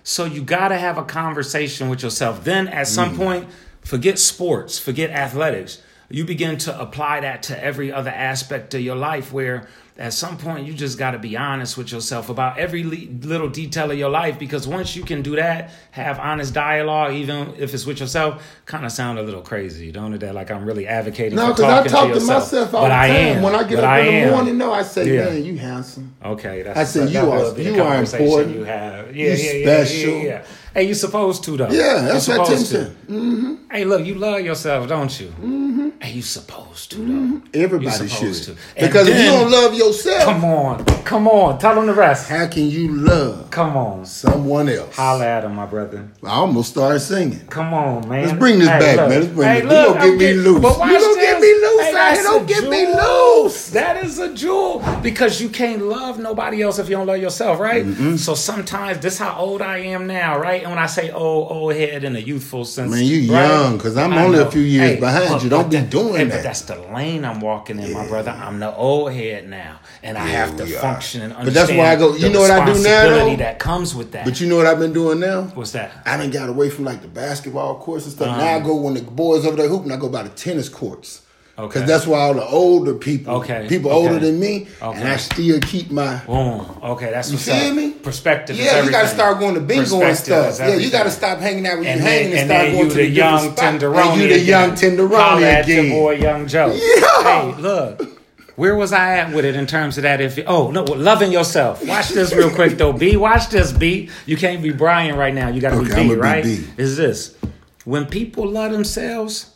So 0.02 0.24
you 0.24 0.42
got 0.42 0.68
to 0.68 0.78
have 0.78 0.98
a 0.98 1.02
conversation 1.04 1.88
with 1.88 2.02
yourself. 2.02 2.44
Then 2.44 2.68
at 2.68 2.86
some 2.86 3.14
Mm. 3.14 3.16
point, 3.16 3.48
forget 3.82 4.18
sports, 4.18 4.78
forget 4.78 5.10
athletics. 5.10 5.78
You 6.10 6.24
begin 6.24 6.58
to 6.58 6.78
apply 6.80 7.20
that 7.20 7.42
to 7.44 7.64
every 7.64 7.90
other 7.90 8.10
aspect 8.10 8.74
of 8.74 8.82
your 8.82 8.96
life 8.96 9.32
where 9.32 9.66
at 9.96 10.12
some 10.12 10.36
point 10.36 10.66
you 10.66 10.74
just 10.74 10.98
got 10.98 11.12
to 11.12 11.18
be 11.20 11.36
honest 11.36 11.76
with 11.78 11.92
yourself 11.92 12.28
about 12.28 12.58
every 12.58 12.82
little 12.82 13.48
detail 13.48 13.90
of 13.92 13.96
your 13.96 14.08
life 14.10 14.38
because 14.40 14.66
once 14.66 14.96
you 14.96 15.04
can 15.04 15.22
do 15.22 15.36
that, 15.36 15.70
have 15.92 16.18
honest 16.18 16.52
dialogue 16.52 17.12
even 17.14 17.54
if 17.58 17.72
it's 17.72 17.86
with 17.86 18.00
yourself, 18.00 18.42
kind 18.66 18.84
of 18.84 18.90
sound 18.90 19.20
a 19.20 19.22
little 19.22 19.40
crazy, 19.42 19.92
don't 19.92 20.12
it? 20.12 20.18
That 20.18 20.34
like 20.34 20.50
I'm 20.50 20.64
really 20.64 20.86
advocating 20.88 21.36
No, 21.36 21.48
because 21.48 21.64
I 21.64 21.86
talk 21.86 22.12
to 22.12 22.18
to, 22.18 22.26
myself 22.26 22.74
all 22.74 22.82
but 22.82 22.88
the 22.88 22.94
I 22.94 23.06
time. 23.08 23.16
am. 23.36 23.42
when 23.42 23.54
I 23.54 23.62
get 23.62 23.76
but 23.76 23.84
up 23.84 23.90
I 23.90 23.98
in 24.00 24.06
the 24.06 24.10
am. 24.26 24.30
morning, 24.32 24.58
no, 24.58 24.72
I 24.72 24.82
say, 24.82 25.14
Yeah. 25.14 25.24
man, 25.26 25.44
you 25.44 25.58
handsome. 25.58 26.14
Okay, 26.24 26.62
that's 26.62 26.78
I 26.78 26.84
said, 26.84 27.08
that 27.08 27.12
you 27.12 27.30
are- 27.30 27.58
you 27.60 27.82
are 27.82 27.96
important. 28.02 28.56
You 28.56 28.64
have, 28.64 29.14
You 29.16 29.26
yeah, 29.28 29.34
yeah, 29.34 29.52
yeah, 29.52 29.84
special. 29.84 30.10
yeah, 30.10 30.22
yeah. 30.24 30.44
Hey, 30.74 30.88
you 30.88 30.94
supposed 30.94 31.44
to 31.44 31.56
though. 31.56 31.70
Yeah, 31.70 32.00
that's 32.00 32.26
you 32.26 32.36
what 32.36 32.46
supposed 32.48 32.72
Tim 32.72 32.84
to. 32.86 33.12
Mm-hmm. 33.12 33.54
Hey, 33.70 33.84
look, 33.84 34.04
you 34.04 34.14
love 34.16 34.40
yourself, 34.40 34.88
don't 34.88 35.20
you? 35.20 35.28
Mm-hmm. 35.28 35.73
Hey, 36.04 36.12
you 36.16 36.20
supposed 36.22 36.90
to 36.90 36.96
though. 36.98 37.02
Mm-hmm. 37.04 37.38
Everybody 37.54 37.96
You're 37.96 38.08
should. 38.08 38.34
to. 38.44 38.50
And 38.76 38.88
Because 38.92 39.08
if 39.08 39.16
you 39.18 39.24
don't 39.24 39.50
love 39.50 39.72
yourself, 39.72 40.24
Come 40.24 40.44
on, 40.44 40.84
come 41.02 41.26
on, 41.26 41.56
tell 41.58 41.74
them 41.76 41.86
the 41.86 41.94
rest. 41.94 42.28
how 42.28 42.46
can 42.46 42.68
you 42.68 42.92
love 42.94 43.50
Come 43.50 43.74
on, 43.74 44.04
someone 44.04 44.68
else? 44.68 44.94
holla 44.94 45.24
at 45.24 45.44
him, 45.44 45.54
my 45.54 45.64
brother. 45.64 46.06
I 46.22 46.28
almost 46.34 46.72
started 46.72 47.00
singing. 47.00 47.46
Come 47.46 47.72
on, 47.72 48.06
man. 48.06 48.26
Let's 48.26 48.38
bring 48.38 48.58
this 48.58 48.68
Hey, 48.68 48.78
back, 48.80 48.96
look. 48.98 49.08
man. 49.08 49.20
Let's 49.22 49.32
bring 49.32 49.48
hey, 49.48 49.62
you 49.62 49.68
look, 49.68 49.94
gonna 49.94 50.00
I'm 50.00 50.10
get 50.10 50.12
me 50.12 50.18
getting- 50.18 50.42
loose. 50.42 50.60
But 50.60 50.86
You 50.90 51.00
gonna 51.00 51.20
get 51.22 51.40
me 51.40 51.54
loose 51.54 51.63
out 52.04 52.14
that's 52.14 52.20
here. 52.20 52.30
Don't 52.38 52.46
get 52.46 52.68
me 52.70 52.84
jewel. 52.86 53.42
loose. 53.44 53.70
That 53.70 54.04
is 54.04 54.18
a 54.18 54.32
jewel 54.34 54.82
because 55.02 55.40
you 55.40 55.48
can't 55.48 55.82
love 55.82 56.18
nobody 56.18 56.62
else 56.62 56.78
if 56.78 56.88
you 56.88 56.96
don't 56.96 57.06
love 57.06 57.18
yourself, 57.20 57.58
right? 57.60 57.84
So 58.18 58.34
sometimes 58.34 58.98
this 59.00 59.18
how 59.18 59.36
old 59.38 59.62
I 59.62 59.78
am 59.78 60.06
now, 60.06 60.38
right? 60.38 60.62
And 60.62 60.70
when 60.70 60.78
I 60.78 60.86
say 60.86 61.10
old, 61.10 61.50
old 61.50 61.74
head 61.74 62.04
in 62.04 62.16
a 62.16 62.18
youthful 62.18 62.64
sense, 62.64 62.90
Man, 62.90 63.04
you 63.04 63.32
right? 63.32 63.46
young, 63.48 63.78
'cause 63.78 63.96
I'm 63.96 64.12
I 64.12 64.24
only 64.24 64.38
a 64.38 64.50
few 64.50 64.62
years 64.62 64.90
Hey, 64.94 65.00
behind 65.00 65.28
but- 65.30 65.42
you. 65.42 65.50
Don't 65.50 65.70
be 65.70 65.76
that- 65.78 65.90
doing 65.90 66.14
hey, 66.16 66.24
that. 66.24 66.34
But 66.36 66.42
that's 66.42 66.62
the 66.62 66.76
lane 66.94 67.24
I'm 67.24 67.40
walking 67.40 67.78
in, 67.78 67.92
my 67.92 68.06
brother. 68.06 68.30
I'm 68.30 68.58
the 68.60 68.74
old 68.74 69.12
head 69.12 69.48
now, 69.48 69.76
and 70.02 70.16
I 70.18 70.26
have 70.26 70.56
to 70.56 70.64
we 70.64 70.76
are. 70.76 70.80
function 70.80 71.22
and 71.22 71.34
But 71.44 71.54
that's 71.54 71.70
why 71.70 71.92
I 71.92 71.96
go- 71.96 72.14
you 72.16 72.28
know 72.30 72.40
what 72.40 72.50
I 72.50 72.64
do 72.72 72.82
now? 72.82 73.36
That 73.36 73.58
comes 73.58 73.94
with 73.94 74.12
that. 74.12 74.24
But 74.24 74.40
you 74.40 74.46
know 74.48 74.56
what 74.56 74.66
I've 74.66 74.78
been 74.78 74.92
doing 74.92 75.20
now? 75.20 75.42
What's 75.54 75.72
that? 75.72 75.92
I 76.06 76.16
done 76.16 76.30
got 76.30 76.48
away 76.48 76.70
from 76.70 76.84
like 76.84 77.02
the 77.02 77.08
basketball 77.08 77.76
courts 77.76 78.04
and 78.04 78.12
stuff. 78.14 78.28
Uh-huh. 78.28 78.40
Now 78.40 78.56
I 78.56 78.60
go 78.60 78.74
when 78.76 78.94
the 78.94 79.02
boys 79.02 79.44
over 79.46 79.56
there 79.56 79.68
hooping, 79.68 79.92
I 79.92 79.96
go 79.96 80.08
by 80.08 80.22
the 80.22 80.28
tennis 80.30 80.68
courts. 80.68 81.20
Okay. 81.56 81.78
Cause 81.80 81.88
that's 81.88 82.04
why 82.04 82.18
all 82.18 82.34
the 82.34 82.44
older 82.44 82.94
people, 82.94 83.36
Okay, 83.36 83.66
people 83.68 83.88
okay. 83.92 83.96
older 84.08 84.18
than 84.18 84.40
me, 84.40 84.66
Okay. 84.82 84.98
and 84.98 85.08
I 85.08 85.16
still 85.16 85.60
keep 85.60 85.88
my. 85.90 86.16
Boom. 86.26 86.66
Okay, 86.82 87.10
that's 87.12 87.30
You 87.30 87.38
feel 87.38 87.72
me? 87.74 87.92
Perspective. 87.92 88.58
is 88.58 88.64
Yeah, 88.64 88.82
you 88.82 88.90
got 88.90 89.02
to 89.02 89.08
start 89.08 89.38
going 89.38 89.54
to 89.54 89.60
bingo 89.60 90.02
and 90.02 90.16
stuff. 90.16 90.58
Yeah, 90.58 90.74
you 90.74 90.90
got 90.90 91.04
to 91.04 91.12
stop 91.12 91.38
hanging 91.38 91.64
out 91.64 91.78
with 91.78 91.86
And 91.86 92.00
you 92.00 92.06
hanging 92.06 92.32
and 92.32 92.50
and 92.50 92.50
start 92.50 92.66
going 92.72 92.76
you 92.78 92.88
to 92.88 92.94
the 92.96 93.02
the 93.04 93.08
young 93.10 93.54
tenderoni. 93.54 94.12
And 94.12 94.20
you 94.20 94.28
the 94.28 94.38
young 94.40 94.70
tenderoni 94.72 95.62
again. 95.62 95.84
your 95.86 95.94
boy, 95.94 96.14
Young 96.16 96.46
Joe. 96.48 96.72
Yeah. 96.74 97.22
Hey, 97.52 97.60
look. 97.62 98.20
Where 98.56 98.74
was 98.76 98.92
I 98.92 99.18
at 99.18 99.32
with 99.34 99.44
it 99.44 99.54
in 99.56 99.66
terms 99.66 99.96
of 99.96 100.02
that? 100.02 100.20
If 100.20 100.36
you, 100.36 100.44
oh 100.46 100.70
no, 100.72 100.82
loving 100.84 101.30
yourself. 101.32 101.84
Watch 101.86 102.10
this 102.10 102.32
real 102.34 102.50
quick 102.50 102.78
though. 102.78 102.92
B, 102.92 103.16
watch 103.16 103.48
this. 103.48 103.72
B, 103.72 104.10
you 104.26 104.36
can't 104.36 104.62
be 104.62 104.70
Brian 104.72 105.16
right 105.16 105.34
now. 105.34 105.48
You 105.48 105.60
got 105.60 105.70
to 105.70 105.76
Okay, 105.78 106.02
be 106.02 106.08
B, 106.08 106.14
be 106.14 106.20
right? 106.20 106.44
B. 106.44 106.64
Is 106.76 106.96
this 106.96 107.36
when 107.84 108.06
people 108.06 108.46
love 108.48 108.70
themselves? 108.72 109.52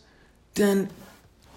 Then 0.55 0.91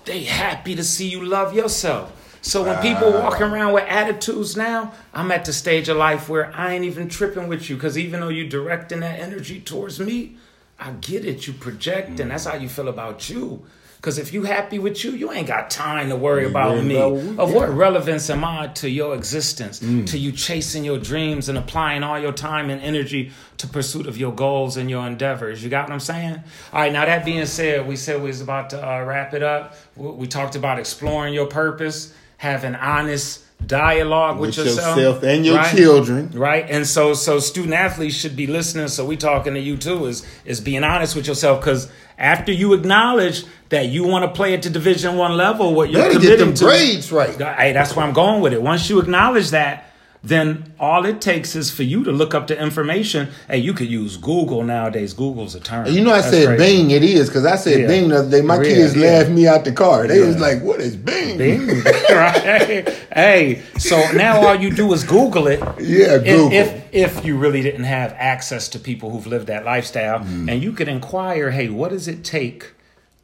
they 0.05 0.23
happy 0.23 0.75
to 0.75 0.83
see 0.83 1.07
you 1.07 1.23
love 1.23 1.53
yourself. 1.53 2.17
So 2.41 2.63
when 2.63 2.81
people 2.81 3.11
walking 3.11 3.43
around 3.43 3.73
with 3.73 3.83
attitudes 3.83 4.57
now, 4.57 4.93
I'm 5.13 5.31
at 5.31 5.45
the 5.45 5.53
stage 5.53 5.89
of 5.89 5.97
life 5.97 6.27
where 6.27 6.51
I 6.55 6.73
ain't 6.73 6.85
even 6.85 7.07
tripping 7.07 7.47
with 7.47 7.69
you 7.69 7.75
because 7.75 7.97
even 7.97 8.19
though 8.19 8.29
you 8.29 8.47
directing 8.47 9.01
that 9.01 9.19
energy 9.19 9.61
towards 9.61 9.99
me, 9.99 10.37
I 10.79 10.91
get 10.91 11.23
it. 11.23 11.45
You 11.45 11.53
project, 11.53 12.19
and 12.19 12.19
mm. 12.19 12.29
that's 12.29 12.45
how 12.45 12.55
you 12.55 12.67
feel 12.67 12.87
about 12.87 13.29
you. 13.29 13.63
Because 14.01 14.17
if 14.17 14.33
you 14.33 14.41
happy 14.41 14.79
with 14.79 15.03
you, 15.03 15.11
you 15.11 15.31
ain't 15.31 15.45
got 15.45 15.69
time 15.69 16.09
to 16.09 16.15
worry 16.15 16.47
about 16.47 16.83
me. 16.83 16.95
about 16.95 17.11
what 17.11 17.23
we 17.23 17.37
of 17.37 17.53
what 17.53 17.69
relevance 17.69 18.31
am 18.31 18.43
I 18.43 18.65
to 18.81 18.89
your 18.89 19.13
existence, 19.13 19.79
Mm. 19.79 20.07
to 20.07 20.17
you 20.17 20.31
chasing 20.31 20.83
your 20.83 20.97
dreams 20.97 21.49
and 21.49 21.55
applying 21.55 22.01
all 22.01 22.17
your 22.17 22.31
time 22.31 22.71
and 22.71 22.81
energy 22.81 23.31
to 23.57 23.67
pursuit 23.67 24.07
of 24.07 24.17
your 24.17 24.33
goals 24.33 24.75
and 24.75 24.89
your 24.89 25.05
endeavors? 25.05 25.63
You 25.63 25.69
got 25.69 25.83
what 25.87 25.93
I'm 25.93 25.99
saying? 25.99 26.41
All 26.73 26.81
right. 26.81 26.91
Now 26.91 27.05
that 27.05 27.23
being 27.25 27.45
said, 27.45 27.87
we 27.87 27.95
said 27.95 28.21
we 28.23 28.29
was 28.29 28.41
about 28.41 28.71
to 28.71 28.77
uh, 28.83 29.03
wrap 29.03 29.35
it 29.35 29.43
up. 29.43 29.75
We, 29.95 30.07
we 30.09 30.25
talked 30.27 30.55
about 30.55 30.79
exploring 30.79 31.35
your 31.35 31.45
purpose, 31.45 32.11
having 32.37 32.73
honest 32.73 33.41
dialogue 33.67 34.39
with, 34.39 34.57
With 34.57 34.65
yourself, 34.65 34.97
yourself 34.97 35.23
and 35.23 35.45
your 35.45 35.57
right? 35.57 35.77
children. 35.77 36.31
right 36.33 36.65
and 36.67 36.87
so 36.87 37.13
so 37.13 37.37
student 37.37 37.75
athletes 37.75 38.15
should 38.15 38.35
be 38.35 38.47
listening 38.47 38.87
so 38.87 39.05
we 39.05 39.15
talking 39.15 39.53
to 39.53 39.59
you 39.59 39.77
too 39.77 40.07
is 40.07 40.25
is 40.45 40.59
being 40.59 40.83
honest 40.83 41.15
with 41.15 41.27
yourself 41.27 41.59
because 41.59 41.87
after 42.17 42.51
you 42.51 42.73
acknowledge 42.73 43.45
that 43.71 43.87
you 43.87 44.03
want 44.03 44.23
to 44.23 44.31
play 44.31 44.53
at 44.53 44.61
the 44.61 44.69
division 44.69 45.17
one 45.17 45.35
level 45.35 45.73
what 45.73 45.89
you're 45.89 46.01
Better 46.01 46.13
get 46.13 46.21
committing 46.21 46.45
them 46.47 46.55
to 46.55 46.65
grades 46.65 47.11
right. 47.11 47.35
hey 47.59 47.73
that's 47.73 47.95
where 47.95 48.05
i'm 48.05 48.13
going 48.13 48.41
with 48.41 48.53
it 48.53 48.61
once 48.61 48.89
you 48.89 48.99
acknowledge 48.99 49.49
that 49.49 49.87
then 50.23 50.71
all 50.79 51.03
it 51.07 51.19
takes 51.19 51.55
is 51.55 51.71
for 51.71 51.81
you 51.81 52.03
to 52.03 52.11
look 52.11 52.35
up 52.35 52.45
the 52.45 52.55
information 52.61 53.29
hey 53.47 53.57
you 53.57 53.73
could 53.73 53.89
use 53.89 54.17
google 54.17 54.61
nowadays 54.61 55.13
google's 55.13 55.55
a 55.55 55.59
term 55.59 55.87
You 55.87 56.03
know, 56.03 56.11
I 56.11 56.21
That's 56.21 56.29
said 56.29 56.45
crazy. 56.57 56.77
Bing. 56.77 56.91
It 56.91 57.01
is 57.03 57.27
because 57.27 57.43
I 57.45 57.55
said 57.55 57.79
Yeah. 57.81 57.87
Bing 57.87 58.09
the 58.09 58.19
other 58.19 58.29
day. 58.29 58.41
My 58.41 58.57
Yeah, 58.57 58.63
kids 58.63 58.95
yeah. 58.95 59.17
laughed 59.17 59.29
me 59.31 59.47
out 59.47 59.65
the 59.65 59.71
car. 59.71 60.05
They 60.07 60.19
was 60.19 60.37
like, 60.37 60.61
"What 60.61 60.79
is 60.79 60.95
Bing?" 60.95 61.39
Bing. 61.39 61.67
right? 62.11 62.87
Hey, 63.13 63.63
so 63.79 63.95
now 64.11 64.45
all 64.45 64.55
you 64.55 64.71
do 64.71 64.93
is 64.93 65.03
Google 65.03 65.47
it. 65.47 65.59
Yeah, 65.79 66.17
Google. 66.19 66.51
If, 66.53 66.69
if 66.93 67.25
you 67.25 67.35
really 67.37 67.61
didn't 67.63 67.85
have 67.85 68.13
access 68.17 68.69
to 68.69 68.79
people 68.79 69.09
who've 69.09 69.25
lived 69.27 69.47
that 69.47 69.65
lifestyle, 69.65 70.19
Mm-hmm. 70.19 70.49
and 70.49 70.61
you 70.61 70.71
could 70.71 70.87
inquire, 70.87 71.49
hey, 71.51 71.69
what 71.69 71.89
does 71.91 72.07
it 72.07 72.23
take 72.23 72.73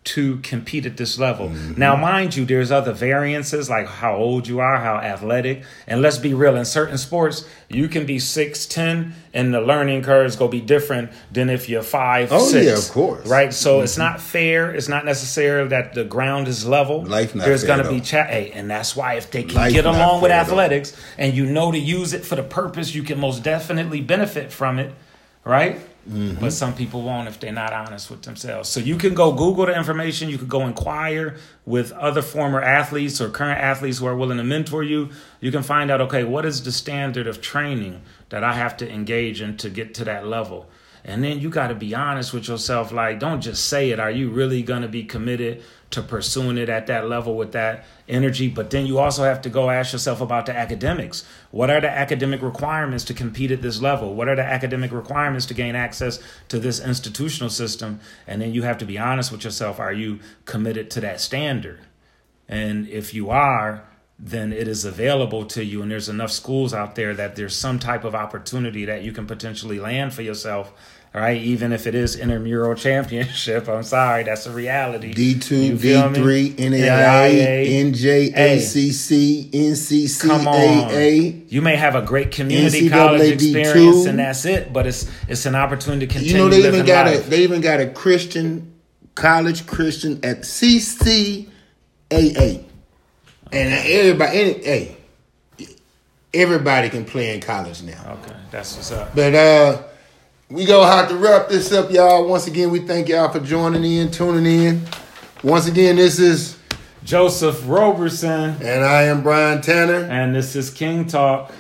to 0.08 0.38
compete 0.38 0.86
at 0.86 0.98
this 0.98 1.20
level? 1.20 1.50
Mm-hmm. 1.50 1.80
Now, 1.80 1.96
mind 1.96 2.36
you, 2.36 2.46
there's 2.46 2.72
other 2.72 2.94
variances 2.94 3.70
like 3.70 3.88
how 3.88 4.16
old 4.16 4.48
you 4.48 4.60
are, 4.60 4.78
how 4.80 4.96
athletic, 4.96 5.64
and 5.86 6.02
let's 6.02 6.18
be 6.18 6.34
real. 6.34 6.56
In 6.56 6.66
certain 6.66 6.98
sports, 6.98 7.48
you 7.70 7.88
can 7.88 8.06
be 8.06 8.20
six 8.20 8.66
ten, 8.66 9.14
and 9.34 9.54
the 9.54 9.62
learning 9.62 10.04
curve 10.04 10.26
is 10.26 10.36
gonna 10.36 10.52
be 10.52 10.62
different 10.62 11.12
than 11.32 11.50
if 11.50 11.68
you're 11.68 11.84
five. 11.84 12.32
Oh, 12.32 12.40
six, 12.40 12.66
yeah, 12.66 12.78
of 12.78 12.90
course. 12.92 13.22
Mm-hmm. 13.22 13.30
Right. 13.30 13.54
So 13.54 13.82
it's 13.82 13.98
not 13.98 14.22
fair. 14.22 14.74
It's 14.74 14.88
not 14.88 15.06
necessarily 15.06 15.70
that 15.70 15.94
the 15.94 16.04
ground 16.04 16.48
is 16.48 16.66
level. 16.66 17.04
Life 17.04 17.36
not 17.36 17.46
There's 17.46 17.64
going 17.64 17.84
to 17.84 17.90
be 17.90 18.00
chat, 18.00 18.30
hey, 18.30 18.52
and 18.52 18.70
that's 18.70 18.96
why 18.96 19.16
if 19.16 19.30
they 19.32 19.44
can 19.44 19.56
Life 19.56 19.74
get 19.74 19.86
along 19.86 20.22
with 20.22 20.32
athletics 20.32 20.96
and 21.18 21.34
you 21.34 21.46
know 21.46 21.72
to 21.72 21.80
use 21.80 22.14
it 22.14 22.26
for 22.26 22.36
the 22.36 22.44
purpose, 22.44 22.96
you 22.96 23.04
can 23.04 23.20
most 23.20 23.44
definitely 23.44 24.02
benefit 24.02 24.52
from 24.52 24.80
it, 24.80 24.94
right? 25.44 25.80
Mm-hmm. 26.08 26.40
But 26.40 26.54
some 26.54 26.74
people 26.74 27.02
won't 27.02 27.28
if 27.28 27.40
they're 27.40 27.52
not 27.52 27.74
honest 27.74 28.10
with 28.10 28.22
themselves. 28.22 28.70
So 28.70 28.80
you 28.80 28.98
can 28.98 29.14
go 29.14 29.34
Google 29.34 29.66
the 29.66 29.76
information. 29.76 30.30
You 30.30 30.38
could 30.38 30.48
go 30.48 30.66
inquire 30.66 31.36
with 31.66 31.92
other 31.92 32.22
former 32.22 32.62
athletes 32.62 33.20
or 33.20 33.30
current 33.30 33.60
athletes 33.60 33.98
who 33.98 34.06
are 34.06 34.16
willing 34.16 34.38
to 34.38 34.44
mentor 34.44 34.84
you. 34.84 35.10
You 35.42 35.52
can 35.52 35.64
find 35.64 35.92
out, 35.92 36.00
okay, 36.02 36.24
what 36.24 36.46
is 36.46 36.64
the 36.64 36.72
standard 36.72 37.28
of 37.28 37.42
training 37.42 38.02
that 38.30 38.44
I 38.44 38.54
have 38.54 38.78
to 38.78 38.90
engage 38.90 39.42
in 39.42 39.58
to 39.58 39.70
get 39.70 39.94
to 39.96 40.06
that 40.06 40.26
level? 40.26 40.70
And 41.04 41.24
then 41.24 41.40
you 41.40 41.50
got 41.50 41.68
to 41.68 41.76
be 41.76 41.96
honest 41.96 42.34
with 42.34 42.48
yourself. 42.48 42.92
Like, 42.92 43.20
don't 43.20 43.42
just 43.42 43.66
say 43.66 43.92
it. 43.92 44.00
Are 44.00 44.12
you 44.12 44.30
really 44.30 44.62
going 44.62 44.82
to 44.82 44.88
be 44.88 45.04
committed 45.04 45.64
to 45.92 46.02
pursuing 46.02 46.58
it 46.58 46.68
at 46.68 46.88
that 46.88 47.08
level 47.08 47.38
with 47.38 47.54
that 47.54 47.86
energy? 48.10 48.50
But 48.50 48.72
then 48.72 48.86
you 48.86 49.00
also 49.00 49.24
have 49.24 49.42
to 49.44 49.50
go 49.50 49.70
ask 49.70 49.94
yourself 49.94 50.20
about 50.20 50.46
the 50.48 50.56
academics. 50.56 51.26
What 51.52 51.70
are 51.70 51.80
the 51.80 51.90
academic 51.90 52.42
requirements 52.42 53.06
to 53.06 53.14
compete 53.14 53.52
at 53.52 53.62
this 53.62 53.82
level? 53.82 54.16
What 54.16 54.28
are 54.28 54.36
the 54.36 54.44
academic 54.44 54.92
requirements 54.92 55.46
to 55.48 55.54
gain 55.54 55.76
access 55.76 56.20
to 56.50 56.60
this 56.60 56.80
institutional 56.80 57.50
system? 57.50 58.00
And 58.26 58.42
then 58.42 58.54
you 58.54 58.64
have 58.64 58.78
to 58.80 58.86
be 58.86 58.98
honest 58.98 59.32
with 59.32 59.44
yourself. 59.44 59.80
Are 59.80 59.94
you 59.94 60.20
committed 60.46 60.92
to 60.92 61.02
that 61.02 61.22
standard? 61.22 61.80
And 62.50 62.88
if 62.88 63.14
you 63.14 63.30
are, 63.30 63.84
then 64.20 64.52
it 64.52 64.68
is 64.68 64.84
available 64.86 65.46
to 65.46 65.64
you. 65.64 65.82
And 65.82 65.92
there's 65.92 66.10
enough 66.10 66.32
schools 66.32 66.74
out 66.74 66.96
there 66.96 67.14
that 67.16 67.36
there's 67.36 67.56
some 67.56 67.78
type 67.80 68.04
of 68.04 68.16
opportunity 68.16 68.86
that 68.86 69.04
you 69.04 69.12
can 69.12 69.28
potentially 69.28 69.80
land 69.80 70.14
for 70.14 70.22
yourself. 70.24 70.74
Right, 71.14 71.42
even 71.42 71.72
if 71.72 71.88
it 71.88 71.96
is 71.96 72.16
intramural 72.16 72.76
championship, 72.88 73.68
I'm 73.70 73.82
sorry, 73.82 74.24
that's 74.24 74.46
a 74.46 74.52
reality. 74.52 75.14
D 75.14 75.40
two, 75.40 75.76
D 75.78 76.00
three, 76.14 76.52
NAIA, 76.54 77.66
NJ, 77.92 78.34
Hey. 78.36 78.58
ACC, 78.58 80.22
Come 80.22 80.48
on, 80.48 80.54
NCCAA. 80.54 81.52
you 81.52 81.62
may 81.64 81.76
have 81.76 81.96
a 81.96 82.04
great 82.04 82.30
community 82.32 82.90
college 82.90 83.22
D2. 83.40 83.56
experience, 83.56 84.06
and 84.06 84.20
that's 84.20 84.46
it. 84.46 84.72
But 84.72 84.86
it's 84.86 85.10
it's 85.28 85.46
an 85.48 85.56
opportunity 85.56 86.06
to 86.06 86.12
continue 86.14 86.34
You 86.36 86.44
know 86.44 86.50
they 86.50 86.68
even 86.68 86.86
got 86.86 87.08
a 87.08 87.18
they 87.22 87.42
even 87.42 87.62
got 87.62 87.80
a 87.80 87.88
Christian 87.90 88.74
college 89.16 89.66
Christian 89.66 90.20
at 90.24 90.42
CCAA, 90.42 91.48
and 93.52 93.74
everybody, 93.74 94.40
any, 94.40 94.54
hey, 94.64 94.98
everybody 96.34 96.90
can 96.90 97.06
play 97.06 97.34
in 97.34 97.42
college 97.42 97.84
now. 97.84 98.20
okay, 98.24 98.36
that's 98.52 98.76
what's 98.76 98.92
up. 98.92 99.16
But 99.16 99.36
uh 99.36 99.84
we 100.50 100.66
gonna 100.66 100.90
have 100.90 101.10
to 101.10 101.16
wrap 101.18 101.50
this 101.50 101.74
up, 101.74 101.92
y'all. 101.92 102.26
Once 102.26 102.48
again, 102.48 102.72
we 102.72 102.80
thank 102.80 103.10
y'all 103.10 103.30
for 103.30 103.42
joining 103.42 103.84
in, 103.84 104.10
tuning 104.12 104.46
in. 104.46 104.82
Once 105.44 105.68
again, 105.68 105.98
this 105.98 106.20
is 106.20 106.58
Joseph 107.04 107.62
Roberson, 107.68 108.56
and 108.62 108.84
I 108.84 109.04
am 109.04 109.24
Brian 109.24 109.62
Tanner. 109.62 110.08
and 110.10 110.34
this 110.34 110.56
is 110.56 110.70
King 110.70 111.06
Talk. 111.06 111.52